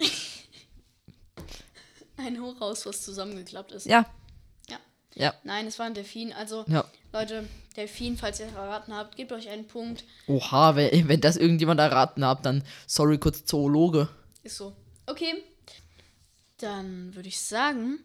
Ein 2.16 2.42
Hochhaus, 2.42 2.84
was 2.86 3.02
zusammengeklappt 3.02 3.70
ist. 3.70 3.86
Ja. 3.86 4.04
Ja. 4.68 4.78
Ja. 5.14 5.34
Nein, 5.44 5.68
es 5.68 5.78
war 5.78 5.86
ein 5.86 5.94
Delfin. 5.94 6.32
Also, 6.32 6.64
Ja. 6.66 6.84
Leute, 7.12 7.46
Delfin, 7.76 8.16
falls 8.16 8.40
ihr 8.40 8.46
erraten 8.46 8.92
habt, 8.96 9.14
gebt 9.16 9.30
euch 9.30 9.48
einen 9.48 9.68
Punkt. 9.68 10.02
Oha, 10.26 10.74
wenn, 10.74 11.06
wenn 11.08 11.20
das 11.20 11.36
irgendjemand 11.36 11.78
erraten 11.78 12.24
hat, 12.26 12.44
dann 12.44 12.64
sorry, 12.88 13.16
kurz 13.18 13.44
Zoologe. 13.44 14.08
Ist 14.42 14.56
so. 14.56 14.72
Okay. 15.06 15.44
Dann 16.60 17.14
würde 17.14 17.28
ich 17.28 17.40
sagen. 17.40 17.98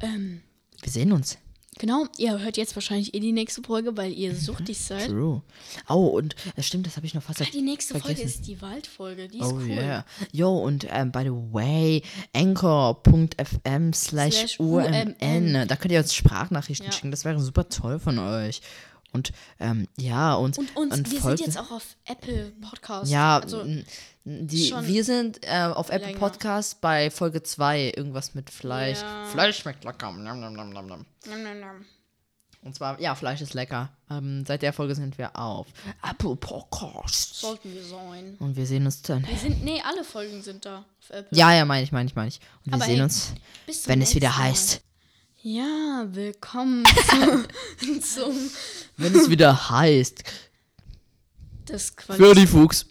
Ähm, 0.00 0.42
Wir 0.82 0.92
sehen 0.92 1.12
uns. 1.12 1.38
genau, 1.78 2.06
ihr 2.18 2.38
hört 2.38 2.56
jetzt 2.56 2.74
wahrscheinlich 2.76 3.14
eh 3.14 3.20
die 3.20 3.32
nächste 3.32 3.62
Folge, 3.62 3.96
weil 3.96 4.12
ihr 4.12 4.34
suchtig 4.36 4.78
seid. 4.78 5.08
True. 5.08 5.42
Oh, 5.88 6.06
und 6.06 6.36
das 6.56 6.66
stimmt, 6.66 6.86
das 6.86 6.96
habe 6.96 7.06
ich 7.06 7.14
noch 7.14 7.22
fast 7.22 7.40
Ah, 7.42 7.46
die 7.52 7.62
nächste 7.62 7.94
Folge 7.94 8.06
vergessen. 8.16 8.26
ist 8.40 8.46
die 8.46 8.60
Waldfolge. 8.62 9.28
Die 9.28 9.38
ist 9.38 9.44
Oh 9.44 9.54
cool. 9.54 9.68
yeah. 9.70 10.04
Yo, 10.32 10.56
und 10.56 10.86
ähm, 10.90 11.10
by 11.12 11.22
the 11.24 11.30
way, 11.30 12.02
anchor.fm 12.32 13.92
slash 13.92 14.34
Slash 14.34 14.60
umn. 14.60 15.66
Da 15.68 15.76
könnt 15.76 15.92
ihr 15.92 16.00
uns 16.00 16.14
Sprachnachrichten 16.14 16.86
Ja. 16.86 16.92
schicken. 16.92 17.10
Das 17.10 17.24
wäre 17.24 17.40
super 17.40 17.68
toll 17.68 17.98
von 17.98 18.18
euch. 18.18 18.60
Und 19.10 19.32
ähm, 19.58 19.88
ja, 19.98 20.34
und, 20.34 20.58
Und 20.58 20.76
uns, 20.76 20.94
und 20.94 21.10
wir 21.10 21.20
folgt- 21.20 21.38
sind 21.38 21.46
jetzt 21.46 21.58
auch 21.58 21.70
auf 21.70 21.96
Apple 22.04 22.52
Podcast. 22.60 23.10
Ja, 23.10 23.38
also, 23.38 23.64
die, 24.28 24.68
schon 24.68 24.86
wir 24.86 25.04
sind 25.04 25.40
äh, 25.46 25.62
auf 25.62 25.88
Apple 25.88 26.08
länger. 26.08 26.18
Podcast 26.18 26.82
bei 26.82 27.10
Folge 27.10 27.42
2, 27.42 27.94
irgendwas 27.96 28.34
mit 28.34 28.50
Fleisch. 28.50 29.00
Ja. 29.00 29.24
Fleisch 29.24 29.58
schmeckt 29.60 29.84
lecker. 29.84 30.12
Nom, 30.12 30.38
nom, 30.40 30.52
nom, 30.52 30.70
nom, 30.70 30.86
nom. 30.86 31.06
nom, 31.26 31.42
nom, 31.42 31.60
nom. 31.60 31.84
Und 32.60 32.74
zwar, 32.74 33.00
ja, 33.00 33.14
Fleisch 33.14 33.40
ist 33.40 33.54
lecker. 33.54 33.88
Ähm, 34.10 34.44
seit 34.46 34.60
der 34.62 34.72
Folge 34.74 34.94
sind 34.94 35.16
wir 35.16 35.34
auf 35.34 35.68
Apple 36.06 36.36
Podcast. 36.36 37.36
sollten 37.36 37.72
wir 37.72 37.82
sein. 37.82 38.36
Und 38.40 38.56
wir 38.56 38.66
sehen 38.66 38.84
uns 38.84 39.00
dann. 39.00 39.26
Wir 39.26 39.36
sind, 39.36 39.64
nee, 39.64 39.80
alle 39.82 40.04
Folgen 40.04 40.42
sind 40.42 40.66
da 40.66 40.80
auf 41.00 41.10
Apple. 41.10 41.38
Ja, 41.38 41.54
ja, 41.54 41.64
meine 41.64 41.84
ich, 41.84 41.92
meine 41.92 42.08
ich, 42.08 42.14
meine 42.14 42.28
ich. 42.28 42.40
Und 42.66 42.72
wir 42.72 42.74
Aber 42.74 42.84
sehen 42.84 42.96
hey, 42.96 43.02
uns, 43.04 43.32
wenn 43.86 44.02
es 44.02 44.14
wieder 44.14 44.36
heißt. 44.36 44.82
Ja, 45.40 46.04
willkommen 46.10 46.84
zu, 47.78 48.00
zum 48.02 48.50
Wenn 48.96 49.14
es 49.14 49.30
wieder 49.30 49.70
heißt. 49.70 50.24
das 51.66 51.90
Für 51.90 52.16
Quali. 52.16 52.40
die 52.40 52.46
Fuchs. 52.46 52.86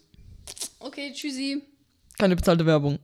Okay, 0.80 1.12
tschüssi. 1.12 1.62
Keine 2.18 2.36
bezahlte 2.36 2.66
Werbung. 2.66 2.98